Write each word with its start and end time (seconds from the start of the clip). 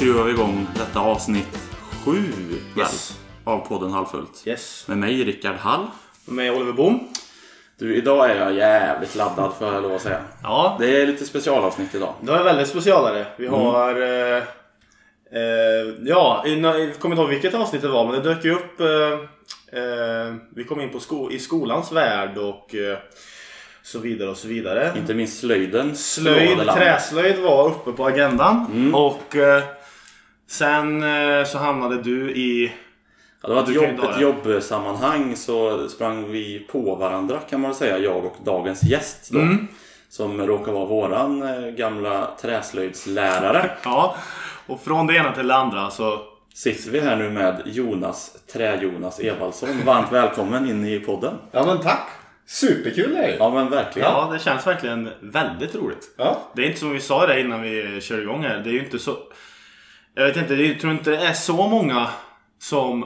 skruvar 0.00 0.24
vi 0.24 0.30
igång 0.32 0.66
detta 0.76 1.00
avsnitt 1.00 1.58
sju 2.04 2.12
väl, 2.12 2.58
Yes. 2.78 3.18
av 3.44 3.58
podden 3.58 3.92
Halvfullt. 3.92 4.42
Yes. 4.46 4.84
Med 4.88 4.98
mig 4.98 5.24
Rickard 5.24 5.56
Hall. 5.56 5.86
Med 6.24 6.52
Oliver 6.52 6.72
Boom. 6.72 7.08
Du, 7.78 7.96
idag 7.96 8.30
är 8.30 8.34
jag 8.36 8.54
jävligt 8.54 9.14
laddad 9.16 9.52
får 9.58 9.72
jag 9.74 9.82
lov 9.82 9.94
att 9.94 10.02
säga. 10.02 10.20
Ja, 10.42 10.76
Det 10.80 11.02
är 11.02 11.06
lite 11.06 11.24
specialavsnitt 11.24 11.94
idag. 11.94 12.14
det 12.20 12.30
var 12.32 12.42
väldigt 12.44 12.68
specialare. 12.68 13.26
Vi 13.36 13.46
Mm. 13.46 13.60
har... 13.60 14.00
Eh, 14.02 14.36
eh, 15.32 15.94
ja, 16.04 16.42
jag 16.46 16.98
kommer 16.98 17.14
inte 17.14 17.22
ihåg 17.22 17.28
vilket 17.30 17.54
avsnitt 17.54 17.82
det 17.82 17.88
var 17.88 18.04
men 18.04 18.14
det 18.22 18.34
dök 18.34 18.44
ju 18.44 18.54
upp... 18.54 18.80
Eh, 18.80 19.78
eh, 19.80 20.34
vi 20.56 20.64
kom 20.64 20.80
in 20.80 20.90
på 20.90 21.00
sko- 21.00 21.30
i 21.30 21.38
skolans 21.38 21.92
värld 21.92 22.38
och 22.38 22.74
eh, 22.74 22.98
så 23.82 23.98
vidare 23.98 24.30
och 24.30 24.36
så 24.36 24.48
vidare. 24.48 24.92
Inte 24.96 25.14
minst 25.14 25.40
slöjden. 25.40 25.96
Slöjd, 25.96 26.58
träslöjd 26.74 27.38
var 27.38 27.66
uppe 27.68 27.92
på 27.92 28.06
agendan. 28.06 28.66
Mm. 28.72 28.94
Och 28.94 29.36
eh, 29.36 29.62
sen 30.50 31.02
eh, 31.02 31.44
så 31.44 31.58
hamnade 31.58 32.02
du 32.02 32.30
i... 32.30 32.72
Ja, 33.42 33.48
det 33.48 33.54
var 33.54 33.62
ett, 33.62 33.74
jobb, 33.74 34.10
ett 34.10 34.20
jobbsammanhang 34.20 35.36
så 35.36 35.88
sprang 35.88 36.32
vi 36.32 36.66
på 36.70 36.94
varandra 36.94 37.38
kan 37.50 37.60
man 37.60 37.74
säga, 37.74 37.98
jag 37.98 38.24
och 38.24 38.36
dagens 38.44 38.82
gäst 38.82 39.30
då. 39.32 39.38
Mm. 39.38 39.68
Som 40.08 40.46
råkar 40.46 40.72
vara 40.72 40.84
våran 40.84 41.42
eh, 41.42 41.70
gamla 41.70 42.30
träslöjdslärare. 42.40 43.70
Ja, 43.84 44.16
och 44.66 44.80
från 44.80 45.06
det 45.06 45.16
ena 45.16 45.32
till 45.32 45.48
det 45.48 45.56
andra 45.56 45.90
så... 45.90 46.20
Sitter 46.54 46.90
vi 46.90 47.00
här 47.00 47.16
nu 47.16 47.30
med 47.30 47.62
Jonas, 47.64 48.36
Trä-Jonas 48.52 49.20
Evaldsson. 49.20 49.68
Varmt 49.84 50.12
välkommen 50.12 50.70
in 50.70 50.84
i 50.84 51.00
podden. 51.00 51.34
Ja 51.52 51.66
men 51.66 51.78
tack! 51.78 52.08
Superkul 52.46 53.16
är 53.16 53.22
det. 53.22 53.36
Ja 53.38 53.50
men 53.50 53.70
verkligen. 53.70 54.08
Ja, 54.08 54.30
det 54.32 54.38
känns 54.38 54.66
verkligen 54.66 55.10
väldigt 55.20 55.74
roligt. 55.74 56.14
Ja. 56.16 56.40
Det 56.54 56.62
är 56.62 56.66
inte 56.66 56.80
som 56.80 56.92
vi 56.92 57.00
sa 57.00 57.26
det 57.26 57.40
innan 57.40 57.62
vi 57.62 58.00
kör 58.00 58.20
igång 58.20 58.42
här. 58.42 58.58
Det 58.58 58.70
är 58.70 58.72
ju 58.72 58.84
inte 58.84 58.98
så... 58.98 59.16
Jag 60.20 60.26
vet 60.26 60.36
inte, 60.36 60.54
jag 60.54 60.80
tror 60.80 60.92
inte 60.92 61.10
det 61.10 61.16
är 61.26 61.32
så 61.32 61.52
många 61.68 62.08
som 62.58 63.04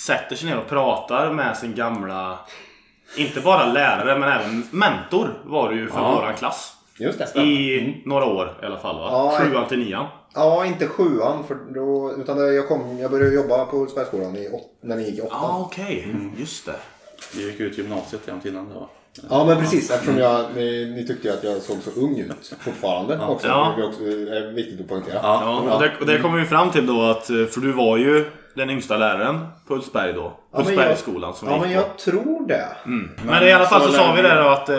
sätter 0.00 0.36
sig 0.36 0.48
ner 0.50 0.58
och 0.58 0.68
pratar 0.68 1.32
med 1.32 1.56
sin 1.56 1.74
gamla... 1.74 2.38
Inte 3.16 3.40
bara 3.40 3.66
lärare 3.72 4.18
men 4.18 4.28
även 4.28 4.66
mentor 4.70 5.42
var 5.44 5.70
det 5.70 5.76
ju 5.76 5.88
för 5.88 6.00
Ja. 6.00 6.14
våran 6.14 6.34
klass. 6.34 6.76
Just 6.98 7.18
det. 7.34 7.40
I 7.40 8.02
några 8.06 8.24
år 8.24 8.58
i 8.62 8.66
alla 8.66 8.78
fall 8.78 8.96
va? 8.98 9.08
Ja, 9.10 9.38
Sjuan 9.40 9.68
till 9.68 9.78
nian. 9.78 10.06
Ja, 10.34 10.64
inte 10.66 10.86
sjuan. 10.86 11.44
För 11.44 11.54
då, 11.74 12.14
utan 12.18 12.54
jag, 12.54 12.68
kom, 12.68 12.98
jag 12.98 13.10
började 13.10 13.34
jobba 13.34 13.64
på 13.64 13.76
åt, 13.76 13.96
när 14.80 14.96
ni 14.96 15.02
gick 15.02 15.18
i 15.18 15.20
åttan. 15.22 15.38
Ja, 15.42 15.58
okej. 15.66 16.14
Just 16.36 16.66
det. 16.66 16.76
Vi 17.36 17.50
gick 17.50 17.60
ut 17.60 17.78
gymnasiet 17.78 18.22
jämt 18.28 18.44
innan 18.46 18.68
det 18.68 18.74
var. 18.74 18.88
Ja 19.30 19.44
men 19.44 19.56
precis 19.58 19.90
eftersom 19.90 20.18
jag, 20.18 20.44
ni, 20.54 20.92
ni 20.96 21.06
tyckte 21.06 21.28
ju 21.28 21.34
att 21.34 21.44
jag 21.44 21.62
såg 21.62 21.76
så 21.82 22.00
ung 22.00 22.18
ut 22.18 22.54
fortfarande 22.60 23.18
också. 23.26 23.46
Ja. 23.48 23.74
Det 23.76 23.82
är 23.82 23.88
också 23.88 24.02
är 24.02 24.52
viktigt 24.54 24.80
att 24.80 24.88
poängtera. 24.88 25.14
Ja. 25.22 25.62
Ja, 25.66 25.74
och 25.74 25.82
det, 25.82 25.92
och 26.00 26.06
det 26.06 26.18
kommer 26.18 26.38
vi 26.38 26.44
fram 26.44 26.70
till 26.70 26.86
då 26.86 27.02
att, 27.02 27.30
eh, 27.30 27.44
för 27.46 27.60
du 27.60 27.72
var 27.72 27.96
ju 27.96 28.30
den 28.54 28.70
yngsta 28.70 28.96
läraren 28.96 29.46
på 29.66 29.74
Hultsberg 29.74 30.12
då. 30.12 30.38
men 30.52 30.64
Hultsbergsskolan 30.64 31.34
som 31.34 31.48
Ja 31.48 31.58
men 31.58 31.68
på. 31.68 31.74
jag 31.74 31.96
tror 31.98 32.48
det. 32.48 32.68
Men 33.24 33.42
i 33.42 33.52
alla 33.52 33.64
fall 33.66 33.80
så 33.82 33.86
så 33.88 33.92
sa 33.92 34.12
vi 34.12 34.22
det 34.22 34.34
då 34.42 34.48
att 34.48 34.68
eh, 34.68 34.76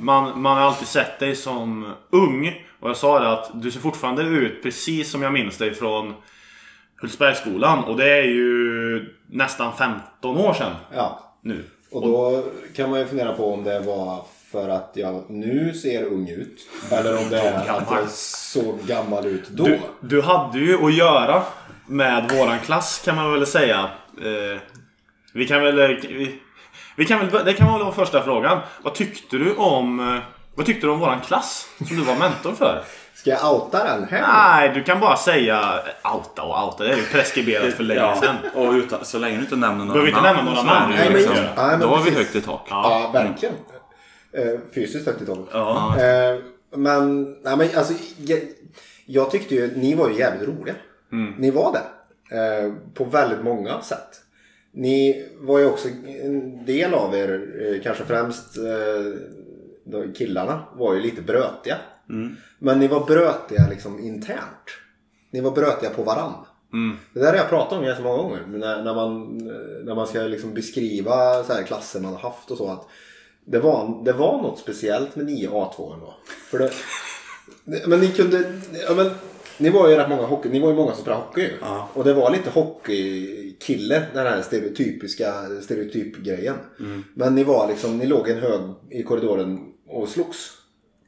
man, 0.00 0.40
man 0.42 0.56
har 0.56 0.64
alltid 0.64 0.88
sett 0.88 1.18
dig 1.18 1.36
som 1.36 1.86
ung. 2.12 2.64
Och 2.80 2.88
jag 2.88 2.96
sa 2.96 3.20
det 3.20 3.32
att 3.32 3.50
du 3.62 3.70
ser 3.70 3.80
fortfarande 3.80 4.22
ut 4.22 4.62
precis 4.62 5.10
som 5.10 5.22
jag 5.22 5.32
minns 5.32 5.58
dig 5.58 5.74
från 5.74 6.14
Hultsbergsskolan. 7.00 7.84
Och 7.84 7.96
det 7.96 8.18
är 8.18 8.22
ju 8.24 9.14
nästan 9.26 9.72
15 9.78 10.36
år 10.36 10.52
sedan 10.54 10.72
Ja. 10.94 11.20
nu. 11.42 11.64
Och 11.90 12.02
då 12.02 12.42
kan 12.76 12.90
man 12.90 13.00
ju 13.00 13.06
fundera 13.06 13.32
på 13.32 13.52
om 13.52 13.64
det 13.64 13.80
var 13.80 14.24
för 14.52 14.68
att 14.68 14.90
jag 14.94 15.24
nu 15.30 15.74
ser 15.74 16.04
ung 16.04 16.28
ut. 16.28 16.68
Eller 16.90 17.18
om 17.18 17.28
det 17.30 17.40
är 17.40 17.54
att 17.70 17.90
jag 17.90 18.10
såg 18.10 18.78
gammal 18.86 19.26
ut 19.26 19.48
då. 19.48 19.64
Du, 19.64 19.80
du 20.00 20.22
hade 20.22 20.58
ju 20.58 20.86
att 20.86 20.94
göra 20.94 21.42
med 21.86 22.30
våran 22.32 22.58
klass 22.60 23.02
kan 23.04 23.16
man 23.16 23.32
väl 23.32 23.46
säga. 23.46 23.90
Eh, 24.18 24.60
vi 25.34 25.46
kan 25.48 25.62
väl... 25.62 25.78
eh, 25.78 25.86
Vi, 25.88 26.40
vi 26.96 27.04
kan 27.04 27.18
väl 27.26 27.44
det 27.44 27.52
kan 27.52 27.72
väl 27.72 27.82
vara 27.82 27.92
första 27.94 28.22
frågan. 28.22 28.58
Vad 28.82 28.94
tyckte 28.94 29.36
du 29.36 29.54
om... 29.54 30.00
eh, 30.00 30.22
Vad 30.54 30.66
tyckte 30.66 30.86
du 30.86 30.90
om 30.90 30.98
våran 31.00 31.20
klass 31.20 31.68
som 31.88 31.96
du 31.96 32.02
var 32.02 32.16
mentor 32.16 32.52
för? 32.52 32.82
Ska 33.18 33.30
jag 33.30 33.54
outa 33.54 33.84
den 33.84 34.04
här? 34.04 34.20
Nej, 34.22 34.74
du 34.74 34.82
kan 34.82 35.00
bara 35.00 35.16
säga 35.16 35.80
outa 36.14 36.42
och 36.42 36.64
outa. 36.66 36.84
Det 36.84 36.92
är 36.92 36.96
ju 36.96 37.02
preskriberat 37.02 37.74
för 37.74 37.82
länge 37.84 38.16
sedan. 38.16 38.36
och 38.54 38.72
utan, 38.72 39.04
så 39.04 39.18
länge 39.18 39.36
du 39.36 39.42
inte 39.42 39.56
nämner 39.56 39.84
några 39.84 39.92
Behöver 39.92 40.08
inte 40.08 40.22
nämna 40.22 40.42
några 40.42 40.62
namn. 40.62 40.94
Nej, 40.96 41.04
men- 41.08 41.16
liksom, 41.18 41.34
nej, 41.34 41.50
men 41.56 41.80
Då 41.80 41.86
har 41.86 42.02
vi 42.02 42.10
högt 42.10 42.36
i 42.36 42.40
tak. 42.40 42.66
Ja, 42.70 43.10
verkligen. 43.14 43.54
Eh, 44.32 44.60
fysiskt 44.74 45.06
högt 45.06 45.22
i 45.22 45.26
tak. 45.26 45.38
Ja. 45.52 45.96
Eh, 46.00 46.38
men, 46.76 47.22
nej, 47.42 47.56
men 47.56 47.68
alltså, 47.76 47.92
jag, 48.18 48.38
jag 49.06 49.30
tyckte 49.30 49.54
ju, 49.54 49.76
ni 49.76 49.94
var 49.94 50.08
ju 50.08 50.18
jävligt 50.18 50.48
roliga. 50.48 50.74
Ni 51.38 51.50
var 51.50 51.72
det. 51.72 52.36
Eh, 52.36 52.72
på 52.94 53.04
väldigt 53.04 53.42
många 53.44 53.80
sätt. 53.80 54.08
Ni 54.72 55.28
var 55.40 55.58
ju 55.58 55.66
också 55.66 55.88
en 56.24 56.64
del 56.64 56.94
av 56.94 57.14
er, 57.14 57.80
kanske 57.84 58.04
främst 58.04 58.58
killarna, 60.18 60.62
var 60.72 60.94
ju 60.94 61.00
lite 61.00 61.22
brötiga. 61.22 61.76
Men 62.58 62.78
ni 62.78 62.88
var 62.88 63.06
brötiga 63.06 63.68
liksom 63.68 63.98
internt. 63.98 64.68
Ni 65.30 65.40
var 65.40 65.50
brötiga 65.50 65.90
på 65.90 66.02
varann. 66.02 66.34
Det 67.14 67.20
där 67.20 67.26
har 67.26 67.36
jag 67.36 67.48
pratat 67.48 67.78
om 67.78 67.84
ganska 67.84 68.02
många 68.02 68.22
gånger. 68.22 68.46
När, 68.46 68.82
när, 68.82 68.94
man, 68.94 69.38
när 69.84 69.94
man 69.94 70.06
ska 70.06 70.20
liksom 70.20 70.54
beskriva 70.54 71.44
så 71.44 71.52
här 71.52 71.62
klasser 71.62 72.00
man 72.00 72.12
har 72.12 72.20
haft 72.20 72.50
och 72.50 72.56
så. 72.56 72.70
att 72.70 72.88
det 73.44 73.58
var, 73.58 74.04
det 74.04 74.12
var 74.12 74.42
något 74.42 74.58
speciellt 74.58 75.16
med 75.16 75.28
9A2 75.28 75.94
ändå. 75.94 76.14
För 76.50 76.58
det, 76.58 76.72
men 77.86 78.00
ni 78.00 78.08
kunde... 78.08 78.52
Ja, 78.88 78.94
men, 78.94 79.10
ni 79.60 79.70
var 79.70 79.88
ju 79.88 79.96
rätt 79.96 80.08
många 80.08 80.22
hockey, 80.22 80.48
ni 80.48 80.60
var 80.60 80.68
ju 80.68 80.74
många 80.74 80.92
som 80.92 81.00
spelade 81.02 81.22
hockey. 81.22 81.50
Ja. 81.60 81.88
Och 81.94 82.04
det 82.04 82.14
var 82.14 82.30
lite 82.30 82.50
hockeykille, 82.50 84.02
den 84.14 84.26
här 84.26 84.42
stereotypiska 84.42 85.32
stereotypgrejen. 85.62 86.56
Men 87.14 87.34
ni 87.34 87.44
var 87.44 87.68
liksom, 87.68 87.98
ni 87.98 88.06
låg 88.06 88.28
en 88.28 88.38
hög 88.38 88.60
i 88.90 89.02
korridoren 89.02 89.58
och 89.86 90.08
slogs. 90.08 90.57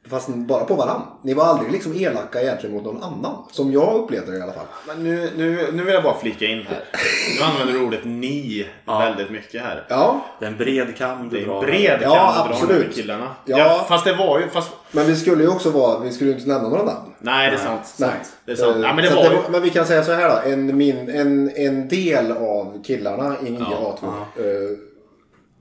Fast 0.09 0.27
bara 0.27 0.63
på 0.63 0.75
varann. 0.75 1.01
Ni 1.21 1.33
var 1.33 1.45
aldrig 1.45 1.71
liksom 1.71 1.93
elaka 1.95 2.41
egentligen 2.41 2.75
mot 2.75 2.83
någon 2.85 3.03
annan. 3.03 3.35
Som 3.51 3.71
jag 3.71 3.95
upplevde 3.95 4.31
det 4.31 4.37
i 4.37 4.41
alla 4.41 4.53
fall. 4.53 4.65
Men 4.87 5.03
nu, 5.03 5.29
nu, 5.37 5.69
nu 5.73 5.83
vill 5.83 5.93
jag 5.93 6.03
bara 6.03 6.17
flika 6.17 6.45
in 6.45 6.65
här. 6.69 6.83
Du 7.37 7.43
använder 7.43 7.87
ordet 7.87 7.99
ni 8.05 8.67
väldigt 8.87 9.29
mycket 9.31 9.61
här. 9.61 9.85
Ja, 9.89 10.25
Det 10.39 10.45
är 10.45 10.49
en 10.49 10.57
bred 10.57 10.97
kam 10.97 11.29
Det 11.29 11.35
du 11.37 11.41
är 11.43 11.47
drar. 11.47 11.55
en 11.59 11.65
bred 11.65 11.99
Ja, 12.03 12.09
kam 12.35 12.47
du 12.47 12.53
drar 12.53 12.61
absolut. 12.61 12.85
med 12.87 12.95
killarna. 12.95 13.27
Ja. 13.45 13.57
Ja. 13.57 13.85
fast 13.87 14.05
det 14.05 14.15
var 14.15 14.39
ju... 14.39 14.47
Fast, 14.49 14.69
men 14.91 15.05
vi 15.05 15.15
skulle 15.15 15.43
ju 15.43 15.49
också 15.49 15.69
vara, 15.69 15.99
vi 15.99 16.11
skulle 16.11 16.29
ju 16.29 16.35
inte 16.35 16.49
nämna 16.49 16.69
några 16.69 16.83
namn. 16.83 17.13
nej, 17.19 17.49
det 17.51 17.55
är 17.57 17.59
sant. 17.59 17.93
Nej. 17.99 18.09
sant. 18.09 18.31
Det 18.45 18.51
är 18.51 18.55
sant. 18.55 18.75
Eh, 18.75 18.81
Ja, 18.81 18.93
men 18.93 19.03
det 19.05 19.09
så 19.11 19.15
var 19.15 19.25
att 19.25 19.31
ju... 19.33 19.37
Men 19.49 19.61
vi 19.61 19.69
kan 19.69 19.85
säga 19.85 20.03
så 20.03 20.11
här 20.11 20.29
då. 20.29 20.49
En, 20.51 20.77
min, 20.77 21.09
en, 21.09 21.51
en 21.55 21.87
del 21.87 22.31
av 22.31 22.83
killarna 22.83 23.35
i 23.41 23.45
9A2 23.49 23.97
Ja. 24.01 24.43
eh, 24.43 24.77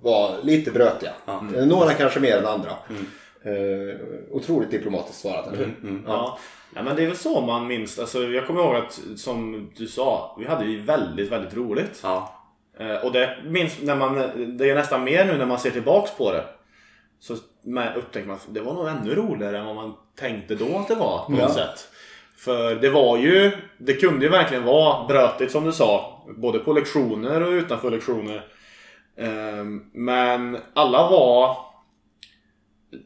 var 0.03 0.31
lite 0.43 0.71
brötiga. 0.71 1.11
Eh, 1.57 1.67
Några 1.67 1.93
kanske 1.95 2.21
mer 2.21 2.37
än 2.39 2.47
andra. 2.47 2.71
Eh, 3.45 3.97
otroligt 4.31 4.71
diplomatiskt 4.71 5.21
svarat, 5.21 5.47
eller 5.47 5.59
hur? 5.59 6.03
Ja. 6.07 6.39
ja, 6.75 6.83
men 6.83 6.97
det 6.97 7.03
är 7.03 7.07
väl 7.07 7.17
så 7.17 7.41
man 7.41 7.67
minns. 7.67 7.99
Alltså, 7.99 8.23
jag 8.23 8.47
kommer 8.47 8.61
ihåg 8.61 8.77
att, 8.77 9.01
som 9.17 9.71
du 9.77 9.87
sa, 9.87 10.37
vi 10.39 10.47
hade 10.47 10.65
ju 10.65 10.81
väldigt, 10.81 11.33
väldigt 11.33 11.55
roligt. 11.55 12.01
Ja. 12.03 12.37
Eh, 12.79 13.05
och 13.05 13.13
det 13.13 13.39
minns 13.45 13.83
när 13.83 13.97
man, 13.97 14.15
det 14.59 14.71
är 14.71 14.75
nästan 14.75 15.05
mer 15.05 15.25
nu 15.25 15.39
när 15.39 15.47
man 15.47 15.59
ser 15.59 15.71
tillbaks 15.71 16.17
på 16.17 16.33
det. 16.33 16.45
Så 17.21 17.35
upptäcker 17.97 18.27
man 18.27 18.37
att 18.37 18.47
det 18.55 18.61
var 18.61 18.75
nog 18.75 18.89
ännu 18.89 19.15
roligare 19.15 19.59
än 19.59 19.67
vad 19.67 19.75
man 19.75 19.95
tänkte 20.19 20.55
då 20.55 20.79
att 20.79 20.89
det 20.89 20.95
var 20.95 21.25
på 21.25 21.33
något 21.33 21.53
sätt. 21.55 21.89
För 22.37 22.75
det 22.75 22.91
var 22.91 23.19
ju, 23.19 23.51
det 23.79 23.95
kunde 23.95 24.25
ju 24.25 24.31
verkligen 24.31 24.65
vara 24.65 25.07
brötigt 25.07 25.53
som 25.53 25.65
du 25.65 25.73
sa. 25.73 26.23
Både 26.37 26.59
på 26.59 26.73
lektioner 26.73 27.43
och 27.43 27.51
utanför 27.51 27.91
lektioner. 27.91 28.45
Ehm, 29.17 29.85
Men 29.93 30.59
alla 30.75 31.11
var 31.11 31.57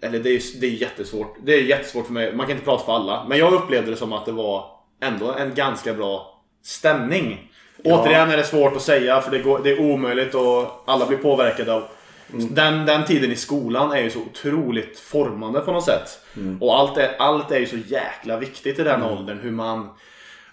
eller 0.00 0.19
det 0.19 0.31
är, 0.31 0.60
det 0.60 0.66
är 0.66 0.70
jättesvårt. 0.70 1.36
Det 1.44 1.54
är 1.54 1.62
jättesvårt 1.62 2.06
för 2.06 2.12
mig. 2.12 2.34
Man 2.34 2.46
kan 2.46 2.52
inte 2.52 2.64
prata 2.64 2.84
för 2.84 2.92
alla. 2.92 3.25
Men 3.28 3.38
jag 3.38 3.52
upplevde 3.52 3.90
det 3.90 3.96
som 3.96 4.12
att 4.12 4.26
det 4.26 4.32
var 4.32 4.66
ändå 5.00 5.32
en 5.32 5.54
ganska 5.54 5.94
bra 5.94 6.42
stämning. 6.62 7.50
Återigen 7.84 8.31
är 8.31 8.36
det 8.36 8.44
svårt 8.44 8.76
att 8.76 8.82
säga 8.82 9.20
för 9.20 9.31
det, 9.31 9.38
går, 9.38 9.60
det 9.64 9.70
är 9.70 9.81
omöjligt 9.81 10.34
och 10.34 10.82
alla 10.86 11.06
blir 11.06 11.19
påverkade 11.19 11.75
av 11.75 11.82
den, 12.28 12.86
den 12.86 13.04
tiden 13.04 13.32
i 13.32 13.36
skolan 13.36 13.92
är 13.92 14.02
ju 14.02 14.10
så 14.10 14.20
otroligt 14.20 14.98
formande 14.98 15.60
på 15.60 15.72
något 15.72 15.84
sätt. 15.84 16.19
Och 16.60 16.78
allt 16.78 16.98
är, 16.98 17.16
allt 17.19 17.50
är 17.50 17.58
ju 17.58 17.66
så 17.66 17.76
jäkla 17.76 18.37
viktigt 18.37 18.78
i 18.78 18.82
den 18.82 19.02
åldern. 19.02 19.38
Hur 19.38 19.50
man 19.50 19.88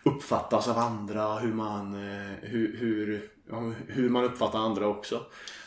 uppfattas 0.03 0.67
av 0.67 0.77
andra, 0.77 1.39
hur 1.39 1.53
man, 1.53 1.93
eh, 1.93 2.49
hur, 2.49 2.77
hur, 2.79 3.21
ja, 3.51 3.71
hur 3.87 4.09
man 4.09 4.23
uppfattar 4.23 4.59
andra 4.59 4.87
också. 4.87 5.19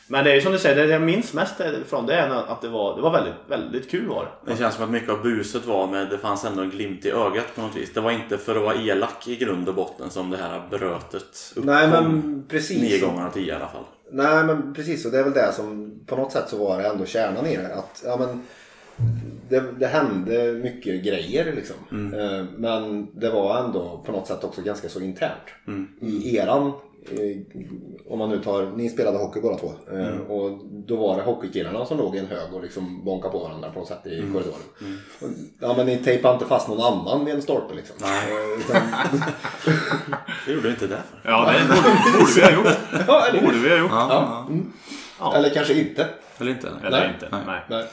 Men 0.07 0.25
det 0.25 0.31
är 0.31 0.35
ju 0.35 0.41
som 0.41 0.53
du 0.53 0.59
säger, 0.59 0.87
det 0.87 0.93
jag 0.93 1.03
minns 1.03 1.33
mest 1.35 1.55
från 1.87 2.07
det 2.07 2.15
är 2.15 2.29
att 2.29 2.61
det 2.61 2.69
var, 2.69 2.97
det 2.97 3.03
var 3.03 3.13
väldigt, 3.13 3.35
väldigt 3.49 3.91
kul 3.91 4.09
var 4.09 4.31
det. 4.47 4.57
Känns 4.57 4.75
som 4.75 4.85
att 4.85 4.91
mycket 4.91 5.09
av 5.09 5.23
buset 5.23 5.67
var 5.67 5.87
med 5.87 6.11
det 6.11 6.19
fanns 6.19 6.45
ändå 6.45 6.63
en 6.63 6.71
glimt 6.71 7.07
i 7.07 7.11
ögat 7.11 7.55
på 7.55 7.61
något 7.61 7.77
vis. 7.77 7.93
Det 7.95 8.01
var 8.01 8.11
inte 8.11 8.39
för 8.39 8.57
att 8.57 8.63
vara 8.63 8.75
elak 8.75 9.29
i 9.29 9.37
grund 9.37 9.69
och 9.69 9.75
botten 9.75 10.11
som 10.11 10.31
det 10.31 10.37
här 10.37 10.63
brötet 10.71 11.53
uppkom. 11.57 11.75
Nej 11.75 11.89
men 11.89 12.45
precis. 12.49 12.83
Nio 12.83 13.07
gånger 13.07 13.27
av 13.27 13.31
tio 13.31 13.53
i 13.53 13.57
alla 13.57 13.69
fall. 13.69 13.85
Nej 14.11 14.45
men 14.45 14.75
precis 14.75 15.05
och 15.05 15.13
det 15.13 15.19
är 15.19 15.25
väl 15.25 15.33
det 15.33 15.53
som 15.53 16.01
på 16.07 16.17
något 16.17 16.33
sätt 16.33 16.49
så 16.49 16.65
var 16.65 16.79
det 16.79 16.89
ändå 16.89 17.07
kärnan 17.07 17.47
i 17.47 17.57
det. 17.57 17.75
Att, 17.75 18.03
ja, 18.05 18.17
men, 18.17 18.43
det, 19.49 19.65
det 19.79 19.87
hände 19.87 20.53
mycket 20.53 21.05
grejer 21.05 21.53
liksom. 21.57 21.77
Mm. 21.93 22.21
Eh, 22.21 22.45
Men 22.57 23.09
det 23.21 23.31
var 23.31 23.65
ändå 23.65 24.03
på 24.07 24.13
något 24.13 24.27
sätt 24.27 24.45
också 24.45 24.63
ganska 24.63 24.89
så 24.89 25.01
internt. 25.01 25.49
Mm. 25.67 25.89
I 26.01 26.37
eran, 26.37 26.73
om 28.09 28.19
man 28.19 28.29
nu 28.31 28.39
tar, 28.39 28.73
ni 28.77 28.89
spelade 28.89 29.19
hockey 29.19 29.41
båda 29.41 29.57
två. 29.59 29.73
eh, 29.93 29.95
Mm. 30.09 30.21
Och 30.31 30.59
då 30.87 30.97
var 30.97 31.17
det 31.17 31.23
hockeykillarna 31.23 31.87
som 31.87 31.99
låg 31.99 32.17
i 32.17 32.19
en 32.19 32.27
hög 32.27 32.55
och 32.55 32.63
liksom 32.63 33.05
bonkade 33.05 33.33
på 33.33 33.39
varandra 33.39 33.71
på 33.71 33.79
något 33.79 33.89
sätt 33.89 34.07
i 34.07 34.19
Mm. 34.19 34.33
korridoren. 34.33 34.61
Och, 35.21 35.29
Ja 35.61 35.75
men 35.77 35.87
ni 35.87 35.97
tejpade 35.97 36.35
inte 36.35 36.47
fast 36.47 36.69
någon 36.69 36.81
annan 36.81 37.25
vid 37.25 37.35
en 37.35 37.43
stolpe 37.43 37.75
liksom. 37.75 37.97
Nej. 38.01 38.33
Eh, 38.33 38.59
Utan, 38.61 38.83
Det 40.47 40.53
gjorde 40.53 40.63
du 40.69 40.71
inte 40.71 40.87
därför. 40.87 41.19
Ja, 41.23 41.53
det 41.53 41.69
borde, 41.69 42.19
borde 42.19 42.33
vi 42.37 42.43
ha 42.43 42.51
gjort. 42.53 42.79
ja, 43.09 43.27
eller, 43.27 43.43
Borde 43.43 43.59
vi 43.59 43.69
ha 43.71 43.77
gjort. 43.77 43.91
Ja, 43.91 44.07
ja. 44.11 44.47
Ja. 45.21 45.35
eller 45.37 45.51
kanske 45.51 45.75
inte. 45.75 46.07
Eller 46.39 46.51
inte? 46.51 46.69
Eller 46.85 46.99
Nej. 47.01 47.11
inte. 47.15 47.29
Nej. 47.31 47.41
Nej. 47.47 47.61
Nej. 47.71 47.85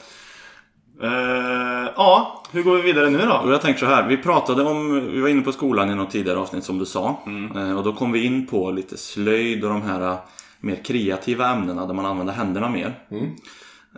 Eh, 1.00 1.90
ja, 1.96 2.42
hur 2.52 2.62
går 2.62 2.76
vi 2.76 2.82
vidare 2.82 3.10
nu 3.10 3.18
då? 3.18 3.34
Och 3.36 3.52
jag 3.52 3.60
tänker 3.62 3.80
så 3.80 3.86
här, 3.86 4.08
vi 4.08 4.16
pratade 4.16 4.62
om, 4.62 5.10
vi 5.12 5.20
var 5.20 5.28
inne 5.28 5.42
på 5.42 5.52
skolan 5.52 5.90
i 5.90 5.94
något 5.94 6.10
tidigare 6.10 6.38
avsnitt 6.38 6.64
som 6.64 6.78
du 6.78 6.86
sa. 6.86 7.20
Eh, 7.56 7.76
Och 7.78 7.84
då 7.84 7.92
kom 7.92 8.12
vi 8.12 8.24
in 8.24 8.46
på 8.46 8.70
lite 8.70 8.96
slöjd 8.96 9.64
och 9.64 9.70
de 9.70 9.82
här 9.82 10.00
eh, 10.12 10.16
mer 10.60 10.76
kreativa 10.84 11.48
ämnena 11.48 11.86
där 11.86 11.94
man 11.94 12.06
använder 12.06 12.32
händerna 12.34 12.68
mer. 12.68 12.94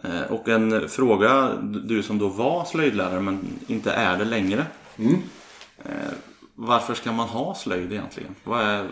Eh, 0.02 0.22
Och 0.32 0.48
en 0.48 0.88
fråga, 0.88 1.48
du 1.62 2.02
som 2.02 2.18
då 2.18 2.28
var 2.28 2.64
slöjdlärare 2.64 3.20
men 3.20 3.38
inte 3.66 3.92
är 3.92 4.16
det 4.18 4.24
längre. 4.24 4.66
Eh, 5.84 5.92
Varför 6.56 6.94
ska 6.94 7.12
man 7.12 7.28
ha 7.28 7.54
slöjd 7.54 7.92
egentligen? 7.92 8.34
Vad 8.44 8.60
är, 8.60 8.86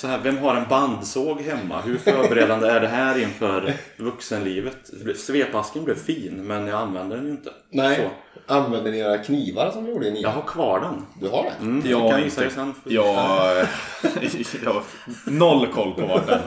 så 0.00 0.06
här, 0.06 0.18
vem 0.18 0.38
har 0.38 0.54
en 0.54 0.68
bandsåg 0.68 1.40
hemma? 1.40 1.80
Hur 1.80 1.98
förberedande 1.98 2.68
är 2.68 2.80
det 2.80 2.88
här 2.88 3.22
inför 3.22 3.74
vuxenlivet? 3.96 4.90
Svepasken 5.16 5.84
blev 5.84 5.94
fin 5.94 6.46
men 6.46 6.66
jag 6.66 6.80
använder 6.80 7.16
den 7.16 7.24
ju 7.26 7.30
inte. 7.30 7.50
Nej. 7.70 7.96
Så. 7.96 8.54
Använder 8.54 8.90
ni 8.90 8.98
era 8.98 9.18
knivar 9.18 9.70
som 9.70 9.84
ni 9.84 9.90
gjorde 9.90 10.06
i 10.06 10.10
nian? 10.10 10.22
Jag 10.22 10.30
har 10.30 10.42
kvar 10.42 10.80
den. 10.80 11.06
Du 11.20 11.28
har 11.28 11.42
det? 11.44 11.52
Mm, 11.64 11.82
Jag 11.84 12.00
jag 12.00 12.10
kan 12.10 12.18
inte. 12.18 12.24
visa 12.24 12.40
dig 12.40 12.50
sen. 12.50 12.74
Jag, 12.84 13.04
jag 14.64 14.72
har 14.72 14.82
noll 15.24 15.66
koll 15.66 15.94
på 15.94 16.06
vart 16.06 16.26
den 16.26 16.40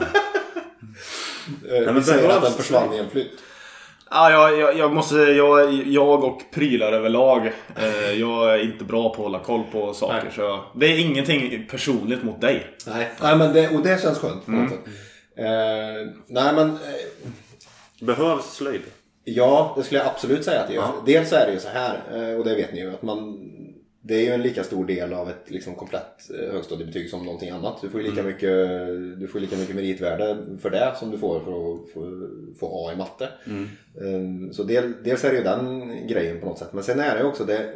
Eh, 1.70 1.84
men 1.84 1.94
Vi 1.94 2.02
säger 2.02 2.28
att 2.28 2.42
den 2.42 2.52
försvann 2.52 2.92
i 2.92 2.98
en 2.98 3.10
flytt. 3.10 3.42
Ja, 4.14 4.30
jag, 4.30 4.58
jag, 4.58 4.78
jag 4.78 4.94
måste 4.94 5.16
jag, 5.16 5.72
jag 5.86 6.24
och 6.24 6.42
prylar 6.52 6.92
överlag. 6.92 7.46
Eh, 7.76 8.12
jag 8.20 8.54
är 8.54 8.62
inte 8.64 8.84
bra 8.84 9.08
på 9.08 9.14
att 9.14 9.16
hålla 9.16 9.38
koll 9.38 9.62
på 9.72 9.94
saker. 9.94 10.22
Nej. 10.24 10.32
Så 10.34 10.40
jag, 10.40 10.60
det 10.74 10.86
är 10.86 10.98
ingenting 10.98 11.66
personligt 11.70 12.22
mot 12.22 12.40
dig. 12.40 12.66
Nej, 12.86 13.10
nej 13.22 13.36
men 13.36 13.52
det, 13.52 13.68
och 13.68 13.82
det 13.82 14.02
känns 14.02 14.18
skönt 14.18 14.44
på 14.44 14.50
något 14.50 14.70
sätt. 14.70 14.80
Eh, 15.36 15.44
nej 16.26 16.54
men 16.54 16.68
eh, 16.70 17.28
Behövs 18.00 18.54
slöjd? 18.54 18.82
ja, 19.24 19.72
det 19.76 19.82
skulle 19.82 20.00
jag 20.00 20.08
absolut 20.08 20.44
säga 20.44 20.60
att 20.60 20.68
det 20.68 20.74
gör. 20.74 20.88
Dels 21.06 21.28
så 21.28 21.36
är 21.36 21.46
det 21.46 21.52
ju 21.52 21.60
så 21.60 21.68
här, 21.68 22.00
eh, 22.12 22.38
och 22.38 22.44
det 22.44 22.54
vet 22.54 22.72
ni 22.72 22.80
ju, 22.80 22.90
att 22.90 23.02
man 23.02 23.50
det 24.06 24.14
är 24.14 24.20
ju 24.22 24.30
en 24.30 24.42
lika 24.42 24.64
stor 24.64 24.84
del 24.84 25.12
av 25.12 25.30
ett 25.30 25.50
liksom, 25.50 25.74
komplett 25.74 26.30
eh, 26.30 26.52
högstadiebetyg 26.52 27.10
som 27.10 27.24
någonting 27.24 27.50
annat. 27.50 27.78
Du 27.82 27.88
får 27.88 28.00
ju 28.02 28.10
lika, 28.10 28.22
mycket, 28.22 28.50
du 29.20 29.28
får 29.32 29.40
lika 29.40 29.56
mycket 29.56 29.74
meritvärde 29.74 30.36
för 30.60 30.70
det 30.70 30.92
som 30.98 31.10
du 31.10 31.18
får 31.18 31.40
för 31.40 31.50
att 31.50 31.90
få, 31.94 32.28
få 32.60 32.88
A 32.88 32.92
i 32.92 32.96
matte. 32.96 33.28
Eh, 34.00 34.50
Så 34.52 34.62
del, 34.62 34.92
dels 35.04 35.24
är 35.24 35.30
det 35.30 35.36
ju 35.36 35.42
den 35.42 35.90
grejen 36.06 36.40
på 36.40 36.46
något 36.46 36.58
sätt. 36.58 36.72
Men 36.72 36.84
sen 36.84 37.00
är 37.00 37.14
det 37.14 37.20
ju 37.20 37.26
också 37.26 37.44
det 37.44 37.72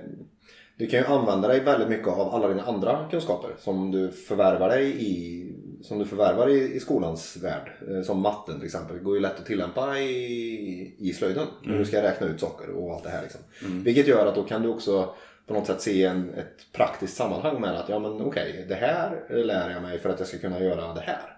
du 0.78 0.86
kan 0.86 1.00
ju 1.00 1.06
använda 1.06 1.48
dig 1.48 1.60
väldigt 1.60 1.88
mycket 1.88 2.08
av 2.08 2.34
alla 2.34 2.48
dina 2.48 2.62
andra 2.62 3.08
kunskaper 3.10 3.50
som 3.58 3.90
du 3.90 4.08
förvärvar 4.10 4.68
dig 4.68 5.04
i 5.04 5.44
som 5.82 5.98
du 5.98 6.04
förvärvar 6.04 6.48
i, 6.48 6.74
i 6.74 6.80
skolans 6.80 7.36
värld. 7.42 7.72
Eh, 7.90 8.02
Som 8.02 8.20
matten 8.20 8.56
till 8.56 8.64
exempel. 8.66 8.96
Det 8.96 9.02
går 9.02 9.14
ju 9.14 9.20
lätt 9.20 9.38
att 9.38 9.46
tillämpa 9.46 9.98
i, 9.98 10.94
i 10.98 11.12
slöjden. 11.12 11.46
När 11.64 11.78
du 11.78 11.84
ska 11.84 12.02
räkna 12.02 12.26
ut 12.26 12.40
saker 12.40 12.70
och 12.70 12.94
allt 12.94 13.04
det 13.04 13.10
här. 13.10 13.22
Liksom. 13.22 13.40
Vilket 13.84 14.06
gör 14.06 14.26
att 14.26 14.34
då 14.34 14.42
kan 14.42 14.62
du 14.62 14.68
också 14.68 15.14
på 15.48 15.54
något 15.54 15.66
sätt 15.66 15.80
se 15.80 16.04
en, 16.04 16.34
ett 16.34 16.72
praktiskt 16.72 17.16
sammanhang 17.16 17.60
med 17.60 17.76
att 17.76 17.88
ja 17.88 17.98
men 17.98 18.12
okej, 18.12 18.66
det 18.68 18.74
här 18.74 19.24
lär 19.44 19.70
jag 19.70 19.82
mig 19.82 19.98
för 19.98 20.10
att 20.10 20.18
jag 20.18 20.28
ska 20.28 20.38
kunna 20.38 20.60
göra 20.60 20.94
det 20.94 21.00
här. 21.00 21.36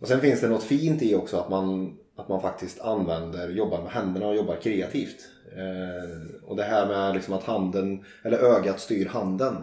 Och 0.00 0.08
sen 0.08 0.20
finns 0.20 0.40
det 0.40 0.48
något 0.48 0.62
fint 0.64 1.02
i 1.02 1.14
också 1.14 1.36
att 1.36 1.50
man, 1.50 1.96
att 2.16 2.28
man 2.28 2.42
faktiskt 2.42 2.80
använder, 2.80 3.48
jobbar 3.48 3.82
med 3.82 3.92
händerna 3.92 4.26
och 4.26 4.36
jobbar 4.36 4.56
kreativt. 4.56 5.16
Eh, 5.56 6.44
och 6.44 6.56
det 6.56 6.62
här 6.62 6.86
med 6.86 7.14
liksom 7.14 7.34
att 7.34 7.44
handen, 7.44 8.04
eller 8.22 8.38
ögat 8.38 8.80
styr 8.80 9.06
handen. 9.06 9.56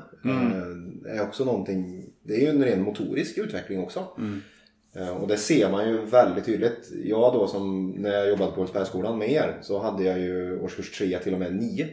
Eh, 1.05 1.15
är 1.15 1.21
också 1.21 1.45
någonting, 1.45 2.05
det 2.23 2.35
är 2.35 2.39
ju 2.39 2.47
en 2.47 2.63
ren 2.63 2.81
motorisk 2.81 3.37
utveckling 3.37 3.79
också. 3.79 4.07
Eh, 4.93 5.17
och 5.17 5.27
det 5.27 5.37
ser 5.37 5.71
man 5.71 5.89
ju 5.89 6.05
väldigt 6.05 6.45
tydligt. 6.45 6.91
Jag 7.03 7.33
då 7.33 7.47
som, 7.47 7.89
när 7.89 8.11
jag 8.11 8.29
jobbade 8.29 8.51
på 8.51 8.61
Oldsbergsskolan 8.61 9.17
med 9.17 9.31
er, 9.31 9.57
så 9.61 9.79
hade 9.79 10.03
jag 10.03 10.19
ju 10.19 10.59
årskurs 10.59 10.97
3 10.97 11.19
till 11.19 11.33
och 11.33 11.39
med 11.39 11.55
9. 11.55 11.87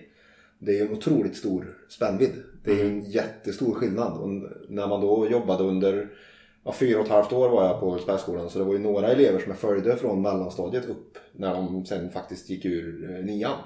Det 0.59 0.71
är 0.71 0.75
ju 0.75 0.87
en 0.87 0.93
otroligt 0.93 1.37
stor 1.37 1.79
spännvidd. 1.89 2.43
Det 2.65 2.71
är 2.71 2.77
ju 2.77 2.87
en 2.87 3.11
jättestor 3.11 3.75
skillnad. 3.75 4.19
Och 4.19 4.29
när 4.69 4.87
man 4.87 5.01
då 5.01 5.29
jobbade 5.31 5.65
under 5.65 6.09
ja, 6.65 6.73
fyra 6.73 6.99
och 6.99 7.05
ett 7.05 7.11
halvt 7.13 7.33
år 7.33 7.49
var 7.49 7.67
jag 7.67 7.81
på 7.81 7.87
Oldsbergsskolan 7.87 8.51
så 8.51 8.59
det 8.59 8.65
var 8.65 8.73
ju 8.73 8.79
några 8.79 9.09
elever 9.09 9.39
som 9.39 9.51
jag 9.51 9.59
följde 9.59 9.97
från 9.97 10.23
mellanstadiet 10.23 10.87
upp 10.87 11.19
när 11.33 11.55
de 11.55 11.87
sen 11.87 12.11
faktiskt 12.11 12.51
gick 12.51 12.65
ur 12.65 13.11
eh, 13.11 13.25
nian. 13.25 13.59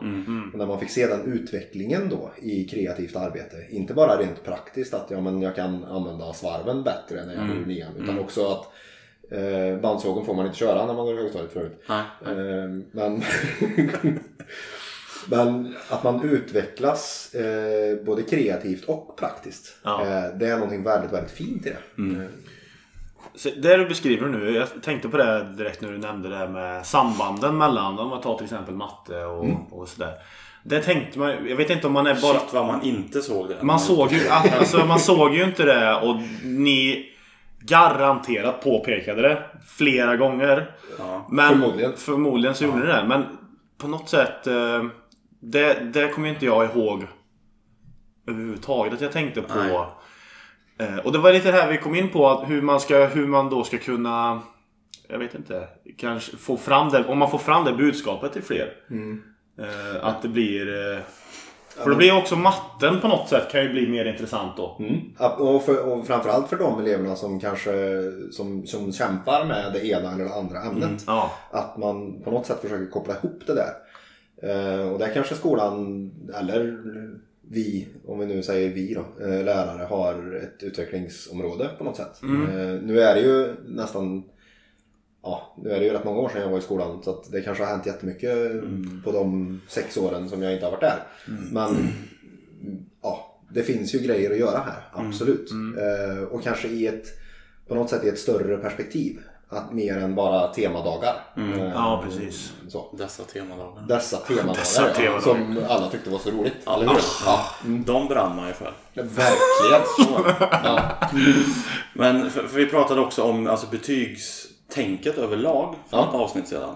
Och 0.53 0.59
när 0.59 0.67
man 0.67 0.81
fick 0.81 0.91
se 0.91 1.07
den 1.07 1.33
utvecklingen 1.33 2.09
då 2.09 2.31
i 2.43 2.65
kreativt 2.65 3.17
arbete. 3.17 3.57
Inte 3.71 3.95
bara 3.95 4.21
rent 4.21 4.45
praktiskt 4.45 4.95
att 4.95 5.11
ja, 5.11 5.21
men 5.21 5.43
jag 5.43 5.55
kan 5.55 5.85
använda 5.85 6.33
svarven 6.33 6.83
bättre 6.83 7.27
när 7.27 7.35
jag 7.35 7.49
går 7.49 7.57
ur 7.57 7.67
nian. 7.67 7.97
Utan 7.97 8.19
också 8.19 8.47
att 8.47 8.69
eh, 9.33 9.81
bandsågen 9.81 10.25
får 10.25 10.35
man 10.35 10.47
inte 10.47 10.59
köra 10.59 10.87
när 10.87 10.95
man 10.95 11.07
går 11.07 11.15
i 11.15 11.19
högstadiet 11.19 11.53
förut. 11.53 11.83
Nej. 11.89 12.05
Eh, 12.27 12.71
men, 12.93 13.23
men 15.31 15.77
att 15.89 16.05
man 16.05 16.23
utvecklas 16.23 17.35
eh, 17.35 18.05
både 18.05 18.23
kreativt 18.23 18.85
och 18.85 19.17
praktiskt. 19.19 19.77
Ja. 19.83 20.03
Eh, 20.03 20.39
det 20.39 20.47
är 20.47 20.55
någonting 20.55 20.83
väldigt, 20.83 21.13
väldigt 21.13 21.33
fint 21.33 21.67
i 21.67 21.71
det. 21.71 22.03
Eh, 22.03 22.29
Så 23.35 23.49
det 23.57 23.77
du 23.77 23.89
beskriver 23.89 24.27
nu, 24.29 24.51
jag 24.51 24.69
tänkte 24.83 25.09
på 25.09 25.17
det 25.17 25.53
direkt 25.57 25.81
när 25.81 25.93
du 25.93 25.99
nämnde 25.99 26.29
det 26.29 26.37
här 26.37 26.49
med 26.49 26.87
sambanden 26.87 27.59
mellan, 27.59 27.99
om 27.99 28.09
man 28.09 28.21
tar 28.21 28.37
till 28.37 28.45
exempel 28.45 28.75
matte 28.75 29.25
och, 29.25 29.47
och 29.71 29.89
sådär. 29.89 30.13
Det 30.65 30.81
tänkte 30.81 31.19
man, 31.19 31.31
jag 31.49 31.57
vet 31.57 31.71
inte 31.71 31.87
om 31.87 31.93
man 31.93 32.07
är 32.07 32.15
bara... 32.15 32.39
Shit 32.39 32.53
vad 32.53 32.67
man 32.67 32.83
inte 32.83 33.23
såg 33.23 33.49
det. 33.49 33.63
Man 33.63 33.81
såg, 33.81 34.13
ju, 34.13 34.29
alltså, 34.59 34.87
man 34.87 34.99
såg 35.01 35.35
ju 35.35 35.45
inte 35.45 35.65
det 35.65 35.95
och 35.95 36.17
ni 36.45 37.09
garanterat 37.61 38.65
påpekade 38.65 39.23
det 39.23 39.43
flera 39.67 40.17
gånger. 40.17 40.71
Ja. 40.99 41.27
Men, 41.31 41.49
Förmodligen. 41.49 41.93
Förmodligen 41.97 42.55
så 42.55 42.65
gjorde 42.65 42.79
ni 42.79 42.87
det. 42.87 43.05
Men 43.09 43.25
på 43.79 43.89
något 43.89 44.09
sätt, 44.09 44.47
eh, 44.47 44.83
det, 45.43 45.75
det 45.93 46.09
kommer 46.09 46.29
inte 46.29 46.45
jag 46.47 46.65
ihåg 46.65 47.07
överhuvudtaget 48.29 48.95
att 48.95 49.01
jag 49.01 49.13
tänkte 49.13 49.43
på. 49.43 49.55
Nej. 49.59 50.89
Eh, 50.89 50.97
Och 50.99 51.13
det 51.13 51.19
var 51.19 51.33
lite 51.33 51.53
det 51.53 51.59
här 51.59 51.71
vi 51.73 51.79
kom 51.79 51.95
in 51.95 52.09
på, 52.09 52.29
att 52.29 52.51
hur 52.51 52.63
man, 52.63 52.81
ska, 52.81 53.07
hur 53.07 53.27
man 53.27 53.51
då 53.51 53.65
ska 53.65 53.79
kunna 53.79 54.43
jag 55.09 55.19
vet 55.19 55.35
inte. 55.35 55.69
Kanske 55.99 56.37
få 56.37 56.57
fram 56.57 56.91
det. 56.91 57.05
Om 57.07 57.19
man 57.19 57.31
får 57.31 57.39
fram 57.39 57.65
det 57.65 57.73
budskapet 57.73 58.33
till 58.33 58.43
fler. 58.43 58.73
Eh, 59.59 60.05
att 60.07 60.23
det 60.23 60.29
blir... 60.29 60.93
Eh, 60.93 60.99
för 61.83 61.91
då 61.91 61.97
blir 61.97 62.17
också 62.19 62.37
matten 62.37 63.01
på 63.01 63.09
något 63.09 63.29
sätt 63.29 63.53
kan 63.53 63.63
ju 63.63 63.69
bli 63.69 63.89
mer 63.89 64.05
intressant 64.05 64.57
då. 64.57 64.81
Ja, 65.19 65.37
Och, 65.37 65.63
för, 65.65 65.89
och 65.93 66.07
framförallt 66.07 66.49
för 66.49 66.57
de 66.57 66.81
eleverna 66.81 67.17
som 67.17 67.41
kanske 67.41 67.73
som, 68.33 68.67
som 68.67 68.93
kämpar 68.93 69.45
med 69.45 69.73
det 69.73 69.87
ena 69.87 70.13
eller 70.13 70.25
det 70.25 70.35
andra 70.35 70.63
ämnet. 70.63 71.05
Ja. 71.07 71.33
Att 71.51 71.77
man 71.79 72.23
på 72.23 72.31
något 72.31 72.47
sätt 72.47 72.61
försöker 72.61 72.91
koppla 72.91 73.15
ihop 73.15 73.43
det 73.47 73.55
där. 73.55 73.71
Eh, 74.43 74.93
och 74.93 74.99
där 74.99 75.11
kanske 75.15 75.35
skolan, 75.35 76.11
eller 76.39 76.79
vi, 77.49 77.89
om 78.07 78.19
vi 78.19 78.27
nu 78.27 78.43
säger 78.43 78.71
vi 78.75 78.95
då, 78.95 79.25
eh, 79.25 79.45
lärare 79.45 79.85
har 79.85 80.41
ett 80.43 80.63
utvecklingsområde 80.63 81.71
på 81.79 81.85
något 81.85 81.97
sätt. 81.97 82.23
Eh, 82.23 82.83
nu 82.83 83.01
är 83.01 83.15
det 83.15 83.21
ju 83.21 83.55
nästan 83.67 84.23
Ja, 85.25 85.57
nu 85.63 85.71
är 85.71 85.79
det 85.79 85.85
ju 85.85 85.93
rätt 85.93 86.05
många 86.05 86.21
år 86.21 86.29
sedan 86.29 86.43
jag 86.43 86.49
var 86.49 86.59
i 86.59 86.63
skolan 86.63 87.03
så 87.03 87.11
att 87.11 87.33
det 87.33 87.41
kanske 87.41 87.65
har 87.65 87.71
hänt 87.71 87.87
jättemycket 87.87 88.63
på 89.05 89.13
de 89.13 89.61
sex 89.69 89.97
åren 89.97 90.29
som 90.29 90.43
jag 90.43 90.53
inte 90.53 90.65
har 90.65 90.71
varit 90.71 90.81
där. 90.81 91.03
Men 91.53 91.89
ja, 93.03 93.41
det 93.51 93.63
finns 93.63 93.95
ju 93.95 93.99
grejer 93.99 94.31
att 94.31 94.39
göra 94.39 94.59
här, 94.59 94.83
absolut. 94.93 95.51
Eh, 95.79 96.23
och 96.23 96.43
kanske 96.43 96.69
i 96.69 96.87
ett, 96.87 97.07
på 97.69 97.75
något 97.75 97.91
sätt 97.91 98.05
i 98.05 98.09
ett 98.09 98.19
större 98.19 98.57
perspektiv. 98.57 99.19
Att 99.53 99.73
mer 99.73 99.97
än 99.99 100.15
bara 100.15 100.47
temadagar. 100.49 101.15
Eh, 101.37 101.71
Ja, 101.75 102.03
precis. 102.05 102.53
Så. 102.69 102.95
Dessa 102.99 103.23
temadagar. 103.23 103.83
Dessa 103.89 104.17
temadagar, 104.17 104.55
Dessa 104.55 104.89
ja, 104.89 104.95
temadagar. 104.95 105.21
som 105.21 105.59
alla 105.69 105.89
tyckte 105.89 106.11
var 106.11 106.19
så 106.19 106.31
roligt. 106.31 106.67
Eller 106.67 106.89
hur? 106.89 107.01
Ja, 107.27 107.41
De 107.65 108.09
brann 108.09 108.37
man 108.37 108.47
ju 108.47 108.53
för. 108.53 108.73
verkligen. 108.95 109.83
Så. 109.99 110.27
Ja. 110.65 110.81
Men 111.95 112.31
för, 112.31 112.43
för 112.49 112.57
vi 112.59 112.67
pratade 112.67 113.01
också 113.01 113.23
om 113.23 113.47
alltså, 113.47 113.67
betygstänket 113.71 115.19
överlag 115.19 115.75
för 115.91 115.97
Ja. 115.97 116.09
ett 116.09 116.15
avsnitt 116.15 116.49
sedan. 116.49 116.75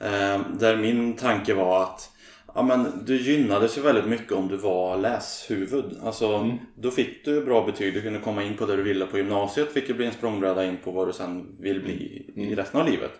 Eh, 0.00 0.40
där 0.58 0.76
min 0.76 1.16
tanke 1.16 1.54
var 1.54 1.82
att 1.82 2.10
ja, 2.54 2.62
men, 2.62 3.04
du 3.04 3.16
gynnades 3.16 3.78
ju 3.78 3.82
väldigt 3.82 4.06
mycket 4.06 4.32
om 4.32 4.48
du 4.48 4.56
var 4.56 4.96
läshuvud. 4.96 5.98
Alltså, 6.04 6.58
Då 6.74 6.90
fick 6.90 7.24
du 7.24 7.44
bra 7.44 7.66
betyg, 7.66 7.94
du 7.94 8.02
kunde 8.02 8.18
komma 8.18 8.42
in 8.42 8.56
på 8.56 8.66
det 8.66 8.76
du 8.76 8.82
ville 8.82 9.06
på 9.06 9.16
gymnasiet, 9.18 9.72
fick 9.72 9.88
ju 9.88 9.94
bli 9.94 10.06
en 10.06 10.12
språngbräda 10.12 10.64
in 10.64 10.76
på 10.84 10.90
vad 10.90 11.08
du 11.08 11.12
sen 11.12 11.56
vill 11.60 11.82
bli 11.82 12.26
i 12.34 12.54
resten 12.54 12.80
av 12.80 12.86
livet. 12.88 13.10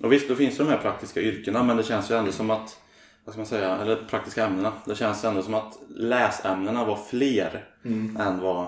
Och 0.00 0.12
visst, 0.12 0.28
då 0.28 0.34
finns 0.34 0.56
det 0.56 0.64
de 0.64 0.70
här 0.70 0.78
praktiska 0.78 1.20
yrkena 1.20 1.62
men 1.62 1.76
det 1.76 1.82
känns 1.82 2.10
ju 2.10 2.14
ändå 2.16 2.32
som 2.32 2.50
att 2.50 2.78
vad 3.24 3.32
ska 3.32 3.38
man 3.40 3.46
säga, 3.46 3.76
eller 3.76 3.96
praktiska 3.96 4.46
ämnena. 4.46 4.72
Det 4.86 4.94
känns 4.94 5.24
ändå 5.24 5.42
som 5.42 5.54
att 5.54 5.78
läsämnena 5.96 6.84
var 6.84 6.96
fler 7.10 7.64
än 8.18 8.40
vad... 8.40 8.66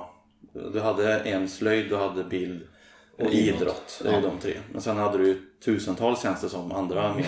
Du 0.73 0.81
hade 0.81 1.19
en 1.19 1.49
slöjd, 1.49 1.89
du 1.89 1.97
hade 1.97 2.25
bild 2.25 2.61
och 3.19 3.31
idrott. 3.33 4.01
Det 4.03 4.09
är 4.09 4.17
ju 4.17 4.23
de 4.23 4.39
tre. 4.39 4.55
Men 4.73 4.83
sen 4.83 4.97
hade 4.97 5.19
du 5.19 5.27
ju 5.27 5.41
tusentals 5.65 6.23
känns 6.23 6.41
det 6.41 6.49
som 6.49 6.73
andra 6.73 7.15
mer 7.15 7.27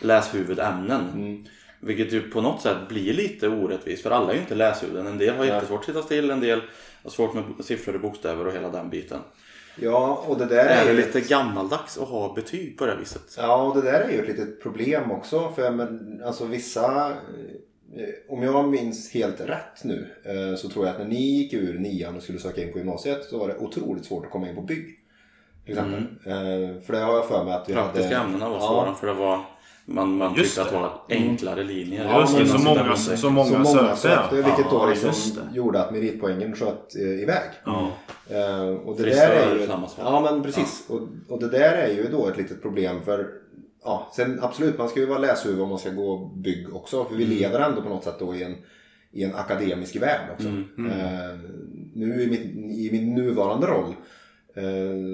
läshuvudämnen. 0.00 1.46
Vilket 1.84 2.12
ju 2.12 2.30
på 2.30 2.40
något 2.40 2.62
sätt 2.62 2.76
blir 2.88 3.12
lite 3.14 3.48
orättvist 3.48 4.02
för 4.02 4.10
alla 4.10 4.30
är 4.30 4.34
ju 4.34 4.40
inte 4.40 4.54
läshuvuden. 4.54 5.06
En 5.06 5.18
del 5.18 5.36
har 5.36 5.44
jättesvårt 5.44 5.80
att 5.80 5.86
sitta 5.86 6.02
still, 6.02 6.30
en 6.30 6.40
del 6.40 6.60
har 7.02 7.10
svårt 7.10 7.34
med 7.34 7.44
siffror 7.60 7.94
och 7.94 8.00
bokstäver 8.00 8.46
och 8.46 8.52
hela 8.52 8.68
den 8.68 8.90
biten. 8.90 9.18
Ja, 9.76 10.24
och 10.26 10.38
det 10.38 10.46
där 10.46 10.64
Är 10.66 10.90
är 10.90 10.94
lite 10.94 11.20
gammaldags 11.20 11.98
att 11.98 12.08
ha 12.08 12.34
betyg 12.34 12.78
på 12.78 12.86
det 12.86 12.92
här 12.92 12.98
viset? 12.98 13.34
Ja, 13.38 13.62
och 13.62 13.74
det 13.74 13.82
där 13.90 14.00
är 14.00 14.10
ju 14.12 14.20
ett 14.22 14.28
litet 14.28 14.62
problem 14.62 15.10
också. 15.12 15.52
För 15.56 15.70
men, 15.70 16.20
alltså 16.24 16.44
vissa... 16.44 17.10
eh, 17.10 18.08
Om 18.28 18.42
jag 18.42 18.68
minns 18.68 19.10
helt 19.14 19.40
rätt 19.40 19.84
nu 19.84 20.06
eh, 20.24 20.56
så 20.56 20.68
tror 20.68 20.86
jag 20.86 20.92
att 20.92 21.00
när 21.00 21.08
ni 21.08 21.20
gick 21.30 21.52
ur 21.52 21.78
nian 21.78 22.16
och 22.16 22.22
skulle 22.22 22.38
söka 22.38 22.62
in 22.62 22.72
på 22.72 22.78
gymnasiet 22.78 23.24
så 23.24 23.38
var 23.38 23.48
det 23.48 23.56
otroligt 23.58 24.04
svårt 24.04 24.24
att 24.26 24.30
komma 24.32 24.48
in 24.48 24.54
på 24.54 24.62
bygg. 24.62 24.98
Till 25.64 25.72
exempel. 25.78 26.02
Eh, 26.02 26.82
För 26.82 26.92
det 26.92 26.98
har 26.98 27.14
jag 27.14 27.28
för 27.28 27.44
mig 27.44 27.54
att 27.54 27.68
vi 27.68 27.72
Praktiska 27.72 28.18
hade... 28.18 28.28
ämnena 28.28 28.48
var 28.48 28.56
Ja. 28.56 28.66
svåra 28.68 28.94
för 28.94 29.06
det 29.06 29.12
var 29.12 29.40
man, 29.86 30.16
man 30.16 30.34
Just 30.34 30.44
tyckte 30.56 30.62
att 30.62 30.68
det 30.70 30.76
var 30.76 30.92
enklare 31.08 31.64
linjer. 31.64 32.04
Ja, 32.04 32.20
Just 32.20 32.38
det, 32.38 32.46
så 32.46 32.58
många, 32.58 32.96
så 32.96 33.16
Så 33.16 33.30
många 33.30 33.50
många 33.58 33.64
sökte. 33.96 33.96
sökte, 33.96 34.36
vilket 34.36 34.70
då 34.70 34.76
Ja, 34.76 34.86
liksom 34.86 35.12
det. 35.50 35.56
gjorde 35.56 35.82
att 35.82 35.92
meritpoängen 35.92 36.54
sköt 36.56 36.96
eh, 36.96 37.02
iväg. 37.22 37.50
Ja. 37.64 37.90
Eh, 38.30 38.68
och 38.68 38.96
det 38.96 39.02
Frisör 39.02 39.28
där 39.28 39.50
är 39.56 39.60
ju... 39.60 39.66
samma 39.66 39.88
sak. 39.88 39.98
Ja 40.04 40.20
men 40.20 40.42
precis. 40.42 40.84
Och, 40.88 41.00
och 41.28 41.40
det 41.40 41.48
där 41.48 41.72
är 41.72 41.88
ju 41.94 42.08
då 42.12 42.26
ett 42.28 42.36
litet 42.36 42.62
problem 42.62 43.02
för 43.04 43.28
Ja, 43.84 44.10
sen 44.16 44.38
absolut 44.42 44.78
man 44.78 44.88
ska 44.88 45.00
ju 45.00 45.06
vara 45.06 45.18
läshuvud 45.18 45.60
om 45.60 45.68
man 45.68 45.78
ska 45.78 45.90
gå 45.90 46.16
bygg 46.36 46.74
också. 46.76 47.04
För 47.04 47.14
vi 47.14 47.24
Mm. 47.24 47.36
lever 47.38 47.60
ändå 47.60 47.82
på 47.82 47.88
något 47.88 48.04
sätt 48.04 48.16
då 48.18 48.34
i 48.34 48.42
en, 48.42 48.54
i 49.12 49.24
en 49.24 49.34
akademisk 49.34 49.96
värld 49.96 50.20
också. 50.34 50.48
Mm. 50.48 50.86
Eh, 50.90 51.38
nu 51.94 52.22
i, 52.22 52.26
mitt, 52.26 52.40
i 52.78 52.88
min 52.92 53.14
nuvarande 53.14 53.66
roll 53.66 53.94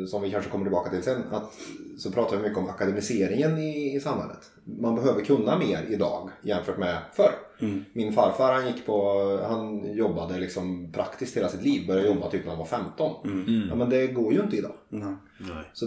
som 0.08 0.22
vi 0.22 0.30
kanske 0.30 0.50
kommer 0.50 0.64
tillbaka 0.64 0.90
till 0.90 1.02
sen. 1.02 1.22
Att, 1.30 1.52
så 1.98 2.10
pratar 2.10 2.36
vi 2.36 2.42
mycket 2.42 2.58
om 2.58 2.68
akademiseringen 2.68 3.58
i, 3.58 3.96
i 3.96 4.00
samhället. 4.00 4.50
Man 4.64 4.94
behöver 4.94 5.24
kunna 5.24 5.58
mer 5.58 5.84
idag 5.88 6.30
jämfört 6.42 6.78
med 6.78 6.98
förr. 7.12 7.32
Mm. 7.60 7.84
Min 7.92 8.12
farfar 8.12 8.52
han 8.54 8.66
gick 8.66 8.86
på, 8.86 9.12
han 9.48 9.94
jobbade 9.96 10.38
liksom 10.38 10.92
praktiskt 10.92 11.36
hela 11.36 11.48
sitt 11.48 11.62
liv. 11.62 11.86
Började 11.86 12.08
jobba 12.08 12.30
typ 12.30 12.42
när 12.44 12.50
han 12.50 12.58
var 12.58 12.66
15. 12.66 13.16
Ja, 13.70 13.74
men 13.74 13.90
det 13.90 14.06
går 14.06 14.32
ju 14.32 14.40
inte 14.40 14.56
idag. 14.56 14.74
Nej. 14.88 15.14
Nej. 15.38 15.64
Så 15.72 15.86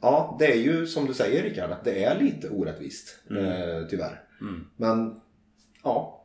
ja, 0.00 0.36
det 0.38 0.52
är 0.52 0.56
ju 0.56 0.86
som 0.86 1.06
du 1.06 1.14
säger 1.14 1.42
Rickard, 1.42 1.70
att 1.70 1.84
det 1.84 2.04
är 2.04 2.20
lite 2.20 2.48
orättvist. 2.48 3.18
Eh, 3.30 3.86
tyvärr. 3.90 4.20
Men 4.76 5.14
ja. 5.82 6.20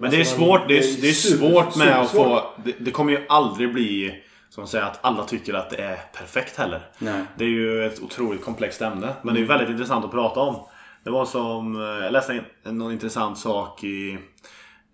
Men 0.00 0.10
det 0.10 0.20
är 0.20 0.24
svårt, 0.24 0.68
det 0.68 0.78
är, 0.78 1.00
det 1.02 1.08
är 1.08 1.12
super- 1.12 1.50
svårt 1.50 1.76
med 1.76 2.00
att 2.00 2.10
få... 2.10 2.42
Det, 2.64 2.72
det 2.80 2.90
kommer 2.90 3.12
ju 3.12 3.26
aldrig 3.28 3.72
bli 3.72 4.22
som 4.50 4.66
säga 4.66 4.84
att 4.84 4.98
alla 5.02 5.24
tycker 5.24 5.54
att 5.54 5.70
det 5.70 5.76
är 5.82 5.96
perfekt 6.18 6.56
heller. 6.56 6.80
Nej. 6.98 7.22
Det 7.36 7.44
är 7.44 7.48
ju 7.48 7.86
ett 7.86 8.02
otroligt 8.02 8.44
komplext 8.44 8.82
ämne. 8.82 9.12
Men 9.22 9.34
det 9.34 9.40
är 9.40 9.44
väldigt 9.44 9.68
intressant 9.70 10.04
att 10.04 10.10
prata 10.10 10.40
om. 10.40 10.66
Det 11.04 11.10
var 11.10 11.24
som... 11.24 11.76
eh, 11.76 12.04
Jag 12.04 12.12
läste 12.12 12.44
någon 12.64 12.92
intressant 12.92 13.38
sak 13.38 13.84
i 13.84 14.18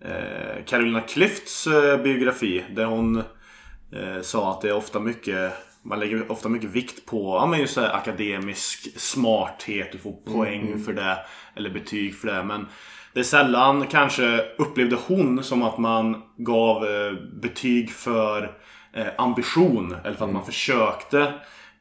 eh, 0.05 0.65
Carolina 0.67 1.01
Klüfts 1.01 1.67
eh, 1.67 2.03
biografi. 2.03 2.65
Där 2.71 2.85
hon 2.85 3.17
eh, 3.93 4.21
sa 4.23 4.51
att 4.51 4.61
det 4.61 4.69
är 4.69 4.77
ofta 4.77 5.01
mycket... 5.01 5.53
Man 5.83 6.01
lägger 6.01 6.33
ofta 6.33 6.49
mycket 6.49 6.71
vikt 6.71 7.07
på 7.07 7.37
ja, 7.37 7.47
men 7.47 7.61
just 7.61 7.75
så 7.75 7.81
här, 7.81 7.93
akademisk 7.97 9.01
smarthet. 9.01 9.93
Du 9.93 9.99
får 9.99 10.13
poäng 10.13 10.85
för 10.85 10.93
det. 10.93 11.19
Eller 11.57 11.71
betyg 11.71 12.15
för 12.19 12.29
det. 12.29 12.43
Men 12.45 12.69
det 13.13 13.21
är 13.21 13.25
sällan 13.25 13.87
kanske 13.87 14.45
upplevde 14.59 14.97
hon 15.07 15.45
som 15.45 15.63
att 15.63 15.79
man 15.79 16.23
gav 16.37 16.85
eh, 16.85 17.13
betyg 17.43 17.91
för 17.93 18.53
ambition. 19.19 19.97
Eller 20.05 20.17
för 20.17 20.25
att 20.25 20.33
man 20.33 20.45
försökte. 20.45 21.33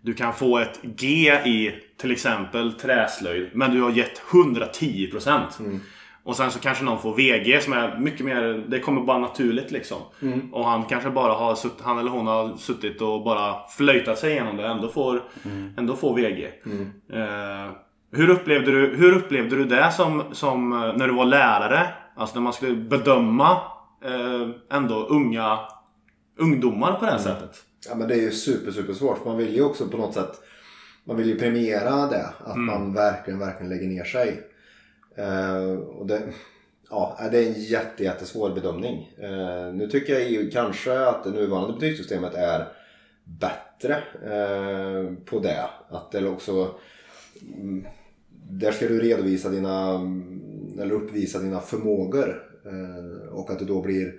Du 0.02 0.14
kan 0.14 0.34
få 0.34 0.58
ett 0.58 0.80
G 0.82 1.34
i 1.46 1.76
till 1.98 2.12
exempel 2.12 2.74
träslöjd. 2.74 3.50
Men 3.54 3.72
du 3.72 3.82
har 3.82 3.92
gett 3.92 4.22
110%. 4.22 5.80
Och 6.24 6.36
sen 6.36 6.52
så 6.52 6.60
kanske 6.60 6.84
någon 6.84 7.00
får 7.02 7.16
VG 7.16 7.62
som 7.62 7.74
är 7.74 7.98
mycket 7.98 8.26
mer, 8.26 8.66
det 8.68 8.80
kommer 8.80 9.02
bara 9.02 9.18
naturligt 9.18 9.72
liksom. 9.72 9.98
Och 10.52 10.66
han 10.66 10.84
kanske 10.84 11.10
bara 11.10 11.34
har 11.34 11.56
sutt, 11.56 11.78
han 11.84 12.00
eller 12.00 12.12
hon 12.12 12.28
har 12.28 12.56
suttit 12.58 13.02
och 13.02 13.24
bara 13.24 13.68
flöjtat 13.78 14.20
sig 14.20 14.32
igenom 14.32 14.58
det 14.58 14.64
och 14.64 14.70
ändå 14.70 14.88
får, 14.90 15.22
ändå 15.78 15.96
får 15.96 16.16
VG. 16.16 16.50
Eh, 17.14 17.72
hur, 18.12 18.30
upplevde 18.30 18.72
du, 18.72 18.96
hur 18.96 19.14
upplevde 19.16 19.56
du 19.56 19.66
det 19.66 19.92
som, 19.92 20.24
som 20.32 20.74
eh, 20.74 20.80
när 20.80 21.08
du 21.08 21.14
var 21.14 21.26
lärare? 21.26 21.88
Alltså 22.16 22.36
när 22.36 22.42
man 22.42 22.54
skulle 22.54 22.76
bedöma 22.76 23.52
eh, 24.06 24.50
ändå 24.78 24.96
unga 24.96 25.60
ungdomar 26.38 26.94
på 26.94 27.06
det 27.06 27.12
här 27.12 27.20
sättet. 27.20 27.64
Ja 27.90 27.96
men 27.96 28.08
det 28.08 28.14
är 28.14 28.22
ju 28.22 28.32
super 28.32 28.72
super 28.72 28.94
svårt. 28.94 29.26
Man 29.26 29.38
vill 29.38 29.56
ju 29.56 29.64
också 29.64 29.88
på 29.88 29.98
något 29.98 30.14
sätt 30.14 30.42
Man 31.04 31.18
vill 31.18 31.30
ju 31.30 31.40
premiera 31.40 32.08
det. 32.08 32.30
Att 32.40 32.58
man 32.58 32.94
verkligen, 32.94 33.40
verkligen 33.40 33.70
lägger 33.70 33.88
ner 33.88 34.04
sig. 34.04 34.42
Eh, 35.16 35.80
och 35.80 36.06
det, 36.06 36.22
ja, 36.90 37.20
det 37.32 37.38
är 37.38 37.48
en 37.48 37.62
jätte, 37.64 38.04
jättesvår 38.04 38.50
bedömning. 38.50 39.14
Eh, 39.18 39.74
nu 39.74 39.88
tycker 39.88 40.14
jag 40.14 40.30
ju 40.30 40.50
kanske 40.50 41.00
att 41.00 41.24
det 41.24 41.30
nuvarande 41.30 41.74
betygssystemet 41.74 42.34
är 42.34 42.68
bättre 43.24 43.94
eh, 44.24 45.14
på 45.26 45.40
det. 45.40 45.70
Att 45.90 46.12
det 46.12 46.28
också 46.28 46.76
mm, 47.58 47.86
där 48.50 48.72
ska 48.72 48.88
du 48.88 49.00
redovisa 49.00 49.50
dina 49.50 49.94
eller 50.80 50.92
uppvisa 50.92 51.40
dina 51.40 51.60
förmågor. 51.60 52.44
Eh, 52.66 53.34
och 53.34 53.52
att 53.52 53.60
det 53.60 53.66
då 53.66 53.82
blir 53.82 54.14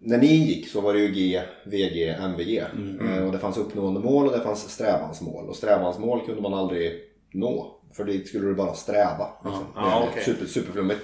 när 0.00 0.18
ni 0.18 0.26
gick 0.26 0.68
så 0.68 0.80
var 0.80 0.94
det 0.94 1.00
ju 1.00 1.08
G, 1.14 1.42
VG, 1.64 2.08
MVG. 2.08 2.58
Eh, 3.00 3.26
och 3.26 3.32
det 3.32 3.38
fanns 3.38 3.56
uppnående 3.56 4.00
mål 4.00 4.26
och 4.26 4.32
det 4.32 4.40
fanns 4.40 4.70
strävansmål. 4.70 5.48
Och 5.48 5.56
strävansmål 5.56 6.26
kunde 6.26 6.42
man 6.42 6.54
aldrig 6.54 6.92
nå. 7.32 7.74
För 7.92 8.04
dit 8.04 8.28
skulle 8.28 8.46
du 8.46 8.54
bara 8.54 8.74
sträva. 8.74 9.26
Liksom. 9.44 9.64
Är 9.76 10.08
okej. 10.10 10.24
super, 10.24 10.46
superflummigt. 10.46 11.00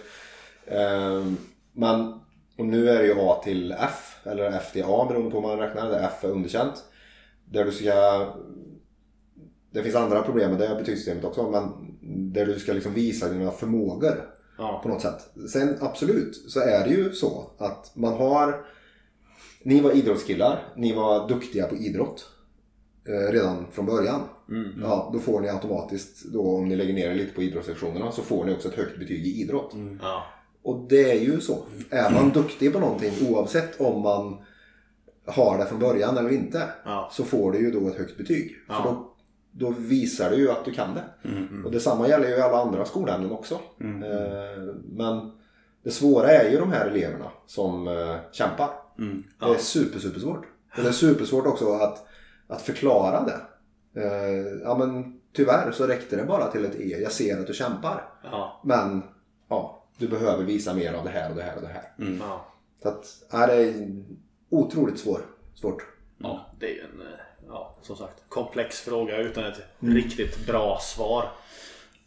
Eh, 0.67 1.25
men 1.73 2.21
och 2.59 2.65
nu 2.67 2.89
är 2.89 2.99
det 2.99 3.07
ju 3.07 3.15
A 3.19 3.41
till 3.45 3.73
F. 3.73 4.17
Eller 4.25 4.53
F 4.53 4.73
till 4.73 4.85
A 4.87 5.07
beroende 5.09 5.31
på 5.31 5.41
hur 5.41 5.49
man 5.49 5.59
räknar. 5.59 5.91
Där 5.91 6.11
F 6.13 6.25
är 6.25 6.29
underkänt. 6.29 6.85
Där 7.45 7.65
du 7.65 7.73
ska... 7.73 8.27
Det 9.71 9.83
finns 9.83 9.95
andra 9.95 10.23
problem 10.23 10.51
med 10.51 10.61
det 10.61 10.75
betygssystemet 10.79 11.25
också. 11.25 11.51
Men 11.51 11.73
där 12.33 12.47
du 12.47 12.59
ska 12.59 12.73
liksom 12.73 12.95
visa 12.95 13.29
dina 13.29 13.51
förmågor 13.51 14.31
Ja. 14.59 14.81
på 14.83 14.89
något 14.89 15.03
sätt. 15.03 15.49
Sen 15.53 15.77
absolut 15.81 16.51
så 16.51 16.61
är 16.61 16.85
det 16.85 16.91
ju 16.91 17.13
så 17.13 17.51
att 17.59 17.93
man 17.95 18.13
har... 18.15 18.67
Ni 19.65 19.81
var 19.81 19.91
idrottskillar, 19.91 20.63
ni 20.77 20.93
var 20.93 21.29
duktiga 21.29 21.67
på 21.67 21.77
idrott 21.77 22.27
eh, 23.09 23.33
redan 23.33 23.67
från 23.73 23.87
början. 23.87 24.21
Ja, 24.83 25.11
då 25.13 25.19
får 25.19 25.41
ni 25.41 25.49
automatiskt, 25.49 26.25
då, 26.25 26.57
om 26.57 26.69
ni 26.69 26.77
lägger 26.77 26.95
ner 26.95 27.11
er 27.11 27.15
lite 27.15 27.35
på 27.35 27.43
idrottslektionerna, 27.43 28.13
så 28.13 28.23
får 28.23 28.45
ni 28.45 28.55
också 28.55 28.69
ett 28.69 28.75
högt 28.75 28.99
betyg 28.99 29.27
i 29.27 29.41
idrott. 29.43 29.73
Ja. 30.03 30.23
Och 30.63 30.87
det 30.89 31.11
är 31.11 31.21
ju 31.21 31.41
så. 31.41 31.59
Är 31.91 32.11
man 32.11 32.31
duktig 32.31 32.73
på 32.73 32.79
någonting 32.79 33.13
oavsett 33.31 33.81
om 33.81 34.01
man 34.01 34.37
har 35.27 35.59
det 35.59 35.67
från 35.67 35.79
början 35.79 36.19
eller 36.19 36.33
inte. 36.33 36.63
Ja. 36.85 37.09
Så 37.13 37.25
får 37.25 37.53
du 37.53 37.59
ju 37.59 37.71
då 37.71 37.89
ett 37.89 37.99
högt 37.99 38.17
betyg. 38.17 38.57
Ja. 38.69 38.75
För 38.75 38.83
då, 38.83 39.15
då 39.53 39.75
visar 39.79 40.31
du 40.31 40.37
ju 40.37 40.51
att 40.51 40.65
du 40.65 40.73
kan 40.73 40.95
det. 40.95 41.05
Och 41.65 41.71
detsamma 41.71 42.09
gäller 42.09 42.29
ju 42.29 42.41
alla 42.41 42.63
andra 42.63 42.85
skolämnen 42.85 43.33
också. 43.33 43.55
Eh, 43.81 44.75
men 44.85 45.33
det 45.83 45.91
svåra 45.91 46.31
är 46.31 46.51
ju 46.51 46.59
de 46.59 46.73
här 46.73 46.87
eleverna 46.87 47.31
som 47.47 47.89
eh, 47.89 48.17
kämpar. 48.33 48.71
Det 49.39 49.55
är 49.55 49.59
super, 49.59 49.99
super 49.99 50.21
svårt. 50.21 50.47
Och 50.77 50.83
det 50.83 50.89
är 50.89 50.93
supersvårt 50.93 51.47
också 51.47 51.73
att, 51.73 52.07
att 52.47 52.63
förklara 52.63 53.25
det. 53.25 53.41
Eh, 54.01 54.61
ja 54.63 54.79
men 54.79 55.21
tyvärr 55.33 55.73
så 55.73 55.87
räckte 55.87 56.17
det 56.17 56.25
bara 56.25 56.51
till 56.51 56.65
ett 56.65 56.75
E. 56.75 56.99
Jag 57.03 57.13
ser 57.13 57.41
att 57.41 57.47
du 57.47 57.55
kämpar. 57.55 58.09
Ja. 58.23 58.61
Men 58.65 59.03
ja, 59.49 59.87
du 59.99 60.09
behöver 60.09 60.45
visa 60.45 60.75
mer 60.75 60.93
av 60.93 61.05
det 61.05 61.11
här 61.11 61.31
och 61.31 61.37
det 61.37 61.43
här 61.43 61.57
och 61.57 61.63
det 61.63 61.69
här. 61.69 61.93
Ja. 62.21 62.47
Så 62.83 62.89
att, 62.89 63.07
ja, 63.31 63.47
det 63.47 63.55
är 63.55 64.05
otroligt 64.51 64.99
svår, 64.99 65.21
svårt. 65.55 65.87
Ja, 66.19 66.47
det 66.61 66.67
är 66.67 66.75
ju 66.75 66.81
en 66.81 67.01
eh, 67.01 67.19
ja, 67.49 67.79
som 67.83 67.97
sagt, 67.97 68.23
komplex 68.29 68.81
fråga 68.81 69.17
utan 69.17 69.45
ett 69.45 69.61
riktigt 69.79 70.47
bra 70.47 70.79
svar. 70.83 71.29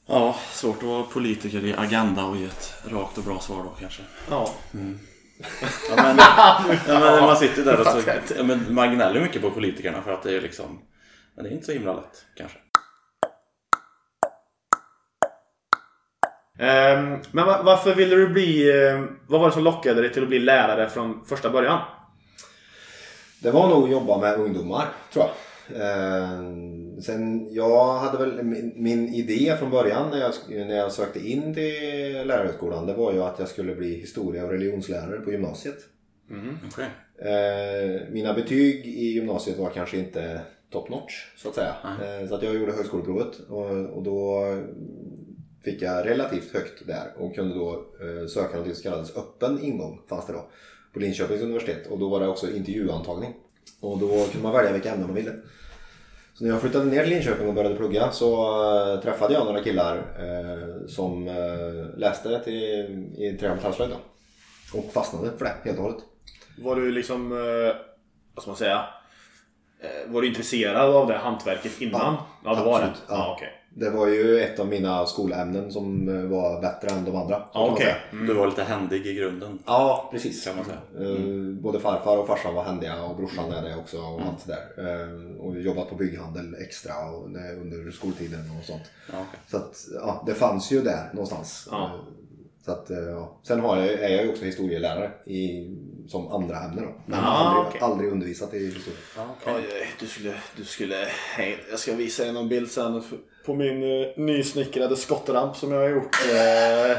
Ja, 0.05 0.35
svårt 0.51 0.77
att 0.77 0.83
vara 0.83 1.03
politiker 1.03 1.65
i 1.65 1.73
Agenda 1.73 2.25
och 2.25 2.37
ge 2.37 2.45
ett 2.45 2.73
rakt 2.85 3.17
och 3.17 3.23
bra 3.23 3.39
svar 3.39 3.63
då 3.63 3.69
kanske. 3.79 4.03
Ja. 4.29 4.53
Ja, 5.89 5.95
men, 5.95 6.17
ja, 6.87 6.99
men 6.99 7.23
man 7.23 7.37
sitter 7.37 7.63
där 7.65 7.79
och 7.79 7.87
så, 7.87 8.01
ja, 8.37 8.43
men 8.43 8.73
man 8.73 8.95
gnäller 8.95 9.21
mycket 9.21 9.41
på 9.41 9.51
politikerna 9.51 10.01
för 10.01 10.13
att 10.13 10.23
det 10.23 10.37
är 10.37 10.41
liksom 10.41 10.79
Men 11.35 11.43
det 11.43 11.49
är 11.49 11.53
inte 11.53 11.65
så 11.65 11.71
himla 11.71 11.93
lätt 11.93 12.25
kanske. 12.37 12.57
Ehm, 16.59 17.19
men 17.31 17.45
va- 17.45 17.61
varför 17.63 17.95
ville 17.95 18.15
du 18.15 18.27
bli... 18.27 18.69
eh, 18.87 19.03
vad 19.27 19.39
var 19.41 19.47
det 19.47 19.53
som 19.53 19.63
lockade 19.63 20.01
dig 20.01 20.13
till 20.13 20.23
att 20.23 20.29
bli 20.29 20.39
lärare 20.39 20.89
från 20.89 21.25
första 21.25 21.49
början? 21.49 21.79
Det 23.41 23.51
var 23.51 23.67
nog 23.69 23.83
att 23.83 23.91
jobba 23.91 24.17
med 24.17 24.33
ungdomar, 24.39 24.85
tror 25.13 25.25
jag. 25.25 25.33
Eh, 25.81 26.29
sen 27.01 27.53
jag 27.53 27.93
hade 27.93 28.17
väl 28.17 28.43
min, 28.43 28.73
min 28.75 29.07
idé 29.07 29.55
från 29.59 29.71
början 29.71 30.09
när 30.09 30.17
jag, 30.17 30.33
när 30.67 30.75
jag 30.75 30.91
sökte 30.91 31.29
in 31.29 31.53
till 31.53 32.27
lärarhögskolan 32.27 32.85
det 32.85 32.93
var 32.93 33.13
ju 33.13 33.23
att 33.23 33.39
jag 33.39 33.47
skulle 33.47 33.75
bli 33.75 33.99
historia 33.99 34.45
och 34.45 34.51
religionslärare 34.51 35.19
på 35.19 35.31
gymnasiet. 35.31 35.77
Okej. 36.67 36.89
Eh, 37.17 38.01
mina 38.11 38.33
betyg 38.33 38.85
i 38.85 39.05
gymnasiet 39.05 39.57
var 39.57 39.69
kanske 39.69 39.97
inte 39.97 40.41
top 40.71 40.89
notch 40.89 41.13
så 41.37 41.49
att 41.49 41.55
säga. 41.55 41.75
Eh, 41.83 42.27
så 42.27 42.35
att 42.35 42.43
jag 42.43 42.55
gjorde 42.55 42.71
högskoleprovet 42.71 43.39
och, 43.49 43.69
och 43.69 44.03
då 44.03 44.43
fick 45.63 45.81
jag 45.81 46.05
relativt 46.05 46.53
högt 46.53 46.87
där 46.87 47.13
och 47.17 47.35
kunde 47.35 47.55
då 47.55 47.73
eh, 47.73 48.27
söka 48.27 48.57
något 48.57 48.75
som 48.75 48.83
kallades 48.83 49.17
öppen 49.17 49.63
ingång 49.63 50.01
fanns 50.09 50.27
det 50.27 50.33
då 50.33 50.49
på 50.93 50.99
Linköpings 50.99 51.41
universitet 51.41 51.87
och 51.87 51.99
då 51.99 52.09
var 52.09 52.19
det 52.19 52.27
också 52.27 52.51
intervjuantagning. 52.51 53.33
Och 53.79 53.97
då 53.99 54.07
kunde 54.07 54.43
man 54.43 54.53
välja 54.53 54.71
vilka 54.71 54.91
ämnen 54.91 55.07
man 55.07 55.15
ville. 55.15 55.31
Så 56.37 56.43
när 56.43 56.51
jag 56.51 56.61
flyttade 56.61 56.85
ner 56.85 57.01
till 57.01 57.09
Linköping 57.09 57.47
och 57.47 57.53
började 57.53 57.75
plugga 57.75 58.11
så 58.11 58.43
eh, 58.93 59.01
träffade 59.01 59.33
jag 59.33 59.45
några 59.45 59.63
killar 59.63 59.95
eh, 59.97 60.87
som 60.87 61.27
eh, 61.27 61.97
läste 61.99 62.39
till, 62.43 62.55
i 63.17 63.37
trä 63.39 63.49
och 63.49 63.55
metallslöjd. 63.55 63.91
Och 64.73 64.93
fastnade 64.93 65.37
för 65.37 65.45
det 65.45 65.53
helt 65.63 65.77
och 65.77 65.83
hållet. 65.83 66.03
Var 66.57 66.75
du 66.75 66.91
liksom, 66.91 67.29
vad 68.33 68.41
ska 68.43 68.49
man 68.49 68.57
säga? 68.57 68.85
Var 70.07 70.21
du 70.21 70.27
intresserad 70.27 70.95
av 70.95 71.07
det 71.07 71.17
hantverket 71.17 71.81
innan? 71.81 72.15
Ja, 72.43 72.55
det 72.55 72.63
var 72.63 72.79
det? 72.79 72.85
Ja. 72.85 73.15
Ja, 73.15 73.33
okej. 73.37 73.56
Det 73.79 73.89
var 73.89 74.07
ju 74.07 74.39
ett 74.39 74.59
av 74.59 74.67
mina 74.67 75.05
skolämnen 75.05 75.71
som 75.71 76.09
eh, 76.09 76.23
var 76.25 76.61
bättre 76.61 76.87
än 76.89 77.05
de 77.05 77.15
andra. 77.15 77.43
Ja, 77.53 77.69
okej. 77.71 77.85
säga. 77.85 78.23
Du 78.27 78.33
var 78.33 78.47
lite 78.47 78.63
händig 78.63 79.07
i 79.07 79.13
grunden. 79.13 79.59
Ja, 79.65 80.09
precis. 80.11 80.45
Kan 80.45 80.55
man 80.55 80.65
säga. 80.65 81.09
Eh, 81.09 81.19
Både 81.61 81.79
farfar 81.79 82.17
och 82.17 82.27
farsan 82.27 82.53
var 82.55 82.63
händiga 82.63 83.03
och 83.03 83.15
brorsan 83.15 83.51
är 83.51 83.61
det 83.69 83.75
också 83.75 83.97
och 83.97 84.21
allt 84.21 84.41
sådär. 84.41 84.61
Eh, 84.77 85.37
Och 85.45 85.59
jobbat 85.61 85.89
på 85.89 85.95
bygghandel 85.95 86.55
extra 86.59 86.93
under 87.61 87.91
skoltiden 87.91 88.51
och 88.59 88.65
sånt. 88.65 88.83
Ja, 89.11 89.25
okej. 89.29 89.39
Så 89.47 89.57
att, 89.57 89.85
ja, 89.93 90.23
det 90.27 90.33
fanns 90.33 90.71
ju 90.71 90.81
där 90.81 91.09
någonstans. 91.13 91.67
Ja. 91.71 91.91
Så 92.65 92.71
att, 92.71 92.89
ja. 92.89 93.39
Sen 93.43 93.59
har 93.59 93.77
jag, 93.77 93.87
är 93.87 94.09
jag 94.09 94.23
ju 94.23 94.29
också 94.29 94.45
historielärare 94.45 95.11
i, 95.25 95.67
som 96.07 96.27
andra 96.31 96.59
ämne 96.63 96.81
då. 96.81 96.91
Men 97.05 97.19
Ah, 97.19 97.23
aldrig, 97.23 97.67
okej. 97.67 97.81
aldrig 97.81 98.11
undervisat 98.11 98.53
i 98.53 98.65
historia. 98.65 98.99
Oj, 99.45 99.63
du 99.99 100.07
skulle, 100.07 100.33
du 100.57 100.63
skulle, 100.65 100.95
jag 101.69 101.79
ska 101.79 101.93
visa 101.95 102.23
dig 102.23 102.33
någon 102.33 102.49
bild 102.49 102.71
sen 102.71 103.03
på 103.47 103.53
min 103.53 103.83
uh, 103.83 104.07
nysnickrade 104.15 104.95
skottramp 104.95 105.55
som 105.55 105.71
jag 105.71 105.79
har 105.79 105.89
gjort 105.89 106.15
eh, 106.31 106.97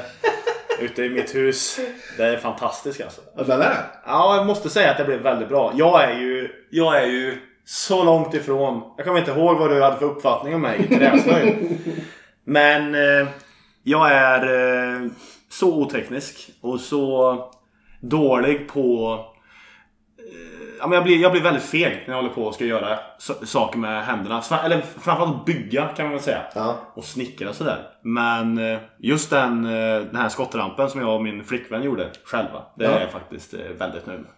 ute 0.84 1.02
i 1.02 1.08
mitt 1.08 1.34
hus. 1.34 1.80
Det 2.16 2.24
är 2.24 2.36
fantastiskt 2.36 3.00
alltså. 3.00 3.20
Ja, 3.36 3.42
den 3.42 3.60
är? 3.60 3.76
Ja, 4.06 4.36
jag 4.36 4.46
måste 4.46 4.70
säga 4.70 4.90
att 4.90 4.98
det 4.98 5.04
blev 5.04 5.20
väldigt 5.20 5.48
bra. 5.48 5.72
Jag 5.76 6.04
är 6.04 6.20
ju, 6.20 6.50
jag 6.70 7.02
är 7.02 7.06
ju 7.06 7.36
så 7.64 8.04
långt 8.04 8.34
ifrån. 8.34 8.82
Jag 8.96 9.06
kommer 9.06 9.18
inte 9.18 9.30
ihåg 9.30 9.58
vad 9.58 9.70
du 9.70 9.82
hade 9.82 9.96
för 9.96 10.06
uppfattning 10.06 10.54
om 10.54 10.60
mig 10.60 10.86
i 10.90 10.94
träslöjd. 10.94 11.78
Men 12.44 12.94
eh, 12.94 13.28
jag 13.82 14.12
är 14.12 14.42
eh, 14.42 15.10
så 15.50 15.74
oteknisk 15.74 16.50
och 16.60 16.80
så 16.80 17.38
dålig 18.00 18.68
på... 18.68 19.18
Ja, 20.80 20.86
men 20.86 20.92
jag, 20.96 21.04
blir, 21.04 21.18
jag 21.22 21.32
blir 21.32 21.42
väldigt 21.42 21.62
feg 21.64 22.04
när 22.06 22.14
jag 22.14 22.22
håller 22.22 22.34
på 22.34 22.42
och 22.44 22.54
ska 22.54 22.64
göra 22.64 22.98
so- 23.20 23.44
saker 23.44 23.78
med 23.78 24.04
händerna. 24.04 24.42
Eller 24.64 24.80
framförallt 25.00 25.44
bygga 25.44 25.86
kan 25.96 26.04
man 26.06 26.12
väl 26.14 26.22
säga. 26.22 26.42
Ja. 26.54 26.76
Och 26.94 27.04
snickra 27.04 27.52
sådär. 27.52 27.78
Men 28.02 28.58
eh, 28.72 28.78
just 28.98 29.30
den, 29.30 29.64
eh, 29.66 30.00
den 30.04 30.16
här 30.16 30.28
skottrampen 30.28 30.90
som 30.90 31.00
jag 31.00 31.14
och 31.14 31.22
min 31.22 31.44
flickvän 31.44 31.82
gjorde 31.82 32.08
själva. 32.24 32.62
Det 32.76 32.84
Ja. 32.84 32.90
är 32.90 33.00
jag 33.00 33.10
faktiskt 33.10 33.54
eh, 33.54 33.60
väldigt 33.78 34.06
nöjd 34.06 34.20
med. 34.20 34.30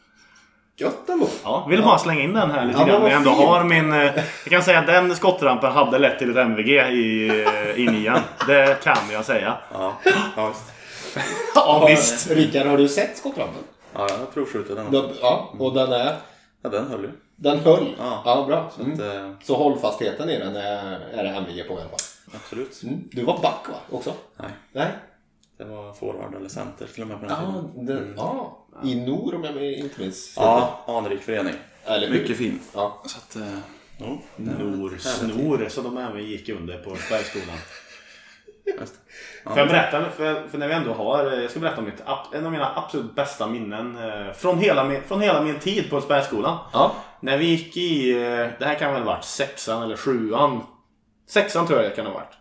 Gött 0.76 1.08
ändå. 1.08 1.26
Ja, 1.44 1.66
vill 1.70 1.82
bara 1.82 1.98
slänga 1.98 2.20
in 2.20 2.32
den 2.32 2.50
här 2.50 2.64
lite 2.66 2.78
Ja, 2.80 2.86
grann. 2.86 3.02
Jag 3.02 3.12
ändå 3.12 3.30
har 3.30 3.64
min... 3.64 3.92
Jag 3.92 4.14
kan 4.50 4.62
säga 4.62 4.78
att 4.78 4.86
den 4.86 5.14
skottrampen 5.16 5.72
hade 5.72 5.98
lett 5.98 6.18
till 6.18 6.30
ett 6.30 6.36
MVG 6.36 6.68
i, 6.90 7.26
i 7.76 7.86
nian. 7.86 8.18
Det 8.46 8.84
kan 8.84 8.96
jag 9.12 9.24
säga. 9.24 9.56
Ja, 9.72 9.92
ja, 10.36 10.48
visst. 10.48 10.72
Ja, 11.54 11.84
visst. 11.88 12.30
Rickard, 12.30 12.66
har 12.66 12.76
du 12.76 12.88
sett 12.88 13.16
skottrampen? 13.18 13.62
Ja, 13.94 14.06
jag 14.10 14.18
har 14.18 14.26
provskjutit. 14.26 14.76
Den- 14.76 15.08
Ja, 15.22 15.54
och 15.58 15.74
den 15.74 15.92
är... 15.92 16.16
Ja, 16.62 16.68
den 16.70 16.86
höll 16.86 17.02
ju. 17.02 17.10
Den 17.36 17.58
höll? 17.58 17.94
Ja. 17.98 18.22
ja 18.24 18.44
bra. 18.46 18.70
Så 18.76 18.82
Mm. 18.82 18.92
att, 18.94 19.00
eh, 19.00 19.32
Så 19.42 19.56
hållfastheten 19.56 20.30
i 20.30 20.38
den 20.38 20.56
är, 20.56 21.00
är 21.12 21.24
det 21.24 21.30
MVG 21.30 21.62
på 21.68 21.74
i 21.74 21.76
alla 21.80 21.88
fall. 21.88 21.98
absolut. 22.34 22.82
Mm. 22.82 23.08
Du 23.12 23.24
var 23.24 23.42
back 23.42 23.68
va? 23.68 23.74
Också? 23.90 24.14
Nej, 24.36 24.50
Nej? 24.72 24.88
det 25.56 25.64
var 25.64 25.92
forward 25.92 26.34
eller 26.34 26.48
center 26.48 26.86
till 26.86 27.02
och 27.02 27.08
med 27.08 27.20
på 27.20 27.26
den 27.26 27.36
Ja, 27.44 27.52
tiden. 27.72 27.86
den, 27.86 28.14
ja. 28.16 28.56
I 28.84 28.94
Nor 28.94 29.34
om 29.34 29.44
jag 29.44 29.72
inte 29.72 30.00
minns. 30.00 30.34
Ja, 30.36 30.80
anrik 30.86 31.20
förening. 31.20 31.54
Eller? 31.84 32.10
Mycket 32.10 32.36
fin. 32.36 32.60
Ja. 32.74 33.02
Så 33.06 33.18
att, 33.18 33.36
eh, 33.36 33.58
jo, 33.98 34.18
Nor, 34.36 34.96
snor 34.98 35.66
som 35.68 35.84
de 35.84 35.96
även 35.98 36.24
gick 36.24 36.48
under 36.48 36.78
på 36.78 36.90
Bergsskolan. 36.90 37.58
Just. 38.64 38.94
Får 39.44 39.58
jag 39.58 39.68
berätta, 39.68 40.10
för, 40.10 40.48
för 40.48 40.58
när 40.58 40.68
vi 40.68 40.74
ändå 40.74 40.92
har, 40.92 41.24
jag 41.24 41.50
ska 41.50 41.60
berätta 41.60 41.78
om 41.78 41.84
mitt, 41.84 42.02
en 42.32 42.46
av 42.46 42.52
mina 42.52 42.72
absolut 42.76 43.14
bästa 43.14 43.46
minnen 43.46 43.96
eh, 43.96 44.32
från 44.32 44.58
hela 44.58 44.84
min, 44.84 45.02
från 45.02 45.20
hela 45.20 45.42
min 45.42 45.58
tid 45.58 45.90
på 45.90 45.96
Ulfsbergsskolan. 45.96 46.58
Ja. 46.72 46.94
När 47.20 47.38
vi 47.38 47.44
gick 47.44 47.76
i, 47.76 48.10
eh, 48.10 48.46
det 48.58 48.64
här 48.64 48.74
kan 48.74 48.92
väl 48.92 49.02
ha 49.02 49.12
varit 49.12 49.24
sexan 49.24 49.82
eller 49.82 49.96
sjuan. 49.96 50.60
Sexan 51.28 51.66
tror 51.66 51.82
jag 51.82 51.90
det 51.90 51.96
kan 51.96 52.06
ha 52.06 52.12
varit. 52.12 52.39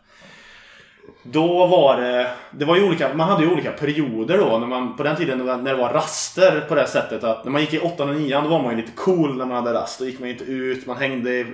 Då 1.23 1.65
var 1.65 2.01
det, 2.01 2.27
det 2.51 2.65
var 2.65 2.75
ju 2.75 2.83
olika, 2.83 3.13
man 3.13 3.29
hade 3.29 3.43
ju 3.43 3.51
olika 3.51 3.71
perioder 3.71 4.37
då. 4.37 4.57
När 4.57 4.67
man, 4.67 4.97
på 4.97 5.03
den 5.03 5.15
tiden 5.15 5.37
när 5.45 5.57
det 5.63 5.75
var 5.75 5.93
raster 5.93 6.65
på 6.69 6.75
det 6.75 6.87
sättet 6.87 7.23
att 7.23 7.43
när 7.45 7.51
man 7.51 7.61
gick 7.61 7.73
i 7.73 7.79
åttan 7.79 8.09
och 8.09 8.15
nian 8.15 8.43
då 8.43 8.49
var 8.49 8.63
man 8.63 8.71
ju 8.71 8.77
lite 8.77 8.91
cool 8.95 9.37
när 9.37 9.45
man 9.45 9.55
hade 9.65 9.73
rast. 9.79 9.99
Då 9.99 10.05
gick 10.05 10.19
man 10.19 10.29
ju 10.29 10.33
inte 10.33 10.45
ut, 10.51 10.85
man 10.85 10.97
hängde 10.97 11.31
i, 11.31 11.45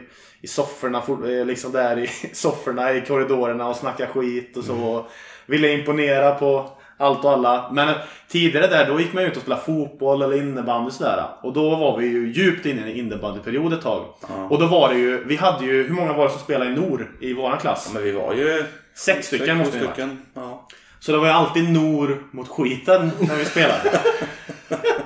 i 0.42 0.48
sofforna, 0.48 1.02
for- 1.02 1.30
eh, 1.40 1.46
liksom 1.46 1.72
där 1.72 1.98
i 2.00 2.08
sofforna 2.34 2.94
i 2.94 3.02
korridorerna 3.02 3.68
och 3.68 3.76
snackade 3.76 4.10
skit 4.12 4.58
och 4.58 4.64
så. 4.64 4.74
Och 4.76 5.06
ville 5.46 5.72
imponera 5.74 6.32
på 6.32 6.70
allt 6.98 7.26
och 7.26 7.32
alla. 7.32 7.70
Men 7.72 7.96
tidigare 8.30 8.68
där 8.68 8.88
då 8.88 9.00
gick 9.00 9.14
man 9.14 9.24
ut 9.24 9.36
och 9.36 9.42
spelade 9.42 9.62
fotboll 9.62 10.22
eller 10.22 10.38
innebandy 10.38 10.88
och 10.88 10.94
sådär. 10.94 11.24
Och 11.44 11.54
då 11.54 11.76
var 11.76 11.98
vi 11.98 12.06
ju 12.06 12.32
djupt 12.34 12.66
inne 12.66 12.80
i 12.88 12.92
en 12.92 12.98
innebandyperiod 12.98 13.74
ett 13.74 13.82
tag. 13.82 14.06
Och 14.50 14.60
då 14.60 14.66
var 14.68 14.90
det 14.90 14.96
ju, 14.96 15.24
vi 15.26 15.36
hade 15.36 15.66
ju, 15.66 15.84
hur 15.84 15.94
många 15.94 16.14
var 16.14 16.24
det 16.26 16.32
som 16.32 16.40
spelade 16.40 16.72
i 16.72 16.74
Nor 16.76 17.12
i 17.22 17.34
våran 17.34 17.58
klass? 17.58 17.92
Men 17.94 18.04
vi 18.04 18.12
var 18.12 18.34
ju... 18.34 18.64
Sex 18.98 19.28
stycken 19.28 19.58
måste 19.58 19.80
varit. 19.80 19.92
stycken. 19.92 20.22
Ja. 20.34 20.68
Så 21.00 21.12
det 21.12 21.18
var 21.18 21.26
ju 21.26 21.32
alltid 21.34 21.70
Nor 21.70 22.24
mot 22.32 22.48
skiten 22.48 23.12
när 23.20 23.36
vi 23.36 23.46
spelade. 23.46 24.00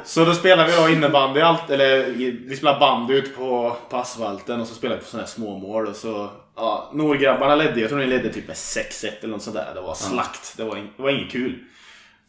så 0.05 0.25
då 0.25 0.33
spelade 0.33 0.71
vi 0.71 0.77
då 0.77 0.89
innebandy, 0.89 1.41
allt, 1.41 1.69
eller 1.69 2.05
vi 2.47 2.55
spelade 2.57 2.79
bandy 2.79 3.13
ut 3.13 3.37
på, 3.37 3.77
på 3.89 3.97
asfalten 3.97 4.61
och 4.61 4.67
så 4.67 4.73
spelade 4.75 4.99
vi 4.99 5.03
på 5.03 5.09
sådana 5.09 5.25
här 5.25 5.31
småmål. 5.31 5.87
Och 5.87 5.95
så, 5.95 6.29
ja, 6.55 6.91
Norgrabbarna 6.93 7.55
ledde, 7.55 7.79
jag 7.79 7.89
tror 7.89 7.99
ni 7.99 8.05
ledde 8.07 8.33
typ 8.33 8.47
med 8.47 8.55
6-1 8.55 9.07
eller 9.19 9.33
något 9.33 9.41
sånt 9.41 9.55
där. 9.55 9.71
Det 9.75 9.81
var 9.81 9.93
slakt. 9.93 10.57
Det 10.57 10.63
var, 10.63 10.77
in, 10.77 10.89
det 10.97 11.03
var 11.03 11.09
inget 11.09 11.31
kul. 11.31 11.59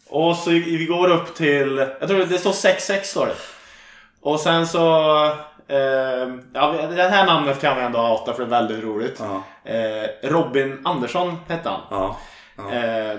Och 0.08 0.36
så 0.36 0.50
vi 0.50 0.86
går 0.86 1.08
upp 1.10 1.34
till, 1.34 1.86
jag 2.00 2.08
tror 2.08 2.24
det 2.24 2.38
står 2.38 2.52
6-6 2.52 3.02
står 3.02 3.26
det. 3.26 3.36
Och 4.20 4.40
sen 4.40 4.66
så... 4.66 5.36
Eh, 5.70 6.28
ja, 6.52 6.72
det 6.90 7.02
här 7.08 7.26
namnet 7.26 7.60
kan 7.60 7.76
vi 7.76 7.82
ändå 7.82 7.98
outa 8.08 8.32
för 8.32 8.42
det 8.42 8.46
är 8.56 8.60
väldigt 8.60 8.84
roligt. 8.84 9.20
Ja. 9.20 9.42
Eh, 9.72 10.08
Robin 10.22 10.80
Andersson 10.84 11.36
hette 11.48 11.68
han. 11.68 11.80
Ja. 11.90 12.16
ja. 12.56 12.72
Eh, 12.72 13.18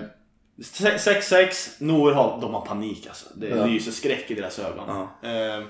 6-6, 0.61 1.69
Nor 1.79 2.11
har, 2.11 2.37
de 2.41 2.53
har 2.53 2.61
panik 2.61 3.07
alltså. 3.07 3.25
Det 3.35 3.47
Ja. 3.47 3.65
lyser 3.65 3.91
skräck 3.91 4.31
i 4.31 4.35
deras 4.35 4.59
ögon. 4.59 5.07
Ja. 5.21 5.29
Eh, 5.29 5.63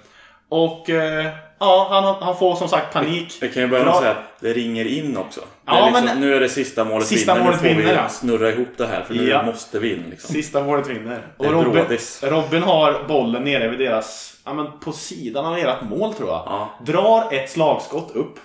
och 0.49 0.89
ja, 1.59 1.87
han, 1.89 2.23
han 2.23 2.37
får 2.37 2.55
som 2.55 2.67
sagt 2.67 2.93
panik. 2.93 3.37
Vi 3.41 3.49
kan 3.49 3.63
ju 3.63 3.67
börja 3.69 3.85
med 3.85 3.93
att 3.93 3.99
säga 3.99 4.11
att 4.11 4.39
det 4.39 4.53
ringer 4.53 4.85
in 4.85 5.17
också. 5.17 5.41
Ja, 5.75 5.86
liksom, 5.86 6.05
men- 6.05 6.19
nu 6.19 6.36
är 6.36 6.39
det 6.39 6.49
sista 6.49 6.84
målet 6.86 7.07
Sista 7.07 7.34
vinner. 7.34 7.45
målet 7.45 7.62
nu 7.62 7.69
får 7.69 7.75
vinner, 7.75 7.91
vi 7.91 7.97
ja. 7.97 8.10
snurra 8.10 8.49
ihop 8.51 8.67
det 8.77 8.88
här 8.88 9.01
för 9.03 9.13
nu 9.13 9.29
Ja. 9.29 9.43
måste 9.43 9.79
vi 9.79 9.93
in. 9.93 10.03
Liksom. 10.10 10.34
Sista 10.36 10.63
målet 10.63 10.88
vinner. 10.88 11.21
Och 11.38 11.45
Robin. 11.51 11.86
Robin 12.21 12.63
har 12.63 13.07
bollen 13.07 13.43
nere 13.43 13.67
vid 13.67 13.79
deras, 13.79 14.34
ja 14.45 14.53
men 14.53 14.67
på 14.79 14.91
sidan 14.91 15.45
av 15.45 15.57
ert 15.57 15.81
mål 15.81 16.13
tror 16.13 16.29
jag. 16.29 16.43
Ja. 16.45 16.69
Drar 16.86 17.34
ett 17.34 17.49
slagskott 17.49 18.15
upp. 18.15 18.36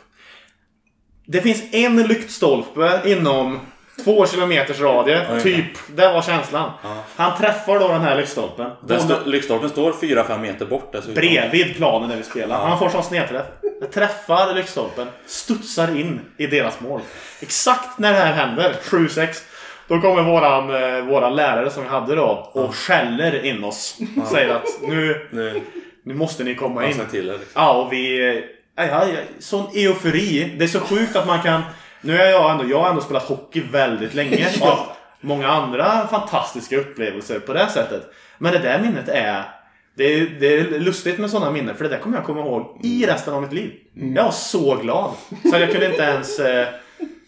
Det 1.26 1.40
finns 1.40 1.62
en 1.74 2.02
lyktstolpe 2.02 3.00
inom 3.04 3.60
två 4.04 4.26
kilometers 4.26 4.80
radie. 4.80 5.26
Oj. 5.32 5.42
Typ. 5.42 5.66
Det 5.96 6.12
var 6.12 6.22
känslan. 6.22 6.70
Han 7.16 7.38
träffar 7.38 7.78
då 7.80 7.88
den 7.88 8.00
här 8.00 8.16
lyktstolpen. 8.16 8.70
Den 8.86 9.00
stå- 9.00 9.24
Lyktstolpen 9.26 9.68
står 9.70 9.92
4-5 9.92 10.40
meter 10.40 10.66
bort 10.66 10.92
dessutom. 10.92 11.14
Bredvid 11.14 11.76
planen 11.76 12.08
där 12.08 12.16
vi 12.16 12.22
spelar. 12.22 12.66
Han 12.68 12.78
får 12.78 12.88
sån 12.88 13.02
snedträff. 13.02 13.46
Det 13.80 13.86
träffar 13.86 14.54
lyktstolpen. 14.54 15.06
Studsar 15.26 15.96
in 16.00 16.20
i 16.36 16.46
deras 16.46 16.80
mål. 16.80 17.00
Exakt 17.40 17.98
när 17.98 18.12
det 18.12 18.18
här 18.18 18.32
händer, 18.32 18.76
7-6. 18.82 19.42
Då 19.88 20.00
kommer 20.00 20.22
våran, 20.22 20.74
eh, 20.74 21.04
våran 21.04 21.36
lärare 21.36 21.70
som 21.70 21.82
vi 21.82 21.88
hade 21.88 22.14
då 22.14 22.50
och 22.52 22.74
skäller 22.74 23.44
in 23.44 23.64
oss. 23.64 23.98
Säger 24.30 24.54
att 24.54 24.64
nu, 24.82 25.28
Nu 25.30 25.62
nu 26.02 26.14
måste 26.14 26.44
ni 26.44 26.54
komma 26.54 26.80
har 26.80 26.88
in. 26.88 26.98
jag 26.98 27.10
till. 27.10 27.24
Liksom. 27.26 27.44
Ja, 27.54 27.72
och 27.82 27.92
vi... 27.92 28.28
eh, 28.36 28.42
Ja, 28.78 28.84
ja, 28.86 29.06
ja, 29.08 29.18
sån 29.38 29.66
eufori. 29.74 30.54
Det 30.58 30.64
är 30.64 30.68
så 30.68 30.80
sjukt 30.80 31.16
att 31.16 31.26
man 31.26 31.42
kan... 31.42 31.62
Nu 32.00 32.20
är 32.20 32.30
jag 32.30 32.50
ändå... 32.50 32.64
Jag 32.68 32.80
har 32.80 32.88
ändå 32.90 33.00
spelat 33.02 33.22
hockey 33.22 33.62
väldigt 33.72 34.14
länge. 34.14 34.48
Av 34.60 34.78
många 35.20 35.48
andra 35.48 36.06
fantastiska 36.10 36.76
upplevelser 36.76 37.38
på 37.38 37.52
det 37.52 37.68
sättet. 37.68 38.02
Men 38.38 38.52
det 38.52 38.58
där 38.58 38.80
minnet 38.80 39.08
är... 39.08 39.42
Det 39.96 40.04
är, 40.04 40.26
det 40.40 40.58
är 40.58 40.80
lustigt 40.80 41.18
med 41.18 41.30
sådana 41.30 41.50
minnen, 41.50 41.76
för 41.76 41.84
det 41.84 41.90
där 41.90 41.98
kommer 41.98 42.16
jag 42.16 42.26
komma 42.26 42.40
ihåg 42.40 42.80
i 42.82 43.06
resten 43.06 43.34
av 43.34 43.42
mitt 43.42 43.52
liv. 43.52 43.72
Jag 43.94 44.24
var 44.24 44.30
så 44.30 44.76
glad. 44.76 45.10
Så 45.50 45.56
jag 45.58 45.70
kunde 45.70 45.86
inte 45.90 46.02
ens... 46.02 46.38
eh, 46.38 46.68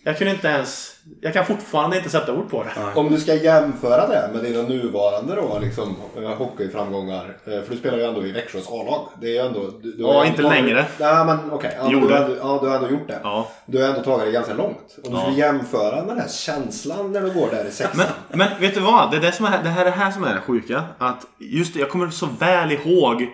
Jag 0.04 0.18
kunde 0.18 0.32
inte 0.32 0.48
ens... 0.48 0.94
Jag 1.20 1.32
kan 1.32 1.46
fortfarande 1.46 1.96
inte 1.96 2.10
sätta 2.10 2.32
ord 2.32 2.50
på 2.50 2.62
det. 2.64 3.00
Om 3.00 3.10
du 3.10 3.20
ska 3.20 3.34
jämföra 3.34 4.06
det 4.08 4.30
med 4.32 4.44
dina 4.44 4.62
nuvarande 4.62 5.34
då, 5.34 5.58
liksom, 5.62 5.96
eh, 6.16 6.22
hockeyframgångar. 6.22 7.36
eh, 7.44 7.50
För 7.62 7.66
du 7.70 7.76
spelar 7.76 7.98
ju 7.98 8.04
ändå 8.04 8.26
i 8.26 8.32
Växjös 8.32 8.68
A-lag. 8.68 9.08
Det 9.20 9.26
är 9.26 9.30
ju 9.42 9.46
ändå... 9.48 9.70
Du, 9.82 9.92
du 9.92 10.04
har 10.04 10.14
Ja, 10.14 10.26
inte 10.26 10.42
tagit- 10.42 10.64
längre. 10.64 10.86
Nej, 10.98 11.24
men 11.24 11.38
okej. 11.52 11.74
Ja, 11.78 11.82
men 11.84 11.92
Gjorde. 11.92 12.06
du, 12.08 12.14
har 12.14 12.20
ändå- 12.24 12.36
ja, 12.40 12.58
du 12.62 12.68
har 12.68 12.76
ändå 12.76 12.90
gjort 12.90 13.08
det. 13.08 13.20
Ja. 13.22 13.48
Du 13.66 13.82
har 13.82 13.88
ändå 13.88 14.02
tagit 14.02 14.26
det 14.26 14.32
ganska 14.32 14.54
långt. 14.54 14.96
Om 15.04 15.10
du 15.10 15.16
Ja. 15.16 15.22
skulle 15.22 15.38
jämföra 15.38 15.96
med 15.96 16.08
den 16.08 16.18
här 16.20 16.28
känslan 16.28 17.12
när 17.12 17.20
du 17.20 17.30
går 17.30 17.48
där 17.50 17.64
i 17.64 17.70
sexan. 17.70 18.06
Men, 18.28 18.38
men 18.38 18.60
vet 18.60 18.74
du 18.74 18.80
vad? 18.80 19.10
Det, 19.10 19.16
är 19.16 19.20
det, 19.20 19.32
som 19.32 19.44
är, 19.46 19.62
det 19.62 19.68
här 19.68 19.80
är 19.80 19.84
det 19.84 19.90
här 19.90 20.10
som 20.10 20.24
är 20.24 20.34
det 20.34 20.40
sjuka. 20.40 20.84
Att 20.98 21.26
just 21.38 21.74
det, 21.74 21.80
jag 21.80 21.90
kommer 21.90 22.10
så 22.10 22.26
väl 22.38 22.72
ihåg 22.72 23.26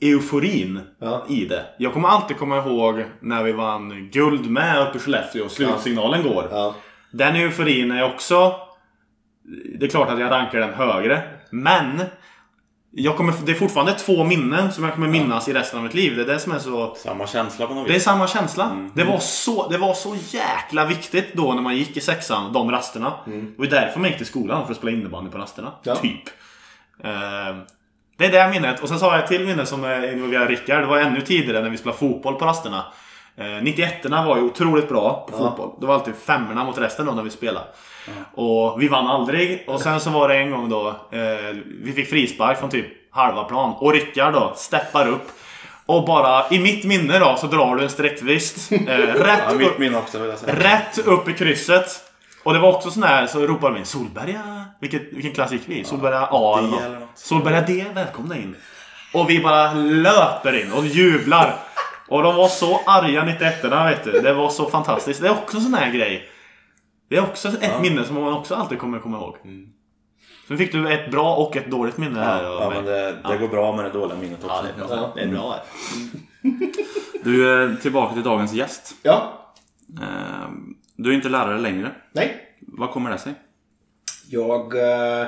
euforin 0.00 0.80
Ja. 1.00 1.24
i 1.28 1.44
det. 1.44 1.64
Jag 1.78 1.92
kommer 1.92 2.08
alltid 2.08 2.36
komma 2.36 2.56
ihåg 2.56 3.04
när 3.20 3.42
vi 3.42 3.52
vann 3.52 4.10
guld 4.12 4.50
med 4.50 4.82
uppe 4.88 4.96
i 4.98 5.00
Skellefteå 5.00 5.44
och 5.44 5.50
slutsignalen 5.50 6.22
går. 6.22 6.48
Ja. 6.50 6.74
Den 7.10 7.36
euforin 7.36 7.90
är 7.90 8.14
också... 8.14 8.52
Det 9.78 9.86
är 9.86 9.90
klart 9.90 10.08
att 10.08 10.20
jag 10.20 10.30
rankar 10.30 10.58
den 10.60 10.74
högre. 10.74 11.22
Men... 11.50 12.02
Jag 12.98 13.16
kommer, 13.16 13.34
det 13.46 13.52
är 13.52 13.56
fortfarande 13.56 13.92
två 13.92 14.24
minnen 14.24 14.72
som 14.72 14.84
jag 14.84 14.94
kommer 14.94 15.08
minnas 15.08 15.48
i 15.48 15.52
resten 15.52 15.78
av 15.78 15.84
mitt 15.84 15.94
liv. 15.94 16.16
Det 16.16 16.22
är 16.22 16.26
det 16.26 16.38
som 16.38 16.52
är 16.52 16.58
så... 16.58 16.94
Samma 16.94 17.26
känsla 17.26 17.66
på 17.66 17.74
något 17.74 17.86
Det 17.86 17.92
är 17.92 17.94
vis. 17.94 18.02
samma 18.02 18.26
känsla. 18.26 18.88
Det, 18.94 19.04
var 19.04 19.18
så, 19.18 19.68
det 19.68 19.78
var 19.78 19.94
så 19.94 20.16
jäkla 20.30 20.84
viktigt 20.84 21.34
då 21.34 21.52
när 21.54 21.62
man 21.62 21.76
gick 21.76 21.96
i 21.96 22.00
sexan, 22.00 22.52
de 22.52 22.70
rasterna. 22.70 23.12
Det 23.24 23.54
var 23.58 23.66
därför 23.66 24.00
man 24.00 24.08
gick 24.08 24.16
till 24.16 24.26
skolan, 24.26 24.64
för 24.64 24.72
att 24.72 24.78
spela 24.78 24.92
innebandy 24.96 25.30
på 25.30 25.38
rasterna. 25.38 25.72
Ja. 25.82 25.96
Typ. 25.96 26.20
Eh, 27.04 27.56
det 28.16 28.26
är 28.26 28.30
det 28.30 28.50
minnet. 28.50 28.80
Och 28.80 28.88
sen 28.88 28.98
så 28.98 29.04
har 29.06 29.12
jag 29.12 29.22
ett 29.22 29.28
till 29.28 29.46
minne 29.46 29.66
som 29.66 29.84
är 29.84 30.12
involverar 30.12 30.48
Rickard. 30.48 30.80
Det 30.80 30.86
var 30.86 30.98
ännu 30.98 31.20
tidigare 31.20 31.62
när 31.62 31.70
vi 31.70 31.76
spelade 31.76 31.98
fotboll 31.98 32.34
på 32.34 32.44
rasterna. 32.44 32.84
Eh, 33.36 33.62
91 33.62 34.04
var 34.04 34.36
ju 34.36 34.42
otroligt 34.42 34.88
bra 34.88 35.28
på 35.30 35.38
fotboll. 35.38 35.70
Det 35.80 35.86
var 35.86 35.94
alltid 35.94 36.14
femmorna 36.26 36.64
mot 36.64 36.78
resten 36.78 37.06
då 37.06 37.12
när 37.12 37.22
vi 37.22 37.30
spelade. 37.30 37.66
Och 38.34 38.82
vi 38.82 38.88
vann 38.88 39.06
aldrig. 39.06 39.64
Och 39.68 39.80
sen 39.80 40.00
så 40.00 40.10
var 40.10 40.28
det 40.28 40.36
en 40.36 40.50
gång 40.50 40.68
då 40.68 40.88
eh, 40.88 41.56
vi 41.82 41.92
fick 41.92 42.10
frispark 42.10 42.58
från 42.58 42.70
typ 42.70 42.86
halva 43.10 43.44
plan. 43.44 43.74
Och 43.78 43.92
Rickard 43.92 44.32
då 44.32 44.52
steppar 44.56 45.08
upp. 45.08 45.32
Och 45.86 46.06
bara 46.06 46.48
i 46.50 46.58
mitt 46.58 46.84
minne 46.84 47.18
då 47.18 47.36
så 47.38 47.46
drar 47.46 47.76
du 47.76 47.82
en 47.82 47.90
sträcktvist. 47.90 48.72
Eh, 48.72 48.78
rätt, 48.98 49.42
Ja, 49.60 49.66
upp, 49.66 49.78
minne 49.78 49.98
också 49.98 50.18
rätt 50.46 50.98
upp 50.98 51.28
i 51.28 51.32
krysset. 51.32 52.05
Och 52.46 52.52
det 52.52 52.58
var 52.58 52.72
också 52.76 52.90
sån 52.90 53.02
här 53.02 53.26
så 53.26 53.46
ropade 53.46 53.78
vi 53.78 53.84
Solberga. 53.84 54.64
Vilket, 54.80 55.12
vilken 55.12 55.32
klass 55.32 55.52
gick 55.52 55.62
vi 55.66 55.78
i? 55.78 55.84
Solberga 55.84 56.28
A 56.30 56.58
eller 56.58 56.68
något. 56.68 57.08
Solberga 57.14 57.60
D, 57.60 57.86
välkomna 57.94 58.36
in. 58.36 58.56
Och 59.14 59.30
vi 59.30 59.40
bara 59.40 59.72
löper 59.74 60.62
in 60.64 60.72
och 60.72 60.86
jublar. 60.86 61.58
Och 62.08 62.22
de 62.22 62.36
var 62.36 62.48
så 62.48 62.80
arga 62.86 63.24
91 63.24 63.64
vet 63.64 64.04
du. 64.04 64.20
Det 64.20 64.34
var 64.34 64.50
så 64.50 64.70
fantastiskt. 64.70 65.20
Det 65.20 65.28
är 65.28 65.32
också 65.32 65.56
en 65.56 65.62
sån 65.62 65.74
här 65.74 65.92
grej. 65.92 66.28
Det 67.10 67.16
är 67.16 67.22
också 67.22 67.48
ett 67.48 67.80
minne 67.80 68.04
som 68.04 68.14
man 68.14 68.32
också 68.32 68.54
alltid 68.54 68.78
kommer 68.78 68.98
komma 68.98 69.16
ihåg. 69.16 69.36
Så 70.48 70.56
fick 70.56 70.72
du 70.72 70.92
ett 70.92 71.10
bra 71.10 71.34
och 71.34 71.56
ett 71.56 71.70
dåligt 71.70 71.96
minne 71.96 72.20
här. 72.20 72.42
Ja, 72.42 72.58
ja, 72.60 72.70
men 72.74 72.84
det, 72.84 73.16
det 73.28 73.36
går 73.36 73.48
bra 73.48 73.76
med 73.76 73.84
det 73.84 73.90
dåliga 73.90 74.18
minnet 74.18 74.44
också. 74.44 74.56
Ja, 74.56 74.62
det 74.76 74.82
är 74.82 74.96
bra. 74.96 75.12
Det 75.14 75.20
är 75.22 75.28
bra. 75.28 75.56
Du, 77.24 77.64
eh, 77.64 77.76
tillbaka 77.76 78.14
till 78.14 78.22
dagens 78.22 78.52
gäst. 78.52 78.94
ja. 79.02 79.32
Eh, 80.98 81.02
Du 81.02 81.10
är 81.10 81.14
inte 81.14 81.28
lärare 81.28 81.58
längre. 81.58 81.90
Nej. 82.12 82.36
Vad 82.60 82.90
kommer 82.90 83.10
det 83.10 83.18
sig? 83.18 83.34
Jag 84.28 84.74
eh, 84.74 85.26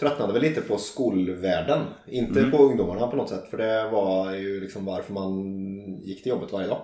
tröttnade 0.00 0.32
väl 0.32 0.42
lite 0.42 0.60
på 0.60 0.78
skolvärlden. 0.78 1.80
Inte 2.06 2.44
på 2.50 2.56
ungdomarna 2.58 3.06
på 3.06 3.16
något 3.16 3.28
sätt. 3.28 3.50
För 3.50 3.56
det 3.56 3.90
var 3.90 4.34
ju 4.34 4.60
liksom 4.60 4.84
varför 4.84 5.12
man 5.12 5.44
gick 6.02 6.22
till 6.22 6.30
jobbet 6.30 6.52
varje 6.52 6.66
dag. 6.68 6.82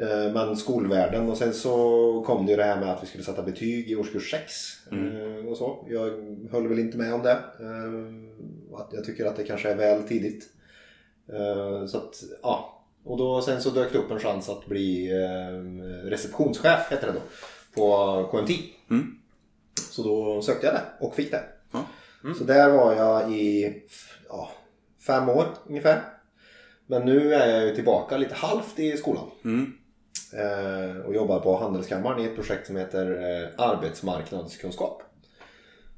Eh, 0.00 0.32
men 0.32 0.56
skolvärlden 0.56 1.28
och 1.28 1.36
sen 1.36 1.52
så 1.54 2.22
kom 2.26 2.46
det 2.46 2.50
ju 2.52 2.56
det 2.56 2.64
här 2.64 2.80
med 2.80 2.90
att 2.90 3.02
vi 3.02 3.06
skulle 3.06 3.24
sätta 3.24 3.42
betyg 3.42 3.90
i 3.90 3.96
årskurs 3.96 4.30
6. 4.30 4.52
Eh, 4.92 5.46
och 5.46 5.56
så. 5.56 5.86
Jag 5.90 6.10
höll 6.52 6.68
väl 6.68 6.78
inte 6.78 6.98
med 6.98 7.14
om 7.14 7.22
det. 7.22 7.32
Eh, 7.60 8.78
att 8.80 8.90
jag 8.92 9.04
tycker 9.04 9.26
att 9.26 9.36
det 9.36 9.44
kanske 9.44 9.70
är 9.70 9.76
väl 9.76 10.02
tidigt. 10.02 10.44
Eh, 11.32 11.86
så 11.86 11.98
att, 11.98 12.22
ja. 12.42 12.75
Och 13.06 13.18
då, 13.18 13.42
sen 13.42 13.62
så 13.62 13.70
dök 13.70 13.92
det 13.92 13.98
upp 13.98 14.10
en 14.10 14.18
chans 14.18 14.48
att 14.48 14.66
bli 14.66 15.10
eh, 15.12 16.08
receptionschef, 16.10 16.90
heter 16.90 17.06
det 17.06 17.12
då, 17.12 17.20
på 17.74 18.28
KMT. 18.30 18.50
Så 19.90 20.02
då 20.02 20.42
sökte 20.42 20.66
jag 20.66 20.74
det 20.74 21.06
och 21.06 21.14
fick 21.14 21.30
det. 21.30 21.42
Ja. 21.72 21.84
Så 22.38 22.44
där 22.44 22.70
var 22.70 22.94
jag 22.94 23.32
i 23.32 23.74
ja, 24.28 24.50
fem 25.06 25.28
år 25.28 25.46
ungefär. 25.66 26.00
Men 26.86 27.02
nu 27.02 27.34
är 27.34 27.48
jag 27.48 27.66
ju 27.66 27.74
tillbaka 27.74 28.16
lite 28.16 28.34
halvt 28.34 28.78
i 28.78 28.96
skolan. 28.96 29.30
Mm. 29.44 29.72
Eh, 30.32 30.96
och 31.00 31.14
jobbar 31.14 31.40
på 31.40 31.56
Handelskammaren 31.56 32.20
i 32.20 32.24
ett 32.24 32.34
projekt 32.34 32.66
som 32.66 32.76
heter 32.76 33.06
eh, 33.06 33.48
arbetsmarknadskunskap. 33.66 35.02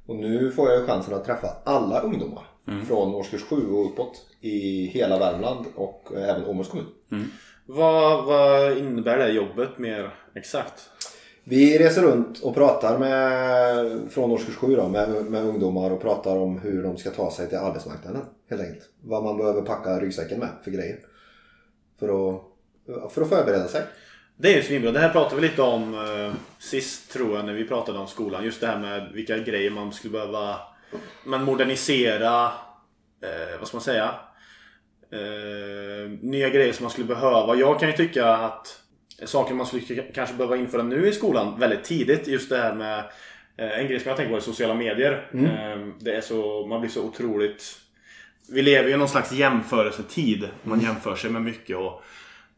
Och 0.05 0.15
nu 0.15 0.51
får 0.51 0.69
jag 0.69 0.85
chansen 0.85 1.13
att 1.13 1.25
träffa 1.25 1.47
alla 1.63 1.99
ungdomar 1.99 2.48
från 2.87 3.15
årskurs 3.15 3.41
7 3.41 3.55
och 3.55 3.85
uppåt 3.85 4.25
i 4.41 4.85
hela 4.85 5.19
Värmland 5.19 5.65
och 5.75 6.11
även 6.15 6.45
Åmåls 6.45 6.67
kommun. 6.67 6.87
Vad, 7.65 8.25
vad 8.25 8.77
innebär 8.77 9.17
det 9.17 9.29
jobbet 9.29 9.77
mer 9.77 10.13
exakt? 10.35 10.89
Vi 11.43 11.77
reser 11.77 12.01
runt 12.01 12.39
och 12.39 12.55
pratar 12.55 12.97
med, 12.97 14.11
från 14.11 14.31
årskurs 14.31 14.55
7 14.55 14.75
då, 14.75 14.87
med, 14.87 15.25
med 15.25 15.45
ungdomar 15.45 15.91
och 15.91 16.01
pratar 16.01 16.37
om 16.37 16.59
hur 16.59 16.83
de 16.83 16.97
ska 16.97 17.09
ta 17.09 17.31
sig 17.31 17.49
till 17.49 17.57
arbetsmarknaden. 17.57 18.21
Helt 18.49 18.61
enkelt. 18.61 18.89
Vad 19.01 19.23
man 19.23 19.37
behöver 19.37 19.61
packa 19.61 19.99
ryggsäcken 19.99 20.39
med 20.39 20.49
för 20.63 20.71
grejer. 20.71 20.99
För 21.99 22.07
att, 22.07 22.41
för 23.13 23.21
att 23.21 23.29
förbereda 23.29 23.67
sig. 23.67 23.81
Det 24.37 24.53
är 24.53 24.55
ju 24.55 24.63
svinbra. 24.63 24.91
Det 24.91 24.99
här 24.99 25.09
pratade 25.09 25.41
vi 25.41 25.47
lite 25.47 25.61
om 25.61 25.93
eh, 25.93 26.33
sist 26.59 27.11
tror 27.11 27.35
jag 27.35 27.45
när 27.45 27.53
vi 27.53 27.67
pratade 27.67 27.99
om 27.99 28.07
skolan. 28.07 28.43
Just 28.43 28.61
det 28.61 28.67
här 28.67 28.79
med 28.79 29.11
vilka 29.13 29.37
grejer 29.37 29.71
man 29.71 29.91
skulle 29.91 30.11
behöva 30.11 30.55
men 31.23 31.43
modernisera. 31.43 32.45
Eh, 33.23 33.59
vad 33.59 33.67
ska 33.67 33.77
man 33.77 33.83
säga? 33.83 34.13
Eh, 35.11 36.09
nya 36.21 36.49
grejer 36.49 36.73
som 36.73 36.83
man 36.83 36.91
skulle 36.91 37.07
behöva. 37.07 37.55
Jag 37.55 37.79
kan 37.79 37.89
ju 37.89 37.95
tycka 37.95 38.27
att 38.27 38.81
saker 39.25 39.53
man 39.53 39.65
skulle 39.65 40.03
kanske 40.13 40.35
behöva 40.35 40.57
införa 40.57 40.83
nu 40.83 41.07
i 41.07 41.11
skolan 41.11 41.59
väldigt 41.59 41.83
tidigt. 41.83 42.27
Just 42.27 42.49
det 42.49 42.57
här 42.57 42.75
med 42.75 42.99
eh, 43.57 43.79
en 43.79 43.87
grej 43.87 43.99
som 43.99 44.07
jag 44.07 44.17
tänker 44.17 44.31
på 44.31 44.37
är 44.37 44.41
sociala 44.41 44.73
medier. 44.73 45.29
Eh, 45.33 45.93
det 45.99 46.15
är 46.15 46.21
så, 46.21 46.67
man 46.67 46.81
blir 46.81 46.91
så 46.91 47.03
otroligt 47.03 47.79
vi 48.51 48.61
lever 48.61 48.89
ju 48.89 48.95
i 48.95 48.97
någon 48.97 49.09
slags 49.09 49.31
jämförelsetid. 49.31 50.49
Man 50.63 50.79
jämför 50.79 51.15
sig 51.15 51.31
med 51.31 51.41
mycket 51.41 51.77
och 51.77 52.03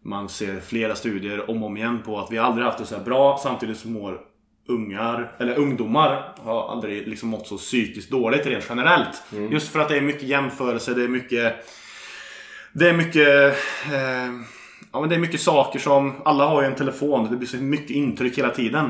man 0.02 0.30
ser 0.30 0.60
flera 0.60 0.96
studier 0.96 1.50
om 1.50 1.64
och 1.64 1.70
om 1.70 1.78
igen 1.78 2.02
på 2.06 2.20
att 2.20 2.32
vi 2.32 2.38
aldrig 2.38 2.66
haft 2.66 2.78
det 2.78 2.86
så 2.86 2.96
här 2.96 3.04
bra 3.04 3.40
samtidigt 3.44 3.78
som 3.78 3.94
mår 3.94 4.22
ungar, 4.68 5.32
eller 5.38 5.56
ungdomar 5.56 6.34
har 6.44 6.72
aldrig 6.72 7.08
liksom 7.08 7.30
mått 7.30 7.48
så 7.48 7.58
psykiskt 7.58 8.12
dåligt 8.12 8.46
rent 8.46 8.66
generellt. 8.70 9.24
Just 9.52 9.72
för 9.72 9.80
att 9.80 9.90
det 9.90 9.98
är 9.98 10.02
mycket 10.02 10.24
jämförelse, 10.24 10.94
det 10.94 11.04
är 11.04 11.08
mycket 11.08 11.56
det 12.74 12.90
är 12.90 12.94
mycket 12.94 13.58
eh, 13.92 14.34
Ja 14.94 15.00
men 15.00 15.10
det 15.10 15.16
är 15.16 15.20
mycket 15.20 15.42
saker 15.42 15.80
som 15.80 16.14
Alla 16.26 16.46
har 16.46 16.62
ju 16.62 16.68
en 16.68 16.76
telefon. 16.76 17.28
Det 17.30 17.38
blir 17.38 17.48
så 17.48 17.58
mycket 17.58 17.90
intryck 17.90 18.38
hela 18.38 18.50
tiden. 18.50 18.90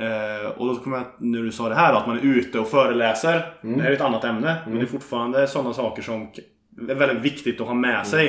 Eh, 0.00 0.50
och 0.50 0.66
då 0.66 0.76
kommer 0.76 0.96
jag, 0.96 1.06
när 1.18 1.42
du 1.42 1.52
sa 1.52 1.68
det 1.68 1.74
här 1.74 1.92
då, 1.92 1.98
att 1.98 2.06
man 2.06 2.18
är 2.18 2.22
ute 2.22 2.58
och 2.58 2.68
föreläser. 2.68 3.54
Det 3.62 3.82
här 3.82 3.90
är 3.90 3.94
ett 3.94 4.00
annat 4.00 4.24
ämne. 4.24 4.56
Men 4.66 4.74
det 4.74 4.82
är 4.82 4.86
fortfarande 4.86 5.48
sådana 5.48 5.74
saker 5.74 6.02
som 6.02 6.28
är 6.88 6.94
väldigt 6.94 7.22
viktigt 7.22 7.60
att 7.60 7.66
ha 7.66 7.74
med 7.74 8.06
sig. 8.06 8.28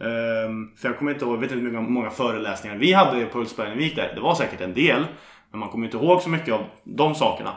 Eh, 0.00 0.50
för 0.76 0.88
jag 0.88 0.98
kommer 0.98 1.12
inte 1.12 1.24
ihåg, 1.24 1.34
jag 1.34 1.40
vet 1.40 1.52
inte 1.52 1.64
hur 1.64 1.72
många, 1.72 1.88
många 1.88 2.10
föreläsningar 2.10 2.76
vi 2.76 2.92
hade 2.92 3.24
på 3.24 3.38
Ulfsbergenvik 3.38 3.96
där. 3.96 4.12
Det 4.14 4.20
var 4.20 4.34
säkert 4.34 4.60
en 4.60 4.74
del. 4.74 5.04
Men 5.50 5.60
man 5.60 5.68
kommer 5.68 5.84
inte 5.86 5.96
ihåg 5.96 6.22
så 6.22 6.28
mycket 6.28 6.54
av 6.54 6.60
de 6.84 7.14
sakerna. 7.14 7.50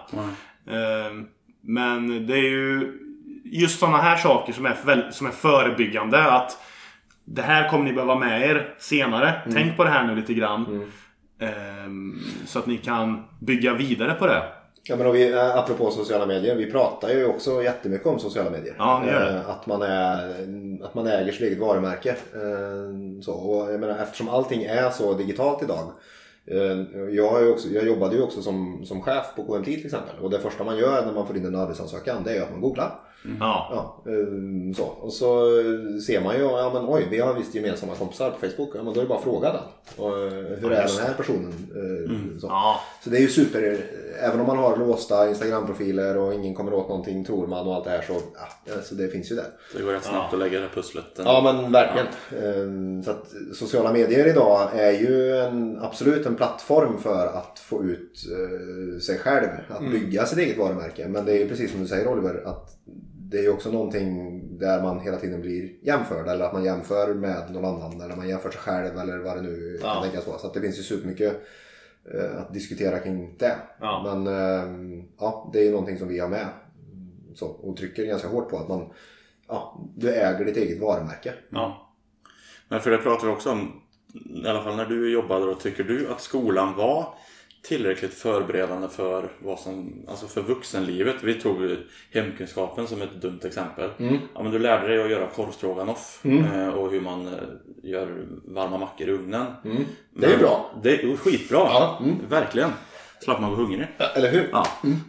Eh, 0.68 1.14
men 1.62 2.28
det 2.28 2.34
är 2.34 2.50
ju 2.50 3.00
just 3.46 3.80
sådana 3.80 3.98
här 3.98 4.18
saker 4.18 4.54
som 4.54 4.66
är, 4.66 4.78
väl- 4.86 5.14
som 5.14 5.28
är 5.28 5.32
förebyggande. 5.32 6.24
Att 6.32 6.58
det 7.26 7.42
här 7.42 7.70
kommer 7.70 7.86
ni 7.86 7.94
behöva 7.94 8.16
med 8.16 8.42
er 8.50 8.76
senare. 8.80 9.34
Tänk 9.54 9.78
på 9.78 9.84
det 9.84 9.90
här 9.90 10.08
nu 10.08 10.16
lite 10.16 10.34
grann. 10.34 10.90
Ehm, 11.40 12.20
så 12.46 12.60
att 12.60 12.66
ni 12.68 12.78
kan 12.78 13.24
bygga 13.40 13.74
vidare 13.74 14.14
på 14.14 14.28
det. 14.28 14.44
Ja, 14.84 14.96
men 14.96 15.12
vi, 15.12 15.34
eh, 15.34 15.56
apropå 15.58 15.92
sociala 15.92 16.26
medier, 16.26 16.56
vi 16.56 16.72
pratar 16.72 17.10
ju 17.10 17.26
också 17.26 17.64
jättemycket 17.64 18.08
om 18.08 18.20
sociala 18.20 18.50
medier. 18.50 18.76
Ja, 18.78 19.02
det 19.06 19.12
gör 19.12 19.26
det. 19.26 19.38
Eh, 19.40 19.50
Att 19.50 19.68
man, 19.68 19.82
är, 19.82 20.30
att 20.86 20.94
man 20.96 21.08
äger 21.08 21.32
sitt 21.32 21.42
eget 21.42 21.60
varumärke. 21.60 22.10
Eh, 22.10 23.22
Så, 23.22 23.34
och 23.34 23.74
jag 23.74 23.80
menar, 23.80 23.98
eftersom 24.04 24.30
allting 24.30 24.64
är 24.64 24.90
så 24.90 25.14
digitalt 25.14 25.64
idag. 25.64 25.92
Eh, 26.46 27.06
jag, 27.12 27.30
har 27.30 27.42
ju 27.42 27.52
också, 27.52 27.70
jag 27.70 27.86
jobbade 27.86 28.16
ju 28.16 28.22
också 28.22 28.42
som, 28.42 28.86
som 28.86 29.02
chef 29.02 29.26
på 29.36 29.44
KMT 29.44 29.66
till 29.66 29.86
exempel. 29.86 30.20
Och 30.22 30.30
det 30.30 30.40
första 30.40 30.64
man 30.64 30.78
gör 30.78 31.06
när 31.06 31.14
man 31.14 31.28
får 31.28 31.38
in 31.38 31.46
en 31.46 31.56
arbetsansökan 31.56 32.24
det 32.24 32.38
är 32.38 32.42
att 32.42 32.52
man 32.52 32.62
googlar. 32.62 33.00
Ja. 33.40 33.70
Ja, 34.06 34.12
eh, 34.12 34.74
så. 34.76 34.84
Och 34.84 35.14
så 35.14 35.46
ser 36.08 36.22
man 36.22 36.36
ju, 36.36 36.42
ja 36.42 36.72
men 36.74 36.86
oj, 36.88 37.08
vi 37.12 37.20
har 37.20 37.34
visst 37.34 37.56
gemensamma 37.56 37.96
kompisar 37.96 38.30
på 38.32 38.40
Facebook. 38.50 38.70
Ja 38.76 38.84
men 38.84 38.94
då 38.94 39.00
är 39.00 39.04
det 39.04 39.10
bara 39.10 39.18
att 39.18 39.24
fråga 39.24 39.52
den. 39.52 39.62
Och, 40.06 40.18
eh, 40.18 40.32
hur 40.34 40.72
är 40.72 40.88
den 40.88 41.06
här 41.08 41.14
personen? 41.18 41.54
Eh, 41.76 42.40
Så. 42.40 42.48
Ja. 42.48 42.80
Så 43.04 43.10
det 43.10 43.18
är 43.18 43.22
ju 43.22 43.28
super, 43.28 43.78
även 44.22 44.40
om 44.40 44.48
man 44.48 44.58
har 44.58 44.78
låsta 44.78 45.30
Instagram-profiler 45.30 46.18
och 46.18 46.34
ingen 46.34 46.56
kommer 46.56 46.74
åt 46.74 46.90
någonting 46.90 47.26
tror 47.26 47.48
man 47.48 47.68
och 47.68 47.76
allt 47.76 47.84
det 47.86 47.90
här 47.90 48.02
så, 48.02 48.14
ja, 48.14 48.74
alltså 48.74 48.96
det 48.96 49.08
finns 49.08 49.32
ju 49.32 49.36
där. 49.36 49.46
Det 49.78 49.84
går 49.84 49.92
rätt 49.92 50.04
snabbt 50.04 50.34
att 50.34 50.40
lägga 50.40 50.60
det 50.60 50.70
pusslet. 50.70 51.06
Ja 51.18 51.42
men 51.44 51.72
verkligen. 51.72 52.08
Ehm, 52.44 53.04
Så 53.04 53.12
att 53.12 53.34
sociala 53.54 53.94
medier 53.94 54.28
idag 54.28 54.70
är 54.76 54.92
ju 54.92 55.38
en, 55.38 55.80
absolut 55.82 56.26
en 56.26 56.36
plattform 56.36 56.98
för 56.98 57.28
att 57.28 57.60
få 57.60 57.84
ut 57.84 58.26
eh, 58.32 59.00
sig 59.00 59.18
själv. 59.18 59.48
Att 59.70 59.92
bygga 59.92 60.26
sitt 60.26 60.40
eget 60.40 60.58
varumärke. 60.58 61.08
Men 61.08 61.26
det 61.26 61.32
är 61.32 61.38
ju 61.40 61.50
precis 61.50 61.72
som 61.72 61.82
du 61.82 61.88
säger 61.88 62.08
Oliver. 62.08 62.44
Att 62.46 62.76
det 63.34 63.40
är 63.40 63.44
ju 63.44 63.50
också 63.50 63.72
någonting 63.72 64.40
där 64.60 64.82
man 64.82 65.00
hela 65.00 65.18
tiden 65.18 65.42
blir 65.42 65.72
jämförd. 65.82 66.28
Eller 66.28 66.46
att 66.46 66.54
man 66.54 66.64
jämför 66.64 67.14
med 67.14 67.52
någon 67.52 67.66
annan. 67.66 68.02
Eller 68.02 68.16
man 68.16 68.30
jämför 68.30 68.52
sig 68.52 68.60
själv 68.62 68.98
eller 69.00 69.18
vad 69.18 69.36
det 69.38 69.42
nu 69.42 69.78
kan 69.82 69.90
Ja. 69.90 70.02
tänkas 70.04 70.28
vara. 70.28 70.38
Så 70.38 70.48
att 70.48 70.54
det 70.54 70.62
finns 70.62 70.80
ju 70.80 70.84
supermycket 70.84 71.42
eh, 72.14 72.42
att 72.42 72.54
diskutera 72.54 73.00
kring 73.00 73.36
det. 73.38 73.56
Ja. 73.80 74.02
Men 74.04 74.28
ehm, 74.36 75.04
ja, 75.20 75.50
det 75.54 75.60
är 75.60 75.64
ju 75.64 75.72
någonting 75.72 75.98
som 75.98 76.08
vi 76.08 76.20
har 76.20 76.30
med. 76.30 76.48
Så, 77.36 77.48
och 77.48 77.78
trycker 77.78 78.06
ganska 78.06 78.28
hårt 78.28 78.50
på 78.50 78.58
att 78.58 78.68
man 78.70 78.90
ja, 79.48 79.82
du 79.96 80.14
äger 80.14 80.46
ditt 80.46 80.58
eget 80.58 80.82
varumärke. 80.82 81.34
Ja. 81.50 81.94
Men 82.68 82.82
för 82.82 82.92
det 82.92 82.98
pratar 82.98 83.28
vi 83.28 83.34
också 83.34 83.52
om, 83.52 83.82
i 84.44 84.48
alla 84.48 84.64
fall 84.64 84.76
när 84.76 84.86
du 84.86 85.12
jobbade 85.14 85.46
då, 85.46 85.54
tycker 85.54 85.84
du 85.84 86.08
att 86.08 86.22
skolan 86.22 86.76
var 86.78 87.14
tillräckligt 87.68 88.14
förberedande 88.14 88.88
för 88.88 89.32
vad 89.40 89.60
som, 89.60 89.94
alltså 90.08 90.28
för 90.28 90.42
vuxenlivet? 90.42 91.16
Vi 91.24 91.34
tog 91.34 91.58
hemkunskapen 92.14 92.88
som 92.88 93.02
ett 93.02 93.22
dumt 93.22 93.40
exempel. 93.44 93.90
Ja, 94.34 94.44
men 94.44 94.52
du 94.52 94.60
lärde 94.60 94.88
dig 94.88 95.04
att 95.04 95.10
göra 95.12 95.28
korvstroganoff 95.28 96.26
eh, 96.26 96.68
och 96.70 96.92
hur 96.92 97.02
man 97.02 97.28
eh, 97.28 97.34
gör 97.84 98.26
varma 98.48 98.78
mackor 98.78 99.08
i 99.08 99.12
ugnen. 99.12 99.46
Det 100.16 100.26
är 100.26 100.30
Men- 100.30 100.40
bra. 100.40 100.80
Det 100.84 101.02
är 101.04 101.18
skitbra. 101.18 101.58
Ja, 101.58 102.00
mm. 102.04 102.16
Verkligen. 102.30 102.70
Slapp 103.22 103.42
man 103.42 103.50
gå 103.50 103.56
hungrig. 103.56 103.88
Eller 104.16 104.32
hur? 104.32 104.50
Ja. 104.52 104.68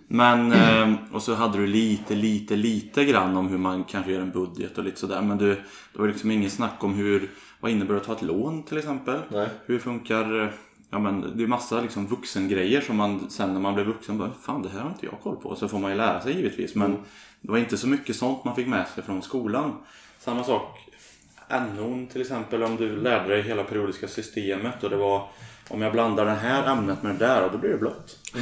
Men, 0.09 0.53
eh, 0.53 0.95
och 1.15 1.23
så 1.23 1.35
hade 1.35 1.59
du 1.59 1.67
lite, 1.67 2.15
lite, 2.15 2.57
lite 2.57 3.05
grann 3.05 3.37
om 3.37 3.49
hur 3.49 3.59
man 3.59 3.85
kanske 3.85 4.13
gör 4.13 4.21
en 4.21 4.31
budget 4.31 4.79
och 4.79 4.85
lite 4.85 5.01
sådär. 5.01 5.23
Men 5.23 5.39
du, 5.39 5.49
det 5.93 5.99
var 5.99 6.09
liksom 6.09 6.31
ingen 6.31 6.51
snack 6.51 6.85
om 6.85 6.95
hur, 6.95 7.31
vad 7.61 7.71
innebär 7.71 7.95
det 7.95 8.01
att 8.01 8.07
ta 8.07 8.13
ett 8.13 8.23
lån 8.23 8.63
till 8.63 8.79
exempel? 8.79 9.17
Nej. 9.29 9.49
Hur 9.67 9.79
funkar, 9.79 10.53
ja 10.95 11.01
men 11.01 11.37
det 11.37 11.43
är 11.43 11.47
massa 11.47 11.81
liksom 11.81 12.07
vuxengrejer 12.07 12.81
som 12.81 12.97
man 12.97 13.31
sen 13.31 13.53
när 13.53 13.61
man 13.61 13.75
blir 13.75 13.85
vuxen 13.85 14.19
bara, 14.19 14.31
fan 14.43 14.63
det 14.63 14.69
här 14.69 14.81
har 14.81 14.89
inte 14.89 15.07
jag 15.07 15.21
koll 15.23 15.37
på. 15.37 15.57
Så 15.57 15.69
får 15.69 15.79
man 15.79 15.91
ju 15.91 15.97
lära 15.97 16.21
sig 16.21 16.37
givetvis. 16.37 16.75
Men 16.75 16.97
det 17.41 17.51
var 17.51 17.59
inte 17.59 17.77
så 17.77 17.87
mycket 17.87 18.17
sånt 18.17 18.45
man 18.45 18.57
fick 18.57 18.67
med 18.67 18.87
sig 18.89 19.05
från 19.05 19.23
skolan. 19.23 19.73
Samma 20.19 20.45
sak 20.45 20.89
NO'n 21.49 22.07
till 22.07 22.21
exempel 22.21 22.63
om 22.63 22.77
du 22.77 22.97
lärde 22.97 23.29
dig 23.29 23.43
hela 23.43 23.65
periodiska 23.65 24.09
systemet 24.09 24.85
och 24.85 24.91
det 24.91 24.97
var 24.97 25.29
om 25.71 25.83
jag 25.83 25.93
blandar 25.93 26.25
det 26.25 26.31
här 26.31 26.73
ämnet 26.73 27.03
med 27.03 27.15
det 27.15 27.27
där 27.27 27.45
och 27.45 27.53
då 27.53 27.59
blir 27.59 27.71
det 27.71 27.79
blått. 27.79 28.19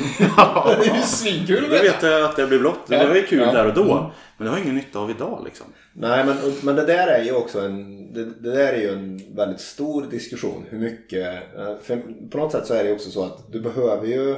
det 0.80 0.90
är 0.90 0.96
ju 0.96 1.02
svinkul 1.02 1.62
Då 1.62 1.68
vet 1.68 2.02
jag 2.02 2.22
att 2.24 2.37
det 2.37 2.46
blir 2.46 2.58
blått. 2.58 2.87
Det 2.87 2.96
Ja. 2.96 3.08
var 3.08 3.14
ju 3.14 3.22
kul 3.22 3.38
Ja. 3.40 3.52
där 3.52 3.66
och 3.66 3.74
då. 3.74 4.12
Men 4.37 4.44
det 4.44 4.50
har 4.50 4.56
jag 4.58 4.64
ingen 4.64 4.76
nytta 4.76 4.98
av 4.98 5.11
idag 5.11 5.42
liksom. 5.44 5.66
Nej 5.92 6.24
men, 6.24 6.37
men 6.62 6.76
det 6.76 6.85
där 6.87 7.06
är 7.06 7.24
ju 7.24 7.32
också 7.32 7.61
en, 7.61 8.12
det, 8.12 8.24
det 8.24 8.50
där 8.50 8.72
är 8.72 8.78
ju 8.80 8.92
en 8.92 9.35
väldigt 9.37 9.61
stor 9.61 10.02
diskussion. 10.11 10.64
Hur 10.70 10.78
mycket, 10.78 11.56
eh, 11.58 11.76
för 11.82 12.02
på 12.30 12.38
något 12.38 12.52
sätt 12.52 12.66
så 12.66 12.74
är 12.74 12.85
det 12.85 12.92
också 12.92 13.11
så 13.11 13.24
att 13.24 13.52
du 13.52 13.61
behöver 13.61 14.06
ju 14.06 14.37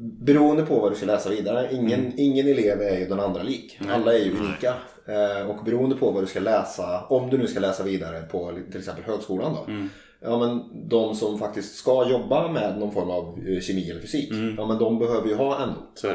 Beroende 0.00 0.66
på 0.66 0.78
vad 0.80 0.92
du 0.92 0.96
ska 0.96 1.06
läsa 1.06 1.28
vidare. 1.30 1.68
Ingen, 1.72 2.12
ingen 2.16 2.48
elev 2.48 2.80
är 2.80 2.98
ju 2.98 3.06
den 3.06 3.20
andra 3.20 3.42
lik. 3.42 3.78
Alla 3.90 4.14
är 4.14 4.18
ju 4.18 4.30
unika. 4.30 4.74
Eh, 5.06 5.46
och 5.50 5.64
beroende 5.64 5.96
på 5.96 6.10
vad 6.10 6.22
du 6.22 6.26
ska 6.26 6.40
läsa, 6.40 7.04
om 7.04 7.30
du 7.30 7.38
nu 7.38 7.46
ska 7.46 7.60
läsa 7.60 7.82
vidare 7.82 8.20
på 8.22 8.52
till 8.70 8.78
exempel 8.80 9.04
högskolan 9.04 9.52
då. 9.54 9.66
Ja 10.20 10.38
men 10.38 10.64
de 10.88 11.14
som 11.14 11.38
faktiskt 11.38 11.74
ska 11.76 12.08
jobba 12.10 12.52
med 12.52 12.78
någon 12.78 12.92
form 12.92 13.10
av 13.10 13.38
eh, 13.48 13.60
kemi 13.60 13.90
eller 13.90 14.00
fysik. 14.00 14.32
Ja 14.58 14.66
men 14.66 14.78
de 14.78 14.98
behöver 14.98 15.28
ju 15.28 15.34
ha 15.34 15.66
NO. 15.66 15.72
Så. 15.94 16.08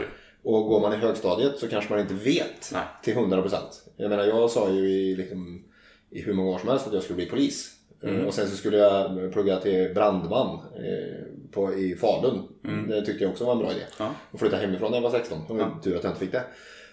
Och 0.43 0.63
går 0.67 0.79
man 0.81 0.93
i 0.93 0.95
högstadiet 0.95 1.59
så 1.59 1.67
kanske 1.67 1.91
man 1.91 1.99
inte 1.99 2.13
vet 2.13 2.69
Nej. 2.73 2.83
till 3.03 3.15
100%. 3.15 3.55
Jag 3.97 4.09
menar 4.09 4.23
jag 4.23 4.49
sa 4.49 4.69
ju 4.69 4.89
i, 4.89 5.15
liksom, 5.15 5.63
i 6.09 6.21
hur 6.21 6.33
många 6.33 6.49
år 6.51 6.59
som 6.59 6.69
helst 6.69 6.87
att 6.87 6.93
jag 6.93 7.03
skulle 7.03 7.15
bli 7.17 7.25
polis. 7.25 7.69
Eh, 8.03 8.25
Och 8.27 8.33
sen 8.33 8.47
så 8.49 8.55
skulle 8.55 8.77
jag 8.77 9.33
plugga 9.33 9.57
till 9.59 9.91
brandman 9.93 10.59
eh, 10.75 11.51
på, 11.51 11.73
i 11.73 11.95
Falun. 11.95 12.41
Det 12.87 13.05
tyckte 13.05 13.23
jag 13.23 13.31
också 13.31 13.45
var 13.45 13.51
en 13.53 13.59
bra 13.59 13.71
idé. 13.71 13.81
Ja. 13.99 14.09
Och 14.31 14.39
flytta 14.39 14.57
hemifrån 14.57 14.91
när 14.91 14.97
jag 14.97 15.03
var 15.03 15.11
16. 15.19 15.37
Det 15.47 15.53
var 15.53 15.59
ju 15.59 15.81
tur 15.83 15.95
att 15.97 16.03
jag 16.03 16.11
inte 16.11 16.19
fick 16.19 16.31
det. 16.31 16.43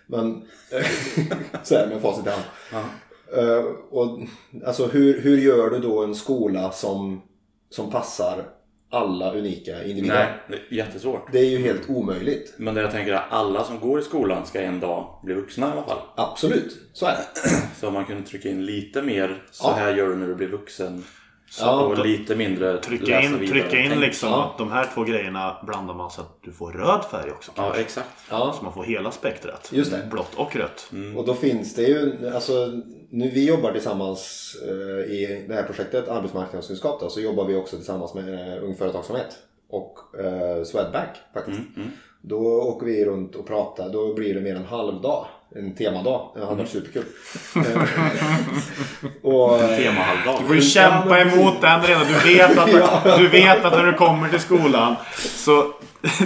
Men 0.06 0.42
så 1.62 1.74
här 1.74 1.86
med 1.86 2.00
facit 2.00 2.26
i 2.26 2.30
hand. 2.30 2.42
Eh, 3.36 3.64
och, 3.90 4.18
alltså, 4.66 4.86
hur, 4.86 5.20
hur 5.20 5.38
gör 5.38 5.70
du 5.70 5.78
då 5.78 6.04
en 6.04 6.14
skola 6.14 6.72
som, 6.72 7.22
som 7.70 7.90
passar 7.90 8.44
alla 8.92 9.32
unika 9.34 9.84
individer? 9.84 10.14
Nej, 10.14 10.28
det 10.48 10.54
är 10.74 10.78
jättesvårt. 10.78 11.32
Det 11.32 11.38
är 11.38 11.50
ju 11.50 11.58
helt 11.58 11.90
omöjligt. 11.90 12.54
Men 12.56 12.74
det 12.74 12.80
jag 12.80 12.90
tänker 12.90 13.12
är 13.12 13.16
att 13.16 13.32
alla 13.32 13.64
som 13.64 13.80
går 13.80 14.00
i 14.00 14.02
skolan 14.02 14.46
ska 14.46 14.60
en 14.60 14.80
dag 14.80 15.20
bli 15.22 15.34
vuxna 15.34 15.68
i 15.68 15.70
alla 15.72 15.82
fall. 15.82 15.98
Absolut, 16.16 16.78
så 16.92 17.06
är 17.06 17.12
det. 17.12 17.40
Så 17.80 17.88
om 17.88 17.94
man 17.94 18.04
kunde 18.04 18.22
trycka 18.22 18.48
in 18.48 18.66
lite 18.66 19.02
mer 19.02 19.42
så 19.50 19.68
Ja. 19.68 19.72
här 19.72 19.96
gör 19.96 20.08
du 20.08 20.16
när 20.16 20.26
du 20.26 20.34
blir 20.34 20.48
vuxen. 20.48 21.04
Så, 21.50 21.64
Ja, 21.64 21.80
och 21.80 22.06
lite 22.06 22.36
mindre 22.36 22.78
Trycka 22.80 23.20
in, 23.20 23.48
trycka 23.48 23.78
in 23.78 24.00
liksom 24.00 24.28
Ja. 24.28 24.44
att 24.44 24.58
de 24.58 24.72
här 24.72 24.88
två 24.94 25.04
grejerna 25.04 25.56
blandar 25.66 25.94
man 25.94 26.10
så 26.10 26.20
att 26.20 26.38
du 26.42 26.52
får 26.52 26.72
röd 26.72 27.04
färg 27.10 27.30
också. 27.30 27.52
Ja, 27.56 27.74
exakt. 27.76 28.08
Ja. 28.30 28.54
Så 28.58 28.64
man 28.64 28.72
får 28.72 28.84
hela 28.84 29.10
spektrat. 29.10 29.68
Just 29.72 29.90
det. 29.90 30.08
Blått 30.10 30.34
och 30.34 30.56
rött. 30.56 30.90
Och 31.16 31.26
då 31.26 31.34
finns 31.34 31.74
det 31.74 31.82
ju, 31.82 32.30
alltså 32.34 32.52
nu 33.10 33.30
vi 33.30 33.48
jobbar 33.48 33.72
tillsammans 33.72 34.56
eh, 34.68 35.12
i 35.12 35.44
det 35.48 35.54
här 35.54 35.62
projektet 35.62 36.08
arbetsmarknadskunskap 36.08 37.00
då, 37.00 37.08
så 37.08 37.20
jobbar 37.20 37.44
vi 37.44 37.54
också 37.56 37.76
tillsammans 37.76 38.14
med 38.14 38.56
eh, 38.58 38.64
Ung 38.64 38.76
Företagsamhet 38.76 39.36
och 39.70 39.98
eh, 40.20 40.64
Swedbank 40.64 41.10
faktiskt. 41.34 41.60
Då 42.22 42.38
åker 42.62 42.86
vi 42.86 43.04
runt 43.04 43.34
och 43.36 43.46
pratar, 43.46 43.88
då 43.88 44.14
blir 44.14 44.34
det 44.34 44.40
mer 44.40 44.56
en 44.56 44.64
halv 44.64 45.00
dag. 45.00 45.26
En 45.56 45.74
temadag. 45.74 46.30
Det 46.34 46.40
hade 46.44 46.54
varit 46.56 46.68
superkul. 46.70 47.02
Eh, 47.56 49.30
och, 49.30 49.58
Temahalvdag. 49.58 50.36
Du 50.40 50.46
får 50.46 50.56
ju 50.56 50.62
kämpa 50.62 51.20
emot 51.20 51.60
den 51.60 51.82
redan. 51.82 52.02
Du 52.06 52.34
vet 52.34 52.58
att, 52.58 53.04
du 53.18 53.28
vet 53.28 53.64
att 53.64 53.72
när 53.72 53.86
du 53.86 53.92
kommer 53.92 54.28
till 54.28 54.40
skolan 54.40 54.94
så, 55.18 55.66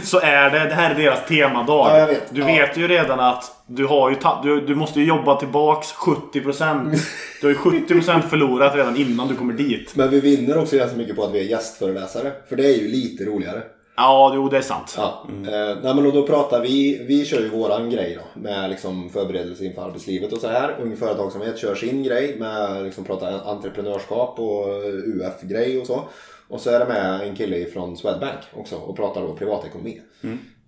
så 0.05 0.21
är 0.21 0.51
det, 0.51 0.59
det 0.59 0.75
här 0.75 0.91
är 0.91 0.95
deras 0.95 1.27
temadag. 1.29 1.87
Ja, 1.91 1.99
jag 1.99 2.07
vet. 2.07 2.35
Du 2.35 2.41
Ja. 2.41 2.47
vet 2.47 2.77
ju 2.77 2.89
redan 2.89 3.21
att 3.21 3.45
du, 3.67 3.87
har 3.87 4.11
ju 4.11 4.17
ta, 4.17 4.41
du, 4.43 4.61
du 4.61 4.75
måste 4.75 5.01
ju 5.01 5.07
jobba 5.07 5.37
tillbaks 5.41 5.95
70%. 5.95 6.99
Du 7.41 7.47
har 7.47 7.55
ju 7.55 7.81
70% 7.81 8.21
förlorat 8.23 8.75
redan 8.75 8.97
innan 8.97 9.29
du 9.29 9.35
kommer 9.37 9.53
dit. 9.55 9.93
men 9.97 10.11
vi 10.11 10.21
vinner 10.21 10.59
också 10.59 10.77
ganska 10.77 10.97
mycket 10.97 11.17
på 11.17 11.25
att 11.25 11.33
vi 11.35 11.39
är 11.41 11.45
gästföreläsare. 11.45 12.33
För 12.49 12.57
det 12.57 12.65
är 12.67 12.79
ju 12.83 12.89
lite 12.89 13.25
roligare. 13.25 13.63
Ja, 13.97 14.33
jo 14.35 14.49
det 14.49 14.57
är 14.57 14.61
sant. 14.63 14.95
Ja. 14.97 15.27
Eh, 15.29 15.77
nej, 15.83 15.95
men 15.95 16.11
då 16.11 16.27
pratar 16.27 16.61
vi, 16.61 17.05
vi 17.09 17.25
kör 17.25 17.41
ju 17.41 17.49
våran 17.49 17.91
grej 17.91 18.19
då 18.21 18.41
med 18.41 18.71
liksom 18.71 19.11
förberedelse 19.11 19.65
inför 19.65 19.83
arbetslivet 19.83 20.33
och 20.33 20.39
så 20.39 20.49
här. 20.49 20.77
Ung 20.81 20.97
Företagsamhet 20.97 21.59
kör 21.59 21.75
sin 21.75 22.03
grej 22.03 22.37
med 22.39 22.85
liksom 22.85 23.05
prata 23.05 23.41
entreprenörskap 23.41 24.39
och 24.41 24.67
UF-grej 24.85 25.81
och 25.81 25.87
så. 25.87 26.05
Och 26.49 26.61
så 26.61 26.71
är 26.71 26.79
det 26.79 26.85
med 26.87 27.21
en 27.29 27.37
kille 27.37 27.67
från 27.67 27.97
Swedbank 27.97 28.39
också 28.55 28.77
och 28.77 28.97
pratar 28.97 29.21
då 29.23 29.37
privatekonomi. 29.37 30.01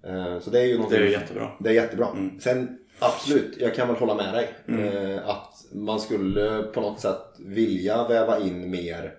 Eh, 0.06 0.40
så 0.40 0.50
det 0.50 0.60
är 0.60 0.64
ju 0.64 0.74
någonting- 0.76 0.98
Det 1.00 1.06
är 1.06 1.10
jättebra. 1.10 1.48
Det 1.60 1.68
är 1.68 1.74
jättebra. 1.74 2.06
Sen 2.40 2.78
absolut, 2.98 3.56
jag 3.60 3.74
kan 3.74 3.88
väl 3.88 3.96
hålla 3.96 4.14
med 4.14 4.34
dig. 4.34 4.48
Eh, 4.68 5.28
att 5.28 5.52
man 5.72 6.00
skulle 6.00 6.62
på 6.62 6.80
något 6.80 7.00
sätt 7.00 7.20
vilja 7.38 8.08
väva 8.08 8.38
in 8.40 8.70
mer 8.70 9.12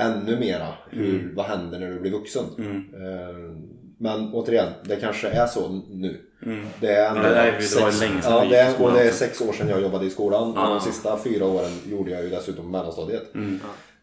ännu 0.00 0.38
mera. 0.38 0.66
Hur, 0.90 1.32
Vad 1.34 1.46
händer 1.46 1.78
när 1.78 1.90
du 1.90 2.00
blir 2.00 2.10
vuxen? 2.10 2.44
Eh, 2.94 3.64
men 3.98 4.32
återigen, 4.34 4.68
det 4.84 4.96
kanske 4.96 5.28
är 5.28 5.46
så 5.46 5.68
nu. 5.90 6.20
Det 6.80 6.94
är 6.94 7.08
ändå 7.10 7.22
det 7.22 7.34
var 7.34 7.46
ju 7.46 7.62
sex, 7.62 8.00
länge 8.00 8.22
sedan 8.22 8.32
ja, 8.32 8.44
det 8.50 8.56
är, 8.56 8.82
och 8.82 8.92
det 8.92 9.00
är 9.00 9.10
sex 9.12 9.40
år 9.40 9.52
sedan 9.52 9.68
jag 9.68 9.82
jobbade 9.82 10.06
i 10.06 10.10
skolan. 10.10 10.48
Och 10.58 10.68
de 10.68 10.80
sista 10.80 11.18
fyra 11.18 11.46
åren 11.46 11.70
gjorde 11.90 12.10
jag 12.10 12.22
ju 12.22 12.30
dessutom 12.30 12.70
mellanstadiet. 12.70 13.32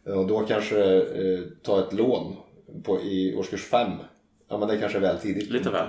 Och 0.05 0.27
då 0.27 0.39
kanske 0.39 0.95
eh, 0.95 1.39
ta 1.63 1.79
ett 1.79 1.93
lån 1.93 2.35
på, 2.83 3.01
i 3.01 3.35
årskurs 3.35 3.63
fem. 3.63 3.91
Ja 4.49 4.57
men 4.57 4.67
det 4.67 4.77
kanske 4.77 4.97
är 4.97 5.01
väl 5.01 5.17
tidigt. 5.17 5.49
Lite 5.49 5.69
väl. 5.69 5.87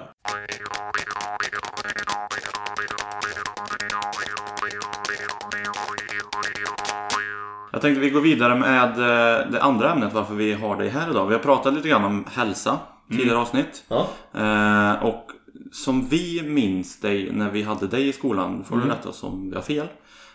Jag 7.79 7.83
tänkte 7.83 8.01
vi 8.01 8.11
går 8.11 8.21
vidare 8.21 8.55
med 8.55 8.91
eh, 8.91 9.51
det 9.51 9.63
andra 9.63 9.93
ämnet 9.93 10.13
varför 10.13 10.35
vi 10.35 10.53
har 10.53 10.77
dig 10.77 10.89
här 10.89 11.11
idag. 11.11 11.27
Vi 11.27 11.35
har 11.35 11.41
pratat 11.41 11.75
lite 11.75 11.89
grann 11.89 12.05
om 12.05 12.25
hälsa 12.35 12.79
tidigare 13.11 13.39
avsnitt. 13.39 13.85
Ja. 13.89 14.09
Eh, 14.35 15.05
och 15.05 15.31
som 15.73 16.09
vi 16.09 16.43
minns 16.43 17.01
dig 17.01 17.33
när 17.33 17.51
vi 17.51 17.63
hade 17.63 17.87
dig 17.87 18.09
i 18.09 18.13
skolan, 18.13 18.65
får 18.69 18.77
du 18.77 18.89
rätta 18.89 19.09
oss 19.09 19.23
om 19.23 19.51
vi 19.51 19.57
har 19.57 19.63
fel. 19.63 19.87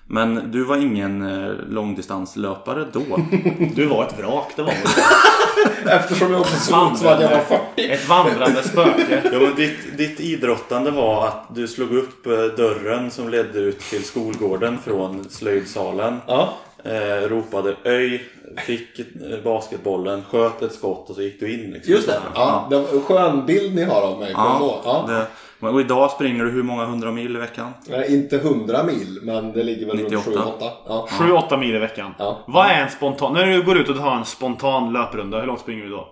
Men 0.07 0.51
du 0.51 0.63
var 0.63 0.77
ingen 0.77 1.21
eh, 1.21 1.53
långdistanslöpare 1.69 2.85
då. 2.93 3.01
Du 3.75 3.85
var 3.85 4.05
ett 4.05 4.19
vrak, 4.19 4.53
det 4.55 4.63
var 4.63 4.73
du. 4.73 5.89
Eftersom 5.89 6.31
jag 6.31 6.41
också 6.41 6.55
såg 6.55 6.91
ut 6.91 6.97
som 6.97 7.07
att 7.07 7.21
jag 7.21 7.29
var 7.29 7.59
40. 7.75 7.91
Ett 7.91 8.09
vandrande 8.09 8.63
spöke. 8.63 9.21
Ja, 9.33 9.39
men 9.39 9.55
ditt, 9.55 9.97
ditt 9.97 10.19
idrottande 10.19 10.91
var 10.91 11.27
att 11.27 11.55
du 11.55 11.67
slog 11.67 11.91
upp 11.91 12.25
eh, 12.25 12.31
dörren 12.31 13.11
som 13.11 13.29
ledde 13.29 13.59
ut 13.59 13.79
till 13.79 14.03
skolgården 14.03 14.77
från 14.85 15.29
slöjdsalen. 15.29 16.17
Ja. 16.27 16.53
Eh, 16.85 17.29
ropade 17.29 17.75
öj 17.83 18.23
fick 18.57 18.99
eh, 18.99 19.05
basketbollen, 19.43 20.23
sköt 20.23 20.61
ett 20.61 20.73
skott 20.73 21.09
och 21.09 21.15
så 21.15 21.21
gick 21.21 21.39
du 21.39 21.53
in. 21.53 21.71
Liksom. 21.71 21.93
Just 21.93 22.07
det. 22.07 22.19
Ja, 22.35 22.67
det 22.69 22.77
var 22.79 22.93
en 22.93 23.01
skön 23.01 23.45
bild 23.45 23.75
ni 23.75 23.83
har 23.83 24.01
av 24.01 24.19
mig. 24.19 24.31
Ja, 24.35 24.81
Ja. 24.85 25.05
det, 25.07 25.27
och 25.69 25.81
idag 25.81 26.11
springer 26.11 26.43
du 26.43 26.51
hur 26.51 26.63
många 26.63 26.85
hundra 26.85 27.11
mil 27.11 27.35
i 27.35 27.39
veckan? 27.39 27.71
Nej, 27.89 28.13
Inte 28.15 28.35
100 28.37 28.83
mil, 28.83 29.19
men 29.23 29.51
det 29.53 29.63
ligger 29.63 29.85
väl 29.85 29.95
98. 29.97 30.29
runt 30.31 30.37
7-8. 30.61 30.69
Ja. 30.87 31.07
7-8 31.11 31.57
mil 31.57 31.75
i 31.75 31.79
veckan. 31.79 32.11
Ja. 32.17 32.39
Vad 32.47 32.65
är 32.65 32.81
en 32.83 32.89
spontan... 32.89 33.33
När 33.33 33.45
du 33.45 33.63
går 33.63 33.77
ut 33.77 33.89
och 33.89 33.97
tar 33.97 34.15
en 34.15 34.25
spontan 34.25 34.93
löprunda, 34.93 35.39
hur 35.39 35.47
långt 35.47 35.59
springer 35.59 35.83
du 35.83 35.89
då? 35.89 36.07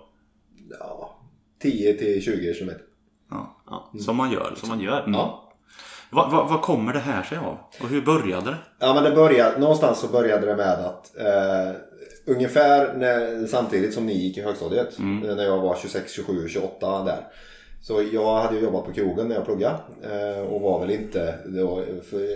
ja. 0.80 1.14
10 1.62 1.94
till 1.94 2.22
20 2.22 2.54
kilometer. 2.54 2.82
Ja. 3.30 3.56
Ja. 3.70 3.90
Som 4.00 4.16
man 4.16 4.30
gör. 4.32 4.40
Som 4.42 4.50
Liksom. 4.50 4.68
man 4.68 4.80
gör. 4.80 5.04
Ja. 5.06 5.51
Vad 6.12 6.30
vad- 6.30 6.48
vad 6.48 6.62
kommer 6.62 6.92
det 6.92 6.98
här 6.98 7.22
sig 7.22 7.38
av? 7.38 7.58
Och 7.82 7.88
hur 7.88 8.02
började 8.02 8.50
det? 8.50 8.56
Ja 8.78 8.94
men 8.94 9.04
det 9.04 9.10
började, 9.10 9.58
någonstans 9.58 9.98
så 10.00 10.08
började 10.08 10.46
det 10.46 10.56
med 10.56 10.72
att 10.86 11.16
eh, 11.18 11.76
ungefär 12.26 12.94
när, 12.94 13.46
samtidigt 13.46 13.94
som 13.94 14.06
ni 14.06 14.12
gick 14.12 14.38
i 14.38 14.42
högstadiet, 14.42 14.98
eh, 14.98 15.04
när 15.36 15.44
jag 15.44 15.58
var 15.58 15.76
26, 15.76 16.12
27, 16.12 16.48
28 16.48 17.04
där. 17.04 17.26
Så 17.82 18.02
jag 18.12 18.40
hade 18.42 18.56
ju 18.56 18.62
jobbat 18.62 18.84
på 18.84 18.92
krogen 18.92 19.28
när 19.28 19.34
jag 19.34 19.44
pluggade 19.44 19.78
eh, 20.02 20.40
och 20.42 20.60
var 20.60 20.80
väl 20.80 20.90
inte, 20.90 21.34
var, 21.46 21.84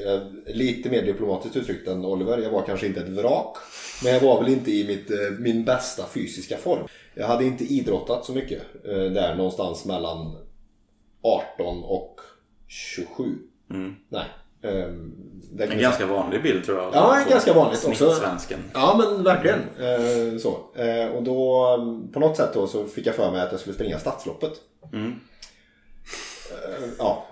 jag, 0.05 0.21
lite 0.47 0.91
mer 0.91 1.03
diplomatiskt 1.03 1.57
uttryckt 1.57 1.89
än 1.89 2.05
Oliver, 2.05 2.39
jag 2.39 2.51
var 2.51 2.63
kanske 2.63 2.87
inte 2.87 3.01
ett 3.01 3.09
vrak. 3.09 3.57
Men 4.05 4.13
jag 4.13 4.21
var 4.21 4.43
väl 4.43 4.53
inte 4.53 4.71
i 4.71 4.87
mitt, 4.87 5.11
eh, 5.11 5.17
min 5.39 5.65
bästa 5.65 6.03
fysiska 6.15 6.57
form. 6.57 6.87
Jag 7.15 7.27
hade 7.27 7.45
inte 7.45 7.65
idrottat 7.65 8.25
så 8.25 8.33
mycket 8.33 8.63
eh, 8.85 8.93
där 8.99 9.35
någonstans 9.35 9.85
mellan 9.85 10.37
18 11.23 11.83
och 11.85 12.21
27. 12.69 13.25
Nej. 14.09 14.25
ehm, 14.63 15.13
det 15.53 15.67
kan 15.67 15.77
En 15.77 15.83
ganska 15.83 16.07
vanlig 16.07 16.43
bild 16.43 16.65
tror 16.65 16.79
jag. 16.79 16.95
Ja, 16.95 17.19
ganska 17.31 17.53
vanligt 17.53 17.85
också. 17.85 18.05
Snittsvensken. 18.05 18.59
Ja 18.75 18.97
men 18.99 19.25
verkligen. 19.25 19.59
Eh, 19.59 20.39
så. 20.39 20.81
Eh, 20.81 21.09
och 21.09 21.23
då 21.23 21.67
mm, 21.81 22.13
på 22.13 22.21
något 22.21 22.37
sätt 22.37 22.51
då 22.55 22.67
så 22.67 22.85
fick 22.85 23.07
jag 23.07 23.15
för 23.15 23.31
mig 23.31 23.41
att 23.41 23.51
jag 23.51 23.61
skulle 23.61 23.75
springa 23.75 23.99
stadsloppet. 23.99 24.53
Mm. 24.93 25.21
Ja. 26.99 27.27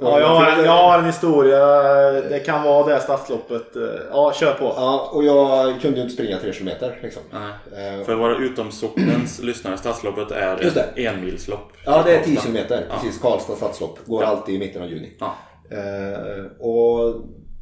Ja, 0.00 0.20
jag, 0.20 0.28
har- 0.28 0.64
jag 0.64 0.72
har 0.72 0.98
en 0.98 1.04
historia. 1.04 1.66
Det 2.12 2.38
kan 2.46 2.62
vara 2.62 2.86
det 2.94 3.00
stadsloppet. 3.00 3.76
Eh, 3.76 3.82
Ja, 4.12 4.32
kör 4.32 4.52
på. 4.52 4.64
Ja, 4.64 5.10
och 5.12 5.24
jag 5.24 5.80
kunde 5.80 5.96
ju 5.96 6.02
inte 6.02 6.14
springa 6.14 6.38
tre 6.38 6.52
kilometer 6.52 6.98
liksom. 7.02 7.22
Nej. 7.32 7.98
Eh, 7.98 8.04
För 8.04 8.14
våra 8.14 8.36
utomsocknens 8.36 9.38
lyssnare, 9.42 9.76
stadsloppet 9.76 10.30
är 10.30 10.58
Just 10.62 10.76
ett 10.76 10.98
enmilslopp. 10.98 11.72
Ja, 11.84 12.02
det 12.06 12.10
är 12.14 12.18
10 12.18 12.24
Karlstad. 12.24 12.42
kilometer. 12.42 12.86
Precis. 12.90 13.20
Karlstad 13.22 13.54
stadslopp. 13.56 13.98
Går 14.06 14.22
alltid 14.22 14.54
i 14.54 14.58
mitten 14.58 14.82
av 14.82 14.88
juni. 14.88 15.12
Ja. 15.20 15.34
Eh, 15.70 16.44
och, 16.66 17.14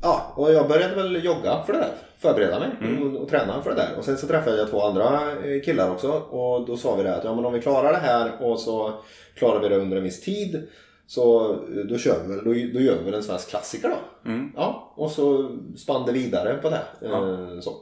ja, 0.03 0.33
och 0.37 0.53
jag 0.53 0.69
började 0.69 0.95
väl 0.95 1.25
jogga 1.25 1.63
för 1.67 1.73
det 1.73 1.79
där. 1.79 1.91
Förbereda 2.19 2.59
mig 2.59 2.69
och, 3.03 3.23
och 3.23 3.29
träna 3.29 3.63
för 3.63 3.71
det 3.71 3.77
där. 3.77 3.89
Och 3.99 4.05
sen 4.05 4.17
så 4.17 4.27
träffade 4.27 4.57
jag 4.57 4.71
två 4.71 4.83
andra 4.83 5.21
killar 5.65 5.91
också. 5.91 6.09
Och 6.13 6.67
då 6.67 6.77
sa 6.77 6.95
vi 6.97 7.03
det 7.03 7.15
att 7.17 7.25
ja, 7.25 7.35
men 7.35 7.45
om 7.45 7.53
vi 7.53 7.61
klarar 7.61 7.93
det 7.93 7.99
här 7.99 8.31
och 8.41 8.59
så 8.61 8.93
klarar 9.39 9.61
vi 9.61 9.69
det 9.69 9.77
under 9.77 9.97
en 9.97 10.03
viss 10.03 10.21
tid. 10.21 10.69
Så 11.07 11.53
eh, 11.53 11.59
då, 11.89 11.99
kör 11.99 12.23
vi 12.23 12.29
väl, 12.29 12.45
då, 12.45 12.51
då 12.79 12.81
gör 12.85 12.99
vi 12.99 13.05
väl 13.05 13.15
en 13.15 13.23
svensk 13.23 13.49
klassiker 13.49 13.89
då. 13.89 14.29
Mm. 14.31 14.53
Ja, 14.57 14.93
och 14.97 15.11
så 15.11 15.57
spann 15.77 16.07
det 16.07 16.13
vidare 16.13 16.55
på 16.63 16.71
det. 16.71 16.83
Eh, 17.03 17.61
så. 17.61 17.73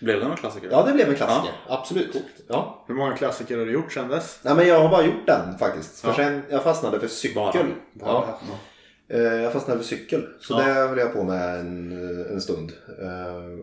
Blev 0.00 0.20
det 0.20 0.28
någon 0.28 0.36
klassiker? 0.36 0.68
Ja, 0.70 0.84
det 0.86 0.92
blev 0.92 1.08
en 1.08 1.14
klassiker. 1.14 1.54
Absolut. 1.68 2.16
Ja. 2.48 2.84
Hur 2.88 2.94
många 2.94 3.12
klassiker 3.16 3.58
har 3.58 3.66
du 3.66 3.72
gjort 3.72 3.92
sen 3.92 4.08
dess? 4.08 4.40
Nej, 4.42 4.54
men 4.54 4.68
jag 4.68 4.80
har 4.80 4.88
bara 4.88 5.04
gjort 5.06 5.26
den 5.26 5.58
faktiskt. 5.58 6.00
För 6.00 6.08
Ja. 6.08 6.14
sen 6.14 6.42
jag 6.50 6.62
fastnade 6.62 7.00
för 7.00 7.08
cykel. 7.08 7.66
Bara. 7.92 8.12
Ja. 8.12 8.38
Eh, 9.08 9.20
Jag 9.22 9.52
fastnade 9.52 9.80
för 9.80 9.86
cykel. 9.86 10.26
Så 10.40 10.54
Ja. 10.54 10.58
det 10.58 10.72
höll 10.72 10.98
jag 10.98 11.12
på 11.12 11.22
med 11.24 11.60
en, 11.60 11.92
en 12.30 12.40
stund. 12.40 12.72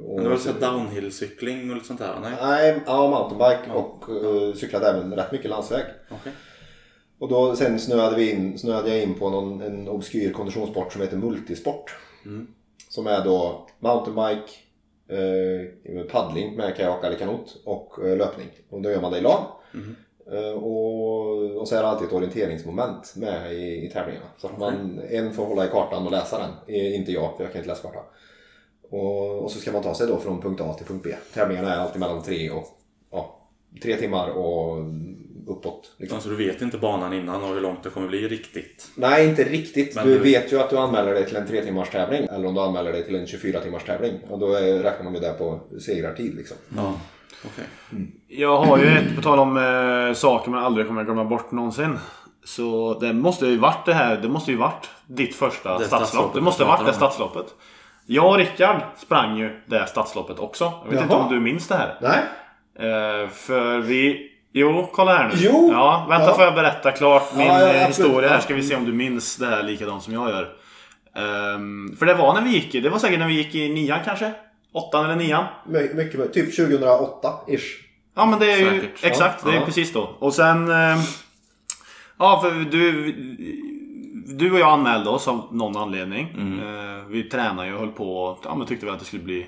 Och- 0.05 0.15
Men 0.15 0.23
det 0.23 0.29
var 0.29 0.37
så 0.37 0.49
downhill-cykling 0.51 1.69
och 1.69 1.75
lite 1.75 1.87
sånt 1.87 1.99
där? 1.99 2.13
Nej? 2.21 2.33
Nej, 2.41 2.83
ja, 2.85 3.09
mountainbike 3.09 3.71
och 3.73 4.09
uh, 4.25 4.53
cyklade 4.53 4.87
även 4.89 5.13
rätt 5.15 5.31
mycket 5.31 5.49
landsväg. 5.49 5.83
Okej. 6.09 6.31
Och 7.19 7.29
då 7.29 7.55
sen 7.55 7.79
snöade, 7.79 8.15
vi 8.15 8.31
in, 8.31 8.57
snöade 8.57 8.89
jag 8.89 9.03
in 9.03 9.13
på 9.13 9.29
någon, 9.29 9.61
en 9.61 9.87
obskyr 9.87 10.33
konditionssport 10.33 10.93
som 10.93 11.01
heter 11.01 11.17
multisport. 11.17 11.95
Mm. 12.25 12.47
Som 12.89 13.07
är 13.07 13.23
då 13.23 13.67
mountainbike, 13.79 14.51
eh, 15.09 16.03
paddling 16.03 16.55
med 16.55 16.75
kajak 16.75 17.03
eller 17.03 17.17
kanot 17.17 17.61
och 17.65 18.05
eh, 18.05 18.17
löpning. 18.17 18.47
Och 18.69 18.81
då 18.81 18.91
gör 18.91 19.01
man 19.01 19.11
det 19.11 19.17
i 19.17 19.21
lag. 19.21 19.45
Mm. 19.73 19.95
Eh, 20.31 20.51
och, 20.51 21.55
och 21.55 21.67
så 21.67 21.75
är 21.75 21.81
det 21.81 21.87
alltid 21.87 22.07
ett 22.07 22.13
orienteringsmoment 22.13 23.13
med 23.15 23.53
i, 23.53 23.85
i 23.85 23.89
tävlingarna. 23.89 24.25
Så 24.37 24.47
att 24.47 24.59
man, 24.59 25.01
en 25.09 25.33
får 25.33 25.45
hålla 25.45 25.65
i 25.65 25.69
kartan 25.69 26.05
och 26.05 26.11
läsa 26.11 26.37
den. 26.37 26.75
Eh, 26.75 26.95
Inte 26.95 27.11
jag, 27.11 27.37
för 27.37 27.43
jag 27.43 27.53
kan 27.53 27.59
inte 27.59 27.69
läsa 27.69 27.81
kartan. 27.81 28.03
Och, 28.89 29.43
och 29.43 29.51
så 29.51 29.59
ska 29.59 29.71
man 29.71 29.83
ta 29.83 29.93
sig 29.95 30.07
då 30.07 30.17
från 30.17 30.41
punkt 30.41 30.61
A 30.61 30.73
till 30.73 30.85
punkt 30.85 31.03
B. 31.03 31.13
Tävlingarna 31.33 31.73
är 31.73 31.77
alltid 31.77 31.99
mellan 31.99 32.23
tre 32.23 32.49
och 32.49 32.65
ja, 33.11 33.49
tre 33.83 33.95
timmar 33.95 34.29
och 34.29 34.77
uppåt. 35.47 35.91
Liksom. 35.97 36.21
Så 36.21 36.29
du 36.29 36.35
vet 36.35 36.61
inte 36.61 36.77
banan 36.77 37.13
innan 37.13 37.43
och 37.43 37.49
hur 37.53 37.61
långt 37.61 37.83
det 37.83 37.89
kommer 37.89 38.07
bli 38.07 38.27
riktigt? 38.27 38.87
Nej, 38.95 39.27
inte 39.29 39.43
riktigt. 39.43 39.95
Men 39.95 40.05
du 40.07 40.13
du- 40.13 40.19
vet 40.23 40.53
ju 40.53 40.59
att 40.59 40.69
du 40.69 40.77
anmäler 40.77 41.13
dig 41.13 41.25
till 41.25 41.35
en 41.35 41.47
3 41.47 41.61
timmars 41.63 41.89
tävling 41.89 42.27
eller 42.31 42.47
om 42.47 42.53
du 42.55 42.61
anmäler 42.61 42.91
dig 42.91 43.05
till 43.05 43.15
en 43.15 43.27
24 43.27 43.59
timmars 43.59 43.83
tävling. 43.83 44.13
Och 44.29 44.39
då 44.39 44.53
är, 44.53 44.83
räknar 44.83 45.03
man 45.03 45.13
ju 45.13 45.19
där 45.19 45.33
på 45.33 45.59
segrartid 45.79 46.35
liksom. 46.35 46.57
Ja. 46.75 46.93
Okej. 47.45 47.65
Jag 48.27 48.57
har 48.57 48.77
ju 48.77 48.85
ett, 48.87 49.15
på 49.15 49.21
tal 49.21 49.39
om 49.39 49.57
eh, 49.57 50.13
saker 50.15 50.51
man 50.51 50.63
aldrig 50.63 50.87
kommer 50.87 51.03
glömma 51.03 51.25
bort 51.25 51.51
någonsin. 51.51 51.97
Så 52.45 52.97
det 53.01 53.13
måste 53.13 53.45
ju 53.47 53.57
varit 53.57 53.85
det 53.85 53.93
här, 53.93 54.17
det 54.17 54.29
måste 54.29 54.51
ju 54.51 54.57
varit 54.57 54.89
ditt 55.07 55.35
första 55.35 55.77
Det 55.77 55.85
stadslopp. 55.85 56.33
Det 56.33 56.41
måste 56.41 56.63
ha 56.63 56.77
varit 56.77 56.85
det 56.87 56.93
stadsloppet. 56.93 57.45
Jag 58.05 58.29
och 58.31 58.37
Rickard 58.37 58.81
sprang 58.97 59.37
ju 59.37 59.61
det 59.65 59.87
stadsloppet 59.87 60.39
också. 60.39 60.63
Jag 60.83 60.91
vet 60.91 61.01
inte 61.01 61.13
Jaha. 61.13 61.23
om 61.23 61.33
du 61.33 61.39
minns 61.39 61.67
det 61.67 61.75
här. 61.75 61.97
Nej, 62.01 62.19
Eh, 62.79 63.29
för 63.29 63.79
vi... 63.79 64.31
Jo, 64.59 64.89
kolla 64.93 65.17
här 65.17 65.27
nu. 65.27 65.33
Jo. 65.37 65.69
Ja, 65.73 66.05
vänta 66.09 66.25
Ja. 66.25 66.33
får 66.33 66.43
jag 66.43 66.53
berätta 66.55 66.91
klart 66.91 67.35
min 67.35 67.47
Ja, 67.47 67.61
ja, 67.61 67.73
eh, 67.73 67.87
historia 67.87 68.29
här. 68.29 68.39
Ska 68.39 68.53
vi 68.55 68.63
se 68.63 68.75
om 68.75 68.85
du 68.85 68.93
minns 68.93 69.37
det 69.37 69.45
här 69.45 69.63
likadant 69.63 70.03
som 70.03 70.13
jag 70.13 70.29
gör. 70.29 70.49
Ehm, 71.15 71.95
för 71.99 72.05
det 72.05 72.13
var 72.13 72.33
när 72.33 72.41
vi 72.41 72.49
gick 72.49 72.75
i, 72.75 72.79
det 72.79 72.89
var 72.89 72.99
säkert 72.99 73.19
när 73.19 73.27
vi 73.27 73.33
gick 73.33 73.55
i 73.55 73.69
nian 73.69 73.99
kanske? 74.05 74.31
Åttan 74.73 75.05
eller 75.05 75.15
nian? 75.15 75.45
my- 75.67 75.93
mycket, 75.93 76.19
mycket. 76.19 76.33
Typ 76.33 76.57
2008-ish. 76.59 77.61
Ja 78.15 78.25
men 78.25 78.39
det 78.39 78.51
är 78.51 78.57
ju 78.57 78.65
Säkert. 78.81 79.03
exakt, 79.03 79.43
det 79.45 79.51
är 79.51 79.55
Ja. 79.55 79.65
precis 79.65 79.93
då. 79.93 80.15
Och 80.19 80.33
sen... 80.33 80.71
Eh, 80.71 80.97
ja 82.19 82.39
för 82.43 82.51
du... 82.51 83.11
Du 84.27 84.51
och 84.51 84.59
jag 84.59 84.69
anmälde 84.69 85.09
oss 85.09 85.27
av 85.27 85.47
någon 85.51 85.77
anledning. 85.77 86.29
Mm. 86.37 86.59
Eh, 86.59 87.03
vi 87.07 87.23
tränade 87.23 87.67
ju 87.67 87.73
och 87.73 87.79
höll 87.79 87.91
på 87.91 88.17
och 88.23 88.39
ja, 88.43 88.55
men 88.55 88.67
tyckte 88.67 88.85
väl 88.85 88.93
att 88.95 88.99
det 88.99 89.05
skulle 89.05 89.23
bli... 89.23 89.47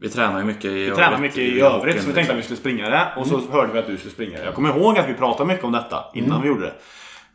Vi 0.00 0.08
tränar 0.08 0.38
ju 0.38 0.44
mycket 0.44 0.64
i 0.64 0.84
Vi 0.84 0.90
tränade 0.90 1.22
mycket 1.22 1.38
i 1.38 1.60
övrigt 1.60 2.00
så 2.00 2.08
vi 2.08 2.14
tänkte 2.14 2.20
att 2.32 2.36
vi 2.38 2.40
liksom. 2.40 2.56
skulle 2.56 2.74
springa 2.74 2.90
det. 2.90 3.08
Och 3.16 3.26
så 3.26 3.40
hörde 3.50 3.72
vi 3.72 3.78
att 3.78 3.86
du 3.86 3.96
skulle 3.96 4.12
springa 4.12 4.38
det. 4.38 4.44
Jag 4.44 4.54
kommer 4.54 4.68
ihåg 4.76 4.98
att 4.98 5.08
vi 5.08 5.14
pratade 5.14 5.48
mycket 5.48 5.64
om 5.64 5.72
detta 5.72 6.04
innan 6.14 6.42
vi 6.42 6.48
gjorde 6.48 6.60
det. 6.60 6.72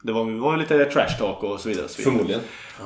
Det 0.01 0.11
var, 0.13 0.25
det 0.25 0.39
var 0.39 0.57
lite 0.57 0.85
trash 0.85 1.17
talk 1.19 1.43
och 1.43 1.59
så 1.59 1.69
vidare. 1.69 1.85
Och 1.85 1.91
så 1.91 2.01
vidare. 2.01 2.13
Förmodligen. 2.15 2.41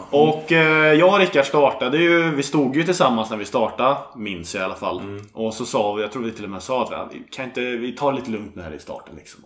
Och 0.10 0.52
eh, 0.52 0.94
jag 0.94 1.14
och 1.14 1.20
Rickard 1.20 1.46
startade 1.46 1.98
ju, 1.98 2.32
vi 2.32 2.44
stod 2.44 2.76
ju 2.76 2.84
tillsammans 2.84 3.30
när 3.30 3.38
vi 3.38 3.46
startade, 3.46 3.98
minns 4.16 4.56
jag 4.56 4.62
i 4.62 4.66
alla 4.66 4.76
fall. 4.76 5.02
Och 5.34 5.54
så 5.54 5.66
sa 5.66 5.94
vi, 5.94 6.02
jag 6.02 6.12
tror 6.12 6.24
vi 6.24 6.32
till 6.32 6.44
och 6.44 6.50
med 6.50 6.62
sa 6.62 6.84
att 6.84 6.92
"Ja, 6.92 7.10
vi 7.14 7.24
kan 7.32 7.46
inte, 7.46 7.62
vi 7.62 7.92
tar 7.92 8.14
lite 8.14 8.32
lugnt 8.32 8.56
nu 8.56 8.62
här 8.62 8.74
i 8.74 8.80
starten 8.80 9.16
liksom. 9.16 9.42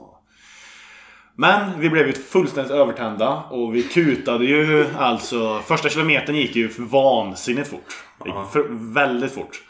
Men 1.36 1.80
vi 1.80 1.90
blev 1.90 2.08
ju 2.08 2.14
fullständigt 2.14 2.72
övertända 2.74 3.44
och 3.50 3.76
vi 3.76 3.84
kutade 3.84 4.46
ju 4.46 4.86
alltså, 4.98 5.60
första 5.66 5.90
kilometern 5.90 6.36
gick 6.36 6.56
ju 6.56 6.70
för 6.70 6.84
vansinnigt 6.84 7.70
fort. 7.70 8.04
Det 8.24 8.30
gick 8.30 8.52
för, 8.54 8.66
väldigt 8.94 9.34
fort. 9.34 9.62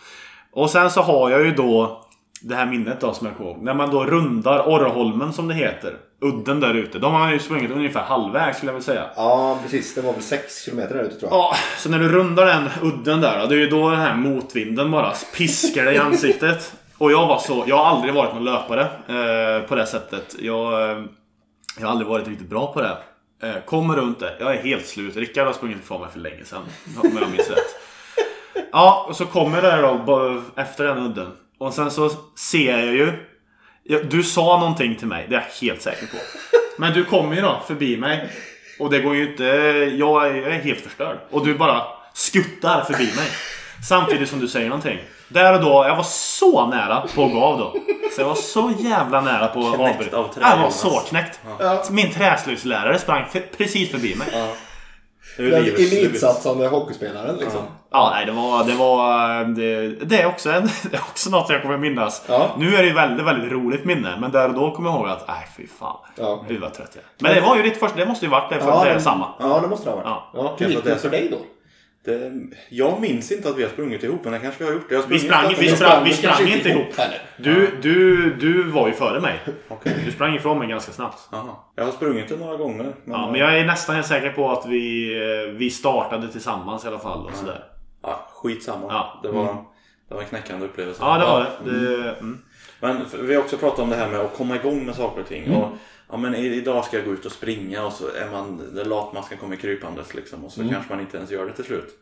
Och 0.54 0.70
sen 0.70 0.92
så 0.92 1.02
har 1.02 1.30
jag 1.30 1.46
ju 1.46 1.52
då 1.52 2.02
det 2.42 2.56
här 2.56 2.66
minnet 2.66 3.02
då 3.02 3.14
som 3.14 3.28
jag 3.28 3.38
kommer 3.38 3.50
ihåg. 3.50 3.64
När 3.64 3.74
man 3.74 3.92
då 3.92 4.06
rundar 4.06 4.70
Orreholmen 4.70 5.34
som 5.34 5.48
det 5.48 5.54
heter. 5.54 5.98
Udden 6.22 6.60
där 6.60 6.74
ute. 6.74 7.00
De 7.00 7.12
har 7.12 7.20
man 7.20 7.32
ju 7.32 7.40
sprungit 7.40 7.72
ungefär 7.72 8.02
halvvägs 8.02 8.58
skulle 8.58 8.70
jag 8.70 8.74
vilja 8.74 8.86
säga. 8.86 9.06
Ja, 9.16 9.60
precis. 9.64 9.96
Det 9.96 10.02
var 10.02 10.14
väl 10.14 10.22
6 10.22 10.64
kilometer 10.66 10.96
där 10.96 11.04
ute 11.04 11.20
tror 11.20 11.32
jag. 11.32 11.40
Ja, 11.40 11.56
så 11.78 11.90
när 11.90 12.00
du 12.00 12.10
rundar 12.10 12.46
den 12.46 12.70
udden 12.82 13.22
där, 13.22 13.40
då, 13.40 13.46
det 13.48 13.56
är 13.56 13.60
ju 13.60 13.70
då 13.70 13.90
den 13.90 14.00
här 14.00 14.16
motvinden 14.16 14.92
bara 14.92 15.14
piskar 15.38 15.86
dig 15.86 15.96
i 15.96 15.98
ansiktet. 15.98 16.74
Och 16.98 17.12
jag 17.12 17.28
var 17.28 17.40
så, 17.40 17.64
jag 17.68 17.78
har 17.78 17.86
aldrig 17.86 18.14
varit 18.14 18.34
någon 18.34 18.44
löpare 18.44 18.82
eh, 18.82 19.68
på 19.68 19.76
det 19.76 19.86
sättet. 19.86 20.36
Jag, 20.40 20.74
eh, 20.92 21.04
jag 21.80 21.86
har 21.86 21.92
aldrig 21.92 22.08
varit 22.08 22.28
riktigt 22.28 22.50
bra 22.50 22.74
på 22.74 22.82
det. 22.82 22.98
Eh, 23.44 23.62
kommer 23.66 23.96
runt 23.96 24.20
det, 24.20 24.36
jag 24.40 24.56
är 24.56 24.64
helt 24.64 24.86
slut. 24.86 25.16
Rickard 25.16 25.46
har 25.46 25.54
sprungit 25.54 25.80
ifrån 25.80 26.02
mig 26.02 26.10
för 26.12 26.20
länge 26.20 26.46
sedan. 26.46 26.62
Om 27.04 27.18
jag 27.22 27.30
minns 27.32 27.50
rätt. 27.50 27.81
Ja, 28.72 29.06
och 29.10 29.16
så 29.16 29.26
kommer 29.26 29.62
det 29.62 29.82
då 29.82 29.98
bara 29.98 30.42
efter 30.56 30.84
den 30.84 30.98
udden. 30.98 31.32
Och 31.60 31.74
sen 31.74 31.92
så 31.92 32.10
ser 32.38 32.78
jag 32.78 32.94
ju... 32.94 33.14
Ja, 33.84 34.00
du 34.10 34.24
sa 34.24 34.60
någonting 34.60 34.96
till 34.96 35.08
mig, 35.08 35.26
det 35.30 35.36
är 35.36 35.40
jag 35.40 35.68
helt 35.68 35.82
säker 35.82 36.08
på. 36.08 36.18
Men 36.78 36.94
du 36.94 37.06
kommer 37.06 37.36
ju 37.36 37.42
då 37.42 37.62
förbi 37.68 37.98
mig. 37.98 38.30
Och 38.80 38.90
det 38.90 39.00
går 39.00 39.16
ju 39.16 39.32
inte... 39.32 39.44
Jag 39.98 40.28
är, 40.28 40.36
jag 40.36 40.56
är 40.56 40.60
helt 40.60 40.82
förstörd. 40.82 41.18
Och 41.32 41.46
du 41.46 41.58
bara 41.58 41.84
skuttar 42.14 42.84
förbi 42.84 43.04
mig. 43.04 43.28
Samtidigt 43.88 44.30
som 44.30 44.40
du 44.40 44.48
säger 44.48 44.70
någonting. 44.70 45.00
Där 45.28 45.54
och 45.54 45.62
då, 45.62 45.86
jag 45.88 45.96
var 45.96 46.04
så 46.04 46.68
nära 46.68 47.02
på 47.16 47.26
att 47.26 47.32
gå 47.32 47.44
av 47.44 47.60
då. 47.60 47.76
Så 48.16 48.22
jag 48.22 48.28
var 48.28 48.36
så 48.36 48.74
jävla 48.80 49.22
nära 49.22 49.48
på 49.48 49.60
att 49.60 49.80
avbryta. 49.80 50.18
av 50.18 50.30
Jag 50.42 50.58
var 50.58 50.70
så 50.70 50.90
knäckt. 50.90 51.40
Ja. 51.60 51.84
Min 51.90 52.12
träslöjdslärare 52.12 53.00
sprang 53.00 53.26
precis 53.58 53.92
förbi 53.92 54.16
mig. 54.16 54.28
Är 54.34 54.71
Den 55.38 55.54
elitsatsande 55.54 56.68
hockeyspelaren 56.68 57.36
liksom. 57.36 57.62
Ja, 57.92 58.10
nej, 58.14 58.26
det 58.26 58.32
var... 58.32 58.64
Det, 58.64 58.74
var 58.74 59.44
det, 59.44 59.88
det, 60.06 60.22
är 60.22 60.26
också 60.26 60.50
en, 60.52 60.64
det 60.92 60.98
är 60.98 61.02
också 61.02 61.30
något 61.30 61.50
jag 61.50 61.62
kommer 61.62 61.78
minnas. 61.78 62.24
Ja. 62.28 62.56
Nu 62.58 62.76
är 62.76 62.82
det 62.82 62.88
ju 62.88 62.94
väldigt, 62.94 63.26
väldigt 63.26 63.52
roligt 63.52 63.86
minne. 63.86 64.18
Men 64.22 64.32
där 64.32 64.50
och 64.50 64.56
då 64.56 64.72
kommer 64.72 64.90
jag 64.90 65.00
ihåg 65.00 65.10
att, 65.10 65.28
nej 65.28 65.48
fy 65.58 65.68
fan. 65.68 65.98
Ja. 66.16 66.46
Gud 66.48 66.62
vad 66.62 66.74
trött 66.74 66.92
jag 66.94 67.02
är. 67.02 67.10
Men 67.20 67.36
det 67.36 67.48
var 67.48 67.56
ju 67.56 67.64
ditt 67.64 67.78
första, 67.80 67.98
det 67.98 68.06
måste 68.06 68.26
ju 68.26 68.32
varit 68.32 68.50
det 68.50 68.60
för 68.60 68.86
det 68.86 68.92
är 68.92 69.00
samma. 69.00 69.28
Ja, 69.40 69.60
det 69.60 69.68
måste 69.68 69.86
det 69.86 69.92
ha 69.92 69.96
varit. 69.96 70.08
Ja. 70.08 70.32
Ja. 70.34 70.56
Hur 70.60 70.68
gick 70.68 70.84
det. 70.84 70.98
för 70.98 71.10
dig 71.10 71.28
då? 71.32 71.38
Det, 72.06 72.32
jag 72.70 73.02
minns 73.02 73.32
inte 73.32 73.50
att 73.50 73.58
vi 73.58 73.64
har 73.64 73.70
sprungit 73.70 74.04
ihop, 74.04 74.24
men 74.24 74.34
det 74.34 74.40
kanske 74.40 74.64
vi 74.64 74.70
har 74.70 74.74
gjort. 74.76 74.92
Har 74.92 75.04
Vi 75.08 75.20
sprang, 75.20 75.54
vi 75.60 75.68
bra. 75.68 75.76
sprang, 75.76 76.04
vi 76.04 76.14
sprang 76.14 76.48
inte 76.48 76.70
ihop. 76.70 76.98
heller. 76.98 77.22
Du, 77.38 77.78
du, 77.82 78.34
du 78.36 78.64
var 78.64 78.88
ju 78.88 78.94
före 78.94 79.20
mig. 79.22 79.40
Okej. 79.68 79.94
Du 80.06 80.12
sprang 80.12 80.36
ifrån 80.36 80.60
mig 80.60 80.68
ganska 80.68 80.92
snabbt. 80.92 81.30
Aha. 81.32 81.74
Jag 81.76 81.86
har 81.86 81.92
sprungit 81.92 82.30
det 82.30 82.36
några 82.38 82.58
gånger. 82.58 82.84
Men, 82.84 82.94
Ja, 83.20 83.32
men 83.32 83.40
jag 83.40 83.60
är 83.60 83.66
nästan 83.66 83.96
helt 83.96 84.08
säker 84.08 84.30
på 84.30 84.52
att 84.52 84.66
vi, 84.66 85.14
eh, 85.16 85.52
vi 85.58 85.70
startade 85.70 86.28
tillsammans 86.28 86.86
i 86.86 86.88
alla 86.88 87.00
fall. 87.00 87.26
Och 87.26 87.34
sådär. 87.36 87.64
ja, 88.04 88.28
skitsamma. 88.34 88.86
Ja. 88.90 89.20
Det, 89.24 89.30
var, 89.32 89.56
det 90.12 90.16
var 90.16 90.22
en 90.22 90.30
knäckande 90.30 90.66
upplevelse. 90.66 91.02
Ja, 91.04 91.18
det 91.18 91.26
var 91.26 91.72
det. 91.74 91.80
det 91.80 92.10
mm. 92.10 92.40
Men 92.80 93.10
för- 93.10 93.18
vi 93.18 93.36
har 93.36 93.42
också 93.42 93.58
pratat 93.58 93.80
om 93.80 93.90
det 93.90 93.96
här 93.96 94.10
med 94.10 94.20
att 94.20 94.38
komma 94.38 94.56
igång 94.56 94.86
med 94.86 94.96
saker 94.96 95.22
och 95.22 95.28
ting. 95.28 95.56
Och, 95.56 95.70
ja, 96.10 96.18
men 96.18 96.36
idag 96.36 96.86
ska 96.86 96.98
jag 96.98 97.06
gå 97.06 97.14
ut 97.14 97.26
och 97.26 97.32
springa 97.32 97.86
och 97.86 97.94
så 97.94 98.08
är 98.08 98.30
man, 98.32 98.62
det 98.76 98.84
latmasken 98.84 99.38
kommer 99.38 99.56
krypandes 99.56 100.14
liksom 100.14 100.46
och 100.46 100.52
så 100.52 100.62
kanske 100.70 100.94
man 100.94 101.00
inte 101.00 101.18
ens 101.18 101.32
gör 101.32 101.46
det 101.46 101.54
till 101.54 101.64
slut. 101.64 102.00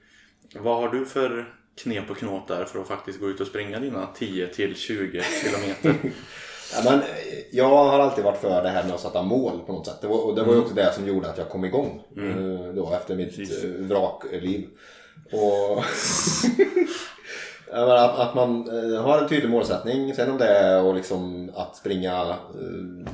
Vad 0.55 0.77
har 0.77 0.89
du 0.89 1.05
för 1.05 1.53
knep 1.83 2.09
och 2.09 2.17
knåp 2.17 2.47
där 2.47 2.65
för 2.65 2.81
att 2.81 2.87
faktiskt 2.87 3.19
gå 3.19 3.29
ut 3.29 3.41
och 3.41 3.47
springa 3.47 3.79
dina 3.79 4.07
10 4.15 4.47
till 4.47 4.75
20 4.75 5.21
kilometer? 5.43 5.95
Ja, 6.73 6.81
men, 6.83 6.99
eh, 6.99 7.07
jag 7.51 7.69
har 7.69 7.99
alltid 7.99 8.23
varit 8.23 8.41
för 8.41 8.63
det 8.63 8.69
här 8.69 8.83
med 8.83 8.93
att 8.93 8.99
sätta 8.99 9.21
mål 9.21 9.59
på 9.65 9.73
något 9.73 9.87
sätt. 9.87 10.01
Det 10.01 10.07
var, 10.07 10.25
och 10.25 10.35
det 10.35 10.43
var 10.43 10.53
ju 10.53 10.59
också 10.59 10.73
det 10.73 10.93
som 10.93 11.07
gjorde 11.07 11.29
att 11.29 11.37
jag 11.37 11.49
kom 11.49 11.65
igång 11.65 12.01
eh, 12.17 12.73
då, 12.75 12.93
efter 12.93 13.15
mitt 13.15 13.35
Precis. 13.35 13.63
eh, 13.63 13.69
vrakliv. 13.69 14.67
Och 15.31 15.83
men 16.55 16.87
att, 17.71 18.19
att 18.19 18.35
man 18.35 18.69
eh, 18.69 19.01
har 19.01 19.17
en 19.17 19.29
tydlig 19.29 19.49
målsättning. 19.49 20.13
Sen 20.13 20.31
om 20.31 20.37
det 20.37 20.47
är 20.47 20.89
att, 20.89 20.95
liksom, 20.95 21.51
att 21.55 21.75
springa 21.75 22.21
eh, 22.21 23.11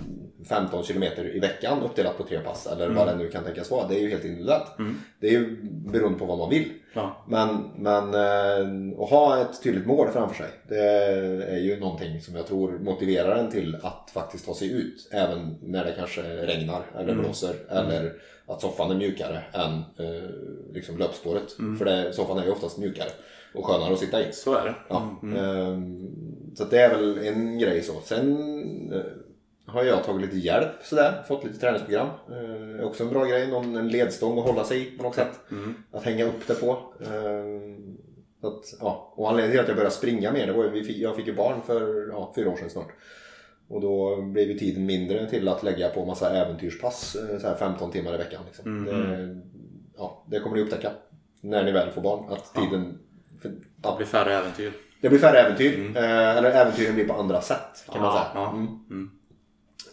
15 0.50 0.84
kilometer 0.84 1.36
i 1.36 1.40
veckan 1.40 1.82
uppdelat 1.84 2.18
på 2.18 2.24
tre 2.24 2.40
pass 2.40 2.68
eller 2.68 2.90
vad 2.90 3.08
det 3.08 3.16
nu 3.16 3.30
kan 3.30 3.44
tänkas 3.44 3.72
vara. 3.72 3.88
Det 3.88 3.96
är 3.96 4.00
ju 4.00 4.10
helt 4.10 4.26
individuellt. 4.26 4.68
Det 5.20 5.28
är 5.28 5.32
ju 5.32 5.58
beroende 5.64 6.20
på 6.20 6.26
vad 6.26 6.38
man 6.38 6.50
vill. 6.50 6.74
Ja. 6.94 7.26
Men, 7.28 7.72
men 7.76 8.14
eh, 8.14 9.02
att 9.04 9.10
ha 9.10 9.42
ett 9.42 9.64
tydligt 9.64 9.88
mål 9.88 10.08
framför 10.14 10.36
sig. 10.36 10.50
Det 10.68 10.86
är 11.52 11.58
ju 11.58 11.80
någonting 11.80 12.22
som 12.22 12.36
jag 12.36 12.48
tror 12.48 12.80
motiverar 12.80 13.36
en 13.36 13.52
till 13.52 13.78
att 13.84 14.12
faktiskt 14.14 14.46
ta 14.46 14.54
sig 14.54 14.72
ut. 14.72 15.10
Även 15.12 15.58
när 15.62 15.86
det 15.86 15.92
kanske 15.98 16.22
regnar 16.22 16.82
eller 17.00 17.16
blåser. 17.16 17.56
Eller 17.70 18.14
att 18.48 18.62
soffan 18.62 18.92
är 18.92 18.96
mjukare 18.96 19.42
än 19.54 19.74
eh, 19.74 20.30
liksom 20.74 20.98
löpspåret. 20.98 21.52
För 21.78 21.86
det, 21.86 22.14
soffan 22.14 22.38
är 22.38 22.46
ju 22.46 22.52
oftast 22.52 22.78
mjukare 22.78 23.10
och 23.56 23.66
skönare 23.66 23.94
att 23.94 24.00
sitta 24.00 24.30
i. 24.30 24.34
Så 24.34 24.54
är 24.54 24.66
det. 24.66 24.76
Ja, 24.90 25.20
ehm, 25.24 26.08
så 26.56 26.64
det 26.64 26.80
är 26.80 26.90
väl 26.90 27.18
en 27.18 27.60
grej 27.60 27.82
så. 27.82 27.94
Sen 28.04 28.94
eh, 28.94 29.02
har 29.66 29.84
jag 29.84 30.04
tagit 30.04 30.22
lite 30.22 30.38
hjälp 30.38 30.84
sådär, 30.84 31.24
fått 31.28 31.44
lite 31.44 31.60
träningsprogram. 31.60 32.08
Eh, 32.08 32.86
också 32.86 33.04
en 33.04 33.10
bra 33.10 33.26
grej, 33.26 33.48
någon, 33.48 33.76
en 33.76 33.88
ledstång 33.88 34.40
att 34.40 34.46
hålla 34.46 34.64
sig 34.64 34.82
i 34.82 34.98
på 34.98 35.04
något 35.04 35.16
sätt. 35.16 35.40
Att 35.92 36.04
hänga 36.04 36.26
upp 36.26 36.48
det 36.48 36.54
på. 36.54 36.78
Så 38.42 38.48
att, 38.48 38.74
ja. 38.80 39.14
Och 39.16 39.30
anledningen 39.30 39.52
till 39.52 39.62
att 39.62 39.68
jag 39.68 39.78
började 39.78 39.96
springa 39.96 40.32
mer, 40.32 40.48
det 40.48 40.54
var 40.54 40.64
ju, 40.64 40.84
fick, 40.84 40.98
jag 40.98 41.16
fick 41.16 41.28
ju 41.28 41.36
barn 41.36 41.62
för 41.66 42.10
ja, 42.10 42.34
fyra 42.36 42.50
år 42.50 42.56
sedan 42.56 42.70
snart. 42.70 42.92
Och 43.68 43.82
då 43.82 44.22
blev 44.22 44.50
ju 44.50 44.58
tiden 44.58 44.86
mindre 44.86 45.30
till 45.30 45.48
att 45.48 45.64
lägga 45.64 45.90
på 45.90 46.06
massa 46.06 46.36
äventyrspass, 46.36 47.16
eh, 47.16 47.40
så 47.40 47.48
här 47.48 47.56
15 47.56 47.92
timmar 47.92 48.14
i 48.14 48.18
veckan. 48.18 48.42
Liksom. 48.46 48.86
Det, 48.86 49.42
ja, 49.98 50.26
det 50.28 50.40
kommer 50.40 50.56
ni 50.56 50.62
upptäcka 50.62 50.92
när 51.42 51.64
ni 51.64 51.72
väl 51.72 51.92
får 51.92 52.02
barn. 52.02 52.34
Att 52.34 52.54
tiden... 52.54 53.00
För, 53.82 53.90
Det 53.92 53.98
blir 53.98 54.06
färre 54.06 54.34
äventyr. 54.34 54.74
det 55.02 55.10
blir 55.10 55.20
färre 55.20 55.40
äventyr. 55.40 55.98
Eh, 55.98 56.38
eller 56.38 56.52
äventyren 56.52 56.96
blir 56.96 57.08
på 57.08 57.14
andra 57.14 57.42
sätt 57.42 57.86
kan 57.92 58.02
man 58.02 58.16
Ja, 58.16 58.22
säga. 58.34 58.44
ja. 58.44 58.50
Mm. 58.52 58.68
Mm. 58.90 59.12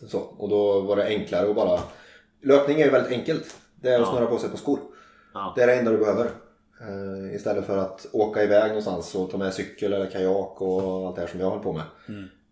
Så, 0.08 0.18
och 0.18 0.48
då 0.48 0.80
var 0.80 0.96
det 0.96 1.04
enklare 1.06 1.48
att 1.50 1.56
bara... 1.56 1.80
Löpning 2.42 2.80
är 2.80 2.84
ju 2.84 2.90
väldigt 2.90 3.12
enkelt. 3.12 3.56
Det 3.80 3.88
är 3.90 4.00
att 4.00 4.08
snurra 4.08 4.26
på 4.26 4.38
sig 4.38 4.50
på 4.50 4.56
skor. 4.56 4.78
Det 5.56 5.62
är 5.62 5.66
det 5.66 5.74
enda 5.74 5.90
du 5.90 5.98
behöver. 5.98 6.30
Eh, 6.80 7.34
istället 7.36 7.66
för 7.66 7.78
att 7.78 8.06
åka 8.12 8.42
iväg 8.42 8.68
någonstans 8.68 9.14
och 9.14 9.30
ta 9.30 9.38
med 9.38 9.54
cykel 9.54 9.92
eller 9.92 10.06
kajak 10.06 10.60
och 10.60 11.06
allt 11.06 11.16
det 11.16 11.22
här 11.22 11.28
som 11.28 11.40
jag 11.40 11.50
håller 11.50 11.62
på 11.62 11.72
med. 11.72 11.82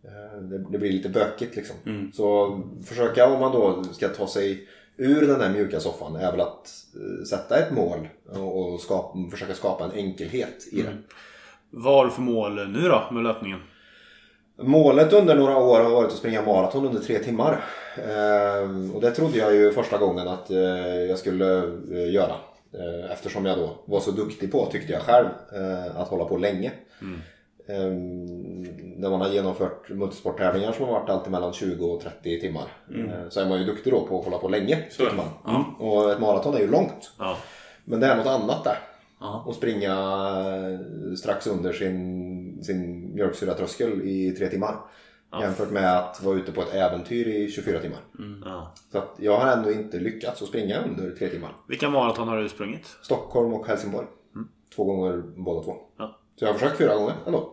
Eh, 0.05 0.41
det, 0.43 0.59
det 0.59 0.79
blir 0.79 0.93
lite 0.93 1.09
bökigt 1.09 1.57
liksom. 1.57 1.77
Så 2.15 2.61
försöka 2.87 3.27
om 3.27 3.41
man 3.41 3.53
då 3.53 3.85
ska 3.85 4.09
ta 4.09 4.27
sig 4.27 4.69
ur 5.01 5.27
den 5.27 5.41
här 5.41 5.51
mjuka 5.51 5.81
soffan 5.81 6.17
är 6.17 6.31
väl 6.31 6.41
att 6.41 6.69
eh, 6.95 7.25
sätta 7.25 7.59
ett 7.59 7.73
mål 7.73 8.09
och, 8.29 8.81
skapa, 8.81 9.31
försöka 9.31 9.55
skapa 9.55 9.85
en 9.85 9.93
enkelhet 9.93 10.69
i 10.73 10.83
det. 10.83 10.97
Vad 11.71 11.95
har 11.95 12.05
du 12.05 12.11
för 12.11 12.23
mål 12.23 12.69
nu 12.69 12.89
då 12.89 13.09
med 13.11 13.23
löpningen? 13.23 13.59
Målet 14.63 15.13
under 15.13 15.35
några 15.35 15.57
år 15.57 15.81
har 15.81 15.91
varit 15.91 16.11
att 16.11 16.19
springa 16.19 16.43
maraton 16.43 16.87
under 16.87 17.01
tre 17.01 17.19
timmar. 17.19 17.65
Ehm, 18.09 18.91
och 18.95 19.01
det 19.01 19.11
trodde 19.11 19.39
jag 19.39 19.55
ju 19.55 19.73
första 19.73 19.99
gången 19.99 20.29
att 20.29 20.51
eh, 20.51 20.59
jag 21.09 21.19
skulle 21.19 21.59
eh, 21.93 22.13
göra. 22.13 22.35
Eh, 22.73 23.13
eftersom 23.13 23.47
jag 23.47 23.59
då 23.59 23.79
var 23.85 24.01
så 24.01 24.11
duktig 24.11 24.53
på, 24.53 24.67
tyckte 24.67 24.93
jag 24.93 25.03
själv, 25.03 25.27
eh, 25.53 26.01
att 26.01 26.09
hålla 26.09 26.25
på 26.25 26.37
länge. 26.37 26.73
Ehm, 27.03 27.21
när 28.97 29.11
man 29.11 29.21
har 29.21 29.29
genomfört 29.29 29.89
multisporttävlingar 29.89 30.73
som 30.73 30.85
har 30.85 30.93
varit 30.93 31.11
alltid 31.11 31.33
mellan 31.33 31.53
20 31.53 31.87
och 31.87 32.03
30 32.03 32.41
timmar. 32.41 32.69
Eh, 32.95 33.29
så 33.29 33.41
är 33.41 33.49
man 33.49 33.59
ju 33.59 33.65
duktig 33.65 33.93
då 33.93 34.07
på 34.07 34.19
att 34.19 34.25
hålla 34.25 34.39
på 34.39 34.49
länge. 34.49 34.77
tycker 34.97 35.17
man. 35.17 35.57
Mm. 35.57 35.75
Och 35.75 36.13
ett 36.13 36.21
maraton 36.21 36.55
är 36.55 36.61
ju 36.61 36.71
långt. 36.71 37.13
Ja. 37.19 37.37
Men 37.85 38.01
det 38.01 38.07
är 38.07 38.17
något 38.17 38.27
annat 38.27 38.65
där. 38.65 38.79
Ja. 39.21 39.43
Och 39.47 39.55
springa 39.55 39.93
eh, 39.93 41.15
strax 41.15 41.47
under 41.47 41.73
sin, 41.73 42.65
sin 42.65 43.15
mjölksyratröskel 43.15 44.03
i 44.03 44.31
tre 44.31 44.49
timmar. 44.49 44.75
Jämfört 45.41 45.71
med 45.71 45.99
att 45.99 46.23
vara 46.23 46.37
ute 46.37 46.53
på 46.53 46.61
ett 46.61 46.75
äventyr 46.75 47.29
i 47.29 47.51
24 47.51 47.81
timmar. 47.81 47.99
Ja. 48.45 48.75
Så 48.93 48.99
att 48.99 49.17
jag 49.19 49.39
har 49.39 49.53
ändå 49.53 49.73
inte 49.73 49.99
lyckats 49.99 50.43
att 50.43 50.49
springa 50.49 50.83
under 50.83 51.11
tre 51.11 51.29
timmar. 51.29 51.53
Vilka 51.69 51.91
maraton 51.91 52.29
har 52.29 52.37
du 52.37 52.49
sprungit? 52.49 52.87
Stockholm 53.03 53.55
och 53.55 53.67
Helsingborg. 53.67 54.07
Två 54.77 54.85
gånger 54.85 55.23
båda 55.37 55.63
två. 55.63 55.77
Ja. 55.99 56.20
Så 56.41 56.47
jag 56.47 56.53
har 56.53 56.59
försökt 56.59 56.79
fyra 56.79 56.95
gånger 56.95 57.15
ändå. 57.27 57.53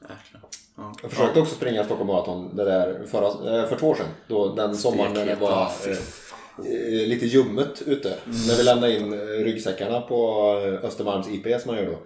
Jäklar. 0.00 0.40
Ja. 0.76 0.92
Jag 1.02 1.10
försökte 1.10 1.40
också 1.40 1.54
springa 1.54 1.84
Stockholm 1.84 2.06
Marathon 2.06 2.56
det 2.56 2.64
där 2.64 3.06
förra, 3.06 3.26
eh, 3.60 3.68
för 3.68 3.76
två 3.76 3.88
år 3.88 3.94
sedan. 3.94 4.06
Då, 4.28 4.54
den 4.54 4.76
sommaren 4.76 5.12
när 5.12 5.26
det 5.26 5.34
var 5.34 5.62
eh, 5.62 5.92
eh, 6.58 7.08
lite 7.08 7.26
ljummet 7.26 7.82
ute. 7.86 8.16
När 8.24 8.56
vi 8.56 8.62
lämnade 8.62 8.96
in 8.96 9.12
eh, 9.12 9.18
ryggsäckarna 9.18 10.00
på 10.00 10.42
Östermalms 10.82 11.28
IP 11.28 11.60
som 11.60 11.74
man 11.74 11.84
gör 11.84 11.90
då. 11.90 11.98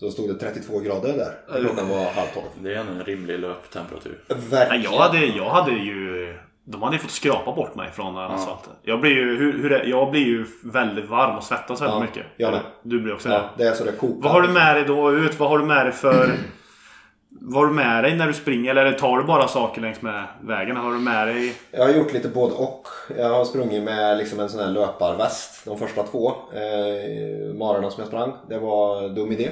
Så 0.00 0.10
stod 0.10 0.28
det 0.28 0.34
32 0.34 0.78
grader 0.78 1.12
där. 1.12 1.40
när 1.48 1.60
Klockan 1.60 1.88
var 1.88 2.04
halv 2.04 2.28
tolv. 2.34 2.44
Det 2.62 2.74
är 2.74 2.78
en 2.78 3.04
rimlig 3.04 3.38
löptemperatur. 3.38 4.24
Verkligen. 4.28 4.82
jag, 4.82 4.98
hade, 4.98 5.26
jag 5.26 5.50
hade 5.50 5.72
ju... 5.72 6.34
De 6.70 6.82
hade 6.82 6.96
ju 6.96 7.02
fått 7.02 7.10
skrapa 7.10 7.52
bort 7.52 7.74
mig 7.74 7.90
från 7.90 8.18
asfalten. 8.18 8.72
Jag 8.82 9.00
blir 9.00 9.10
ju, 9.10 9.36
hur, 9.38 9.52
hur 9.62 9.72
är, 9.72 9.84
jag 9.84 10.10
blir 10.10 10.26
ju 10.26 10.46
väldigt 10.64 11.08
varm 11.08 11.36
och 11.36 11.44
svettas 11.44 11.80
väldigt 11.80 11.94
Ja, 11.94 12.00
mycket. 12.00 12.26
jag 12.36 12.52
med. 12.52 12.60
Du 12.82 13.00
blir 13.00 13.14
också 13.14 13.28
Ja, 13.28 13.42
det. 13.56 13.64
är 13.64 13.72
så 13.72 13.84
det 13.84 13.92
kokar. 13.92 14.22
Vad 14.22 14.32
har 14.32 14.42
du 14.42 14.48
med 14.48 14.76
dig 14.76 14.84
då 14.84 15.12
ut? 15.12 15.38
Vad 15.38 15.48
har 15.48 15.58
du 15.58 15.64
med 15.64 15.86
dig 15.86 15.92
för... 15.92 16.32
Vad 17.42 17.62
har 17.62 17.66
du 17.66 17.74
med 17.74 18.04
dig 18.04 18.16
när 18.16 18.26
du 18.26 18.32
springer? 18.32 18.74
Eller 18.74 18.92
tar 18.92 19.18
du 19.18 19.24
bara 19.24 19.48
saker 19.48 19.80
längs 19.80 20.02
med 20.02 20.24
vägen? 20.42 20.76
Har 20.76 20.92
du 20.92 20.98
med 20.98 21.28
dig... 21.28 21.54
Jag 21.70 21.84
har 21.84 21.90
gjort 21.92 22.12
lite 22.12 22.28
både 22.28 22.54
och. 22.54 22.86
Jag 23.16 23.28
har 23.28 23.44
sprungit 23.44 23.82
med 23.82 24.18
liksom 24.18 24.40
en 24.40 24.48
sån 24.48 24.60
här 24.60 24.68
löparväst 24.70 25.64
de 25.64 25.78
första 25.78 26.02
två 26.02 26.28
eh, 26.28 27.54
marorna 27.58 27.90
som 27.90 28.00
jag 28.00 28.06
sprang. 28.08 28.32
Det 28.48 28.58
var 28.58 29.08
dum 29.08 29.32
idé. 29.32 29.50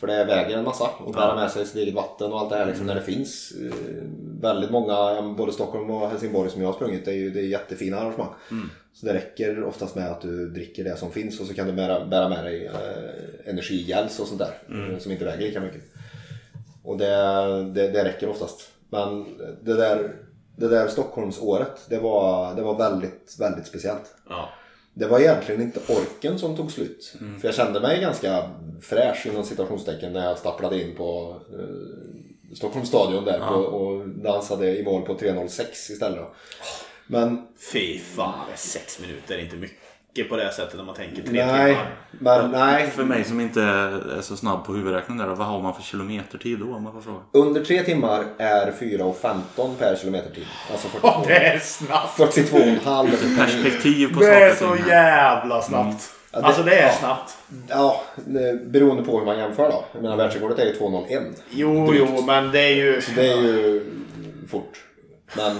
För 0.00 0.06
det 0.06 0.24
väger 0.24 0.58
en 0.58 0.64
massa 0.64 0.84
och 0.98 1.12
bära 1.12 1.34
med 1.34 1.50
sig 1.50 1.66
sitt 1.66 1.76
eget 1.76 1.94
vatten 1.94 2.32
och 2.32 2.40
allt 2.40 2.50
det 2.50 2.56
här 2.56 2.66
liksom 2.66 2.86
när 2.86 2.94
det 2.94 3.02
finns 3.02 3.52
eh, 3.52 3.74
väldigt 4.40 4.70
många, 4.70 5.22
både 5.22 5.52
Stockholm 5.52 5.90
och 5.90 6.08
Helsingborg 6.10 6.50
som 6.50 6.60
jag 6.60 6.68
har 6.68 6.74
sprungit, 6.74 7.04
det 7.04 7.10
är 7.10 7.14
ju 7.14 7.30
det 7.30 7.40
är 7.40 7.44
jättefina 7.44 7.98
arrangemang. 7.98 8.34
Så 8.92 9.06
det 9.06 9.14
räcker 9.14 9.64
oftast 9.64 9.94
med 9.94 10.10
att 10.10 10.20
du 10.20 10.50
dricker 10.50 10.84
det 10.84 10.96
som 10.96 11.10
finns 11.12 11.40
och 11.40 11.46
så 11.46 11.54
kan 11.54 11.66
du 11.66 11.72
bära, 11.72 12.06
bära 12.06 12.28
med 12.28 12.44
dig 12.44 12.66
eh, 12.66 13.50
energigels 13.50 14.20
och 14.20 14.26
sånt 14.26 14.40
där 14.40 14.54
eh, 14.92 14.98
som 14.98 15.12
inte 15.12 15.24
väger 15.24 15.46
lika 15.46 15.60
mycket. 15.60 15.82
Och 16.84 16.98
det, 16.98 17.14
det, 17.74 17.88
det 17.88 18.04
räcker 18.04 18.28
oftast. 18.28 18.70
Men 18.90 19.36
det 19.62 19.74
där, 19.74 20.16
det 20.56 20.68
där 20.68 20.88
Stockholmsåret, 20.88 21.86
det 21.88 21.98
var, 21.98 22.54
det 22.54 22.62
var 22.62 22.78
väldigt, 22.78 23.36
väldigt 23.38 23.66
speciellt. 23.66 24.14
Ja. 24.28 24.48
Det 24.94 25.06
var 25.06 25.20
egentligen 25.20 25.62
inte 25.62 25.80
orken 25.88 26.38
som 26.38 26.56
tog 26.56 26.72
slut. 26.72 27.14
För 27.40 27.48
jag 27.48 27.54
kände 27.54 27.80
mig 27.80 28.00
ganska 28.00 28.50
fräsch 28.80 29.26
inom 29.26 29.44
citationstecken 29.44 30.12
när 30.12 30.26
jag 30.28 30.38
stapplade 30.38 30.82
in 30.82 30.96
på 30.96 31.40
eh, 31.52 32.54
Stockholms 32.54 32.88
stadion 32.88 33.24
där 33.24 33.38
på, 33.38 33.54
och 33.54 34.08
dansade 34.08 34.78
i 34.78 34.84
mål 34.84 35.02
på 35.02 35.14
3.06 35.14 35.62
istället. 35.72 36.26
Men 37.06 37.46
Fy 37.72 37.98
fan, 37.98 38.46
sex 38.56 39.00
minuter 39.00 39.34
är 39.34 39.38
inte 39.38 39.56
mycket. 39.56 39.89
Mycket 40.14 40.30
på 40.30 40.36
det 40.36 40.52
sättet 40.52 40.76
när 40.76 40.84
man 40.84 40.94
tänker 40.94 41.22
tre 41.22 41.46
Nej, 41.46 41.74
timmar. 41.74 41.90
men 42.10 42.50
nej. 42.50 42.86
För 42.90 43.04
mig 43.04 43.24
som 43.24 43.40
inte 43.40 43.62
är 43.62 44.20
så 44.20 44.36
snabb 44.36 44.64
på 44.64 44.72
huvudräkning 44.74 45.18
där, 45.18 45.26
vad 45.26 45.46
har 45.46 45.62
man 45.62 45.74
för 45.74 45.82
kilometertid 45.82 46.58
då 46.58 46.74
om 46.74 46.82
man 46.82 46.92
får 46.92 47.00
fråga? 47.00 47.18
Under 47.32 47.64
tre 47.64 47.82
timmar 47.82 48.24
är 48.38 48.72
4,15 48.80 49.74
per 49.78 49.96
kilometertid. 49.96 50.44
Alltså 50.72 50.88
42, 50.92 51.08
Ja, 51.08 51.24
det 51.26 51.36
är 51.46 51.58
snabbt! 51.58 52.18
42,5. 52.18 53.36
Perspektiv 53.38 54.14
på 54.14 54.20
Det 54.20 54.26
är 54.34 54.54
saker 54.54 54.66
så 54.70 54.76
ting. 54.76 54.86
jävla 54.88 55.62
snabbt. 55.62 56.10
Ja, 56.32 56.40
det- 56.40 56.46
Alltså 56.46 56.62
det 56.62 56.74
är 56.78 56.86
ja. 56.86 56.92
snabbt. 56.92 57.36
Ja, 57.68 58.00
beroende 58.66 59.02
på 59.02 59.18
hur 59.18 59.26
man 59.26 59.38
jämför 59.38 59.62
då. 59.70 59.84
Jag 59.92 60.02
menar 60.02 60.16
världsrekordet 60.16 60.58
är 60.58 60.64
ju 60.66 60.72
2,01. 60.72 61.22
Jo, 61.50 61.86
Drygt. 61.86 62.04
jo, 62.16 62.22
men 62.26 62.50
det 62.50 62.60
är 62.60 62.74
ju... 62.74 63.00
Så 63.00 63.10
det 63.16 63.26
är 63.32 63.36
ju 63.36 63.84
fort. 64.50 64.78
Men, 65.36 65.56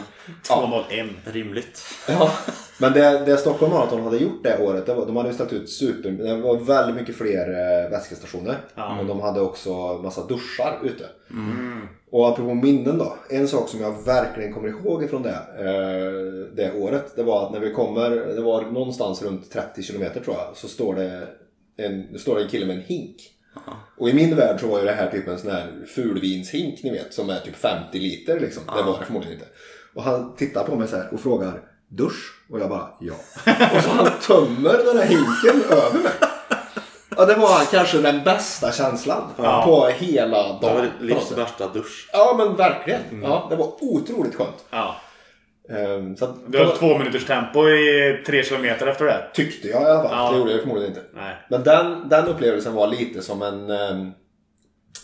ja. 0.48 0.84
2.01. 0.90 1.08
Rimligt. 1.24 1.84
ja. 2.08 2.30
Men 2.80 2.92
det, 2.92 3.22
det 3.26 3.36
Stockholm 3.36 3.72
Marathon 3.72 4.02
hade 4.02 4.16
gjort 4.16 4.42
det 4.42 4.58
året, 4.58 4.86
det 4.86 4.94
var, 4.94 5.06
de 5.06 5.16
hade 5.16 5.28
ju 5.28 5.34
ställt 5.34 5.52
ut 5.52 5.70
super... 5.70 6.10
Det 6.10 6.36
var 6.36 6.56
väldigt 6.56 6.96
mycket 6.96 7.16
fler 7.16 7.48
eh, 7.48 7.90
vätskestationer. 7.90 8.56
Och 9.00 9.06
de 9.06 9.20
hade 9.20 9.40
också 9.40 9.72
massa 10.02 10.26
duschar 10.26 10.78
ute. 10.82 11.04
Och 12.10 12.28
apropå 12.28 12.54
minnen 12.54 12.98
då. 12.98 13.14
En 13.30 13.48
sak 13.48 13.68
som 13.68 13.80
jag 13.80 14.04
verkligen 14.04 14.52
kommer 14.52 14.68
ihåg 14.68 15.04
ifrån 15.04 15.22
det, 15.22 15.38
eh, 15.58 16.54
det 16.56 16.72
året. 16.72 17.16
Det 17.16 17.22
var 17.22 17.46
att 17.46 17.52
när 17.52 17.60
vi 17.60 17.72
kommer, 17.72 18.10
det 18.10 18.40
var 18.40 18.62
någonstans 18.62 19.22
runt 19.22 19.50
30 19.50 19.82
kilometer 19.82 20.20
tror 20.20 20.36
jag. 20.36 20.56
Så 20.56 20.68
står 20.68 20.94
det 20.94 21.28
en, 21.76 22.18
står 22.18 22.36
det 22.36 22.42
en 22.42 22.48
kille 22.48 22.66
med 22.66 22.76
en 22.76 22.82
hink. 22.82 23.16
Och 23.98 24.08
i 24.08 24.12
min 24.12 24.36
värld 24.36 24.60
så 24.60 24.66
var 24.66 24.78
ju 24.78 24.84
det 24.84 24.92
här 24.92 25.10
typ 25.10 25.28
en 25.28 25.38
sån 25.38 25.50
här 25.50 25.86
fulvinshink 25.94 26.82
ni 26.82 26.90
vet. 26.90 27.14
Som 27.14 27.30
är 27.30 27.40
typ 27.40 27.56
50 27.56 27.98
liter 27.98 28.40
liksom. 28.40 28.62
Det 28.76 28.82
var 28.82 28.98
det 28.98 29.04
förmodligen 29.04 29.38
inte. 29.38 29.48
Och 29.94 30.02
han 30.02 30.36
tittar 30.36 30.64
på 30.64 30.76
mig 30.76 30.88
så 30.88 30.96
här 30.96 31.14
och 31.14 31.20
frågar 31.20 31.62
Dusch? 31.88 32.34
Och 32.50 32.60
jag 32.60 32.68
bara 32.68 32.88
ja. 33.00 33.14
Och 33.76 33.82
så 33.82 33.90
han 33.90 34.10
tömmer 34.26 34.84
den 34.84 34.98
här 34.98 35.06
hinken 35.06 35.70
över 35.70 35.98
mig. 36.02 36.12
Ja, 37.16 37.24
det 37.24 37.34
var 37.34 37.70
kanske 37.70 37.98
den 37.98 38.24
bästa 38.24 38.72
känslan 38.72 39.22
på 39.36 39.86
hela 39.86 40.42
dagen. 40.42 40.58
Det 40.60 40.74
var 40.74 40.90
livs 41.00 41.32
värsta 41.32 41.68
dusch. 41.68 42.08
Ja 42.12 42.34
men 42.38 42.56
verkligen. 42.56 43.22
Ja, 43.22 43.46
det 43.50 43.56
var 43.56 43.84
otroligt 43.84 44.34
skönt. 44.34 44.64
Ja. 44.70 44.96
Ehm, 45.70 46.16
så 46.16 46.24
att, 46.24 46.36
Du 46.46 46.58
höll 46.58 46.76
två 46.76 46.98
minuters 46.98 47.26
tempo 47.26 47.68
i 47.68 48.22
tre 48.26 48.42
kilometer 48.44 48.86
efter 48.86 49.04
det. 49.04 49.30
tyckte 49.34 49.68
jag 49.68 49.82
i 49.82 49.84
alla 49.86 50.02
fall. 50.08 50.18
Ja. 50.18 50.32
Det 50.32 50.38
gjorde 50.38 50.50
jag 50.52 50.60
förmodligen 50.60 50.90
inte. 50.90 51.04
Nej. 51.14 51.36
Men 51.50 51.62
den, 51.62 52.08
den 52.08 52.26
upplevelsen 52.28 52.74
var 52.74 52.86
lite 52.86 53.22
som 53.22 53.42
en, 53.42 53.70
ehm, 53.70 54.10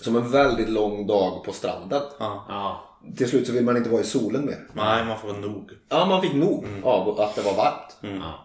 som 0.03 0.17
en 0.17 0.31
väldigt 0.31 0.69
lång 0.69 1.07
dag 1.07 1.45
på 1.45 1.53
stranden. 1.53 2.03
Ja. 2.19 2.83
Till 3.17 3.29
slut 3.29 3.47
så 3.47 3.53
vill 3.53 3.65
man 3.65 3.77
inte 3.77 3.91
vara 3.91 4.01
i 4.01 4.05
solen 4.05 4.47
mer. 4.47 4.59
Nej, 4.73 5.05
man 5.05 5.19
får 5.19 5.33
nog. 5.33 5.71
Ja, 5.89 6.07
man 6.07 6.23
fick 6.23 6.35
nog 6.35 6.67
av 6.85 7.21
att 7.21 7.35
det 7.35 7.43
var 7.43 7.55
varmt. 7.55 7.97
ja. 8.01 8.43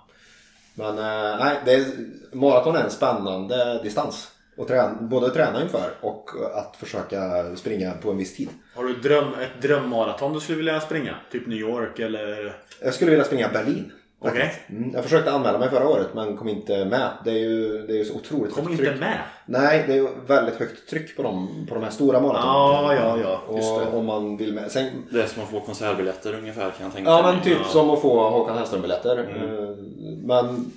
Men 0.73 0.97
eh, 0.97 1.39
nej, 1.39 1.55
det 1.65 1.73
är, 1.73 1.85
maraton 2.33 2.75
är 2.75 2.83
en 2.83 2.91
spännande 2.91 3.79
distans. 3.83 4.27
Att 4.61 4.67
träna, 4.67 4.97
både 5.01 5.29
träna 5.29 5.61
inför 5.61 5.89
och 6.01 6.29
att 6.55 6.75
försöka 6.77 7.43
springa 7.55 7.91
på 7.91 8.11
en 8.11 8.17
viss 8.17 8.35
tid. 8.35 8.49
Har 8.75 8.83
du 8.83 8.93
dröm, 8.93 9.27
ett 9.33 9.61
drömmaraton 9.61 10.33
du 10.33 10.39
skulle 10.39 10.57
vilja 10.57 10.79
springa? 10.79 11.15
Typ 11.31 11.47
New 11.47 11.57
York 11.59 11.99
eller... 11.99 12.55
Jag 12.83 12.93
skulle 12.93 13.11
vilja 13.11 13.25
springa 13.25 13.49
Berlin. 13.53 13.91
Okej. 14.23 14.39
faktiskt. 14.41 14.69
Mm, 14.69 14.91
jag 14.93 15.03
försökte 15.03 15.31
anmäla 15.31 15.57
mig 15.59 15.69
förra 15.69 15.87
året 15.87 16.07
men 16.15 16.37
kom 16.37 16.49
inte 16.49 16.85
med. 16.85 17.09
Det 17.25 17.31
är 17.31 17.37
ju, 17.39 17.85
det 17.87 17.93
är 17.93 17.97
ju 17.97 18.05
så 18.05 18.15
otroligt 18.15 18.53
Kom 18.53 18.63
högt 18.67 18.71
inte 18.79 18.91
tryck. 18.91 18.99
med. 18.99 19.17
Nej, 19.45 19.83
det 19.87 19.93
är 19.93 19.97
ju 19.97 20.07
väldigt 20.27 20.55
högt 20.55 20.89
tryck 20.89 21.15
på 21.17 21.23
de, 21.23 21.47
på 21.69 21.75
de 21.75 21.83
här 21.83 21.91
stora 21.91 22.19
maratonerna. 22.19 22.93
Ja, 22.93 23.17
ja, 23.23 23.41
ja. 23.49 23.55
Just 23.55 23.75
det. 23.75 23.85
Och 23.85 23.97
om 23.99 24.05
man 24.05 24.37
vill 24.37 24.53
med. 24.53 24.71
Sen, 24.71 24.89
Det 25.11 25.21
är 25.23 25.27
som 25.27 25.43
att 25.43 25.49
få 25.49 25.59
konsertbiljetter 25.59 26.33
ungefär 26.35 26.61
kan 26.61 26.85
jag 26.85 26.93
tänka 26.93 27.09
ja 27.11 27.21
mig. 27.23 27.33
men 27.33 27.43
typ 27.43 27.65
som 27.65 27.89
att 27.89 28.01
få 28.01 28.29
Håkan 28.29 28.57
Hellström-biljetter. 28.57 29.17
Eh, 29.19 29.75
Men, 30.23 30.71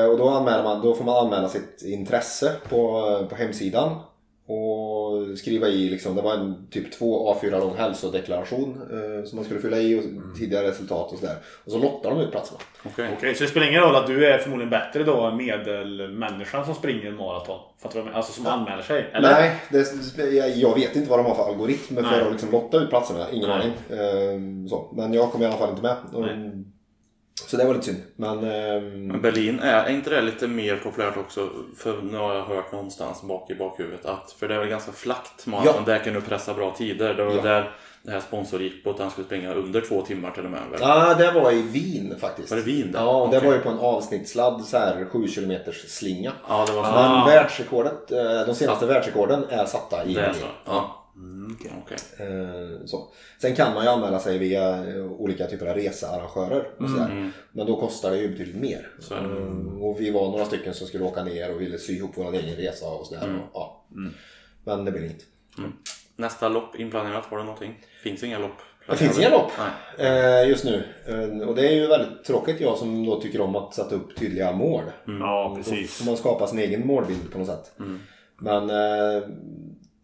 och 0.00 0.18
då, 0.18 0.28
anmäler 0.28 0.62
man, 0.62 0.82
då 0.82 0.94
får 0.94 1.04
man 1.04 1.26
anmäla 1.26 1.48
sitt 1.48 1.82
intresse 1.82 2.52
på, 2.68 2.76
på 3.30 3.34
hemsidan. 3.34 3.96
Och 4.46 5.38
skriva 5.38 5.68
i, 5.68 5.90
liksom, 5.90 6.16
det 6.16 6.22
var 6.22 6.34
en 6.34 6.66
typ 6.70 6.92
två 6.92 7.34
A4 7.34 7.60
lång 7.60 7.76
hälsodeklaration 7.76 8.80
eh, 8.90 9.24
som 9.24 9.36
man 9.36 9.44
skulle 9.44 9.60
fylla 9.60 9.78
i 9.78 9.98
och 9.98 10.36
tidigare 10.38 10.68
resultat 10.68 11.12
och 11.12 11.18
sådär. 11.18 11.36
Och 11.64 11.72
så 11.72 11.78
lottar 11.78 12.10
de 12.10 12.20
ut 12.20 12.30
platserna. 12.30 12.60
Okej. 12.84 13.10
Okej, 13.16 13.34
så 13.34 13.42
det 13.42 13.50
spelar 13.50 13.66
ingen 13.66 13.80
roll 13.80 13.96
att 13.96 14.06
du 14.06 14.26
är 14.26 14.38
förmodligen 14.38 14.70
bättre 14.70 15.04
då 15.04 15.20
än 15.20 15.36
medelmänniskan 15.36 16.64
som 16.64 16.74
springer 16.74 17.06
en 17.06 17.16
maraton? 17.16 17.60
Alltså 18.14 18.32
som 18.32 18.46
anmäler 18.46 18.82
sig? 18.82 19.10
Eller? 19.14 19.30
Nej, 19.30 19.56
det, 19.70 20.56
jag, 20.56 20.74
vet 20.74 20.96
inte 20.96 21.10
vad 21.10 21.18
de 21.18 21.26
har 21.26 21.34
för 21.34 21.48
algoritmer 21.48 22.02
för 22.02 22.10
Nej. 22.10 22.20
att 22.20 22.32
liksom 22.32 22.50
lotta 22.50 22.76
ut 22.76 22.90
platserna. 22.90 23.26
Ingen 23.32 23.50
aning. 23.50 23.72
Så. 24.68 24.92
Men 24.96 25.12
jag 25.12 25.32
kom 25.32 25.42
i 25.42 25.46
alla 25.46 25.56
fall 25.56 25.70
inte 25.70 25.82
med. 25.82 25.96
Ehm, 26.30 26.71
så 27.34 27.56
det 27.56 27.64
var 27.64 27.74
lite 27.74 27.86
synd. 27.86 28.02
Men 28.16 28.38
ehm, 28.38 29.06
Men 29.06 29.20
Berlin, 29.20 29.60
är, 29.60 29.84
är 29.84 29.90
inte 29.90 30.10
det 30.10 30.20
lite 30.20 30.46
mer 30.48 30.76
populärt 30.76 31.16
också? 31.16 31.48
För 31.78 32.02
nu 32.02 32.16
har 32.18 32.34
jag 32.34 32.44
hört 32.44 32.72
någonstans 32.72 33.22
bak 33.22 33.50
i 33.50 33.54
bakhuvudet 33.54 34.06
att, 34.06 34.32
för 34.32 34.48
det 34.48 34.54
är 34.54 34.58
väl 34.58 34.68
ganska 34.68 34.92
flackt 34.92 35.46
maraton, 35.46 35.84
där 35.84 35.98
kan 35.98 36.14
du 36.14 36.20
pressa 36.20 36.54
bra 36.54 36.74
tider. 36.78 37.14
Det 37.14 37.24
var 37.24 37.34
Ja. 37.34 37.42
där 37.42 37.70
det 38.04 38.10
här 38.10 38.20
sponsor 38.20 38.62
gick 38.62 38.84
på 38.84 38.90
att 38.90 38.98
han 38.98 39.10
skulle 39.10 39.24
springa 39.26 39.54
under 39.54 39.80
två 39.80 40.02
timmar 40.02 40.30
till 40.30 40.44
och 40.44 40.50
med. 40.50 40.60
Väl? 40.70 40.80
Ja, 40.82 41.14
det 41.14 41.30
var 41.30 41.52
i 41.52 41.62
Wien 41.62 42.16
faktiskt. 42.20 42.50
Var 42.50 42.56
det 42.56 42.62
Wien 42.64 42.92
där? 42.92 43.00
Ja, 43.00 43.28
det 43.30 43.36
Okej. 43.36 43.48
var 43.48 43.56
ju 43.56 43.62
på 43.62 43.68
en 43.68 43.78
avsnittsladd 43.78 44.64
så 44.64 44.78
här 44.78 45.06
7 45.12 45.28
km 45.28 45.52
slinga. 45.88 46.32
Ja, 46.48 46.64
det 46.68 46.72
var 46.72 46.84
så. 46.84 46.92
Men 46.92 47.26
världsrekordet, 47.26 48.12
eh, 48.12 48.46
de 48.46 48.54
senaste 48.54 48.86
världsrekorden 48.86 49.44
är 49.50 49.64
satta 49.64 50.04
i 50.04 50.14
Det 50.14 50.20
är 50.20 50.24
Wien. 50.24 50.34
så? 50.40 50.46
Ja. 50.64 51.01
Mm, 51.16 51.56
okej. 51.84 51.98
Eh, 52.18 52.86
så. 52.86 53.08
Sen 53.40 53.54
kan 53.54 53.74
man 53.74 53.84
ju 53.84 53.90
anmäla 53.90 54.18
sig 54.18 54.38
via 54.38 54.86
eh, 54.94 55.04
olika 55.12 55.46
typer 55.46 55.66
av 55.66 55.76
researrangörer. 55.76 56.66
Och 56.78 56.90
sådär. 56.90 57.30
Men 57.52 57.66
då 57.66 57.80
kostar 57.80 58.10
det 58.10 58.18
ju 58.18 58.28
betydligt 58.28 58.56
mer. 58.56 58.88
Eh, 59.10 59.82
och 59.82 60.00
vi 60.00 60.10
var 60.10 60.30
några 60.30 60.44
stycken 60.44 60.74
som 60.74 60.86
skulle 60.86 61.04
åka 61.04 61.24
ner 61.24 61.54
och 61.54 61.60
ville 61.60 61.78
sy 61.78 61.92
ihop 61.96 62.10
vår 62.14 62.34
egen 62.34 62.56
resa 62.56 62.86
och 62.86 63.06
sådär. 63.06 63.34
Och, 63.36 63.50
ja. 63.54 63.84
Men 64.64 64.84
det 64.84 64.92
blev 64.92 65.04
inget. 65.04 65.24
Nästa 66.16 66.48
lopp 66.48 66.76
inplanerat, 66.76 67.24
har 67.24 67.38
du 67.38 67.44
någonting? 67.44 67.80
Finns 68.02 68.22
inga 68.22 68.38
lopp? 68.38 68.56
Det 68.88 68.96
finns 68.96 69.18
inga 69.18 69.30
lopp 69.30 69.50
Nej. 69.98 70.48
just 70.48 70.64
nu. 70.64 70.84
Och 71.46 71.54
det 71.54 71.68
är 71.68 71.72
ju 71.72 71.86
väldigt 71.86 72.24
tråkigt 72.24 72.60
jag 72.60 72.78
som 72.78 73.06
då 73.06 73.20
tycker 73.20 73.40
om 73.40 73.56
att 73.56 73.74
sätta 73.74 73.94
upp 73.94 74.16
tydliga 74.16 74.52
mål. 74.52 74.82
Ja, 75.06 75.48
Då 75.48 75.56
precis. 75.56 75.98
får 75.98 76.04
man 76.06 76.16
skapa 76.16 76.46
sin 76.46 76.58
egen 76.58 76.86
målbild 76.86 77.32
på 77.32 77.38
något 77.38 77.46
sätt. 77.46 77.72
Men 78.38 78.70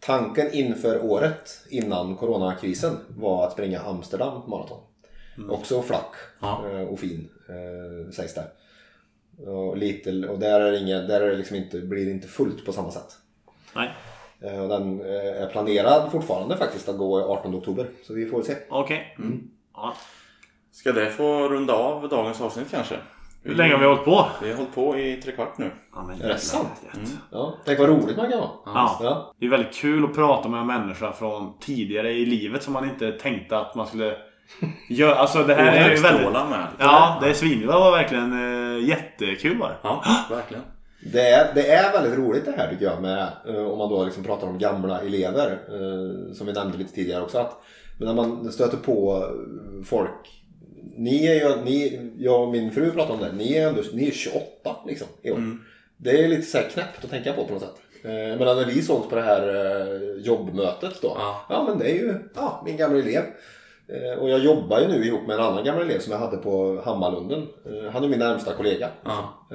tanken 0.01 0.53
inför 0.53 1.05
året 1.05 1.65
innan 1.69 2.17
coronakrisen 2.17 2.97
var 3.09 3.47
att 3.47 3.53
springa 3.53 3.81
Amsterdam 3.81 4.43
maraton. 4.51 4.81
Också 5.51 5.83
flack 5.83 6.15
Ja. 6.41 6.65
eh, 6.71 6.81
och 6.83 7.01
fin 7.01 7.29
eh, 7.49 8.11
sägs 8.13 8.35
det. 8.35 8.45
Och, 9.51 9.77
lite, 9.77 10.29
och 10.29 10.39
där, 10.39 10.61
är 10.61 10.73
det 10.73 10.79
ingen, 10.79 11.07
där 11.09 11.21
är 11.21 11.31
det 11.31 11.37
liksom 11.37 11.57
inte, 11.57 11.81
blir 11.81 12.05
det 12.05 12.11
inte 12.11 12.29
fullt 12.29 12.65
på 12.67 12.73
samma 12.73 12.91
sätt. 12.91 13.17
Nej. 13.75 13.91
Eh, 14.41 14.61
och 14.63 14.69
den 14.69 15.01
är 15.01 15.47
planerad 15.47 16.13
fortfarande 16.13 16.57
faktiskt 16.57 16.89
att 16.89 16.99
gå 16.99 17.33
18 17.33 17.55
oktober. 17.55 17.87
Så 18.07 18.15
vi 18.15 18.27
får 18.27 18.43
se. 18.43 18.57
Okej. 18.71 19.17
Ja. 19.75 19.95
Ska 20.73 20.93
det 20.93 21.11
få 21.11 21.49
runda 21.49 21.73
av 21.75 22.09
dagens 22.09 22.41
avsnitt 22.41 22.71
kanske? 22.71 22.97
Hur 23.43 23.55
länge 23.55 23.73
har 23.73 23.81
vi 23.81 23.87
hållit 23.87 24.05
på? 24.05 24.27
Vi 24.43 24.51
har 24.51 24.57
hållit 24.57 24.75
på 24.75 24.99
i 24.99 25.17
tre 25.23 25.33
kvart 25.33 25.59
nu. 25.59 25.71
Ja, 25.95 26.05
men 26.07 26.23
Är 26.23 26.29
det 26.29 26.39
sant? 26.39 26.69
jävlar. 26.87 27.11
Ja, 27.31 27.55
tänk 27.65 27.79
vad 27.79 27.89
roligt 27.89 28.17
man 28.17 28.31
kan 28.31 28.39
vara. 28.39 28.51
Ja. 28.67 28.99
Ja. 29.03 29.35
Det 29.41 29.47
är 29.47 29.51
väldigt 29.51 29.75
kul 29.75 30.05
att 30.05 30.15
prata 30.15 30.49
med 30.49 30.61
en 30.61 30.67
människa 30.67 31.13
från 31.13 31.59
tidigare 31.61 32.13
i 32.13 32.27
livet 32.27 32.63
som 32.63 32.73
man 32.73 32.85
inte 32.85 33.13
tänkte 33.13 33.59
att 33.59 33.75
man 33.75 33.87
skulle 33.87 34.17
göra. 34.89 35.15
Alltså 35.15 35.43
det 35.43 35.55
här 35.55 35.67
är 35.67 35.91
ju 35.97 36.03
väldigt... 36.03 36.33
med. 36.33 36.67
Ja, 36.79 37.19
det 37.23 37.29
är 37.31 37.35
svin. 37.35 37.61
Det 37.61 37.67
var 37.67 37.91
verkligen 37.91 38.33
eh, 38.33 38.89
jättekul 38.89 39.59
var 39.59 39.69
det. 39.69 39.77
Ja, 39.83 40.05
verkligen. 40.31 40.63
Det 41.13 41.29
är, 41.31 41.55
det 41.55 41.71
är 41.73 41.93
väldigt 41.93 42.19
roligt 42.19 42.45
det 42.45 42.55
här 42.57 42.71
tycker 42.71 42.85
jag 42.85 43.03
med, 43.03 43.29
eh, 43.49 43.57
om 43.73 43.79
man 43.79 43.89
då 43.89 44.05
liksom 44.05 44.25
pratar 44.25 44.47
om 44.47 44.59
gamla 44.59 45.01
elever. 45.01 45.51
eh, 45.51 46.35
Som 46.35 46.47
vi 46.47 46.53
nämnde 46.53 46.79
lite 46.79 46.95
tidigare 46.95 47.23
också. 47.23 47.39
Att, 47.39 47.63
men 47.99 48.09
när 48.09 48.15
man 48.15 48.53
stöter 48.53 48.77
på 48.77 49.25
folk. 49.87 50.38
Ni 50.99 51.27
är 51.27 51.35
ju, 51.35 51.65
ni, 51.65 52.11
jag 52.19 52.43
och 52.43 52.49
min 52.49 52.71
fru 52.71 52.91
pratar 52.91 53.15
om 53.15 53.21
det. 53.21 53.33
Ni 53.33 53.55
är, 53.55 53.69
ändå, 53.69 53.83
ni 53.93 54.07
är 54.09 54.13
28 54.13 54.77
liksom 54.87 55.07
i 55.23 55.31
år. 55.31 55.39
Det 55.97 56.25
är 56.25 56.29
lite 56.29 56.43
så 56.43 56.59
här 56.59 56.69
knäppt 56.69 57.05
att 57.05 57.11
tänka 57.11 57.33
på 57.33 57.45
på 57.45 57.53
något 57.53 57.63
sätt. 57.63 57.75
Eh, 58.05 58.11
Men 58.11 58.39
när 58.39 58.65
vi 58.67 58.83
sågs 58.83 59.09
på 59.09 59.15
det 59.15 59.23
här 59.23 59.49
eh, 59.49 60.21
jobbmötet 60.23 61.03
då. 61.03 61.13
Ja. 61.17 61.47
Ja 61.49 61.65
men 61.69 61.79
det 61.79 61.91
är 61.91 61.95
ju 61.95 62.15
ja, 62.35 62.63
min 62.67 62.77
gamla 62.77 62.99
elev. 62.99 63.23
Eh, 63.89 64.19
Och 64.19 64.31
jag 64.31 64.39
jobbar 64.39 64.81
ju 64.81 64.89
nu 64.89 65.05
ihop 65.07 65.27
med 65.27 65.35
en 65.39 65.45
annan 65.45 65.65
gammal 65.65 65.83
elev 65.83 65.99
som 65.99 66.13
jag 66.13 66.19
hade 66.19 66.37
på 66.37 66.81
Hammarlunden. 66.85 67.47
Han 67.93 68.05
är 68.05 68.09
min 68.09 68.19
närmsta 68.19 68.53
kollega. 68.55 68.89
Ja. 69.05 69.47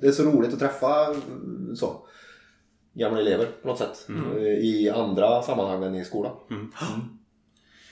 Det 0.00 0.06
är 0.06 0.12
så 0.12 0.22
roligt 0.22 0.52
att 0.52 0.58
träffa 0.58 1.14
så, 1.76 2.06
gamla 2.94 3.20
elever 3.20 3.46
på 3.62 3.68
något 3.68 3.78
sätt. 3.78 4.06
Eh, 4.36 4.42
I 4.46 4.90
andra 4.94 5.42
sammanhang 5.42 5.82
än 5.84 5.94
i 5.94 6.04
skolan. 6.04 6.32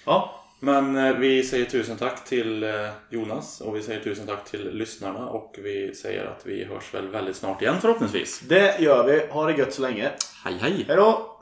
Ja. 0.07 0.41
Men 0.65 0.97
eh, 0.97 1.17
vi 1.17 1.43
säger 1.43 1.65
tusen 1.65 1.97
tack 1.97 2.25
till 2.25 2.63
eh, 2.63 2.71
Jonas 3.11 3.61
och 3.61 3.77
vi 3.77 3.83
säger 3.83 4.01
tusen 4.01 4.27
tack 4.27 4.45
till 4.45 4.71
lyssnarna 4.73 5.27
och 5.29 5.59
vi 5.63 5.95
säger 5.95 6.25
att 6.25 6.47
vi 6.47 6.65
hörs 6.65 6.95
väl 6.95 7.09
väldigt 7.09 7.37
snart 7.37 7.63
igen 7.63 7.81
förhoppningsvis. 7.81 8.41
Det 8.41 8.81
gör 8.81 9.05
vi. 9.07 9.27
Ha 9.31 9.47
det 9.47 9.59
gött 9.59 9.73
så 9.73 9.83
länge. 9.83 10.11
Hej 10.45 10.55
hej! 10.61 10.85
Hej 10.89 10.97
då! 10.97 11.34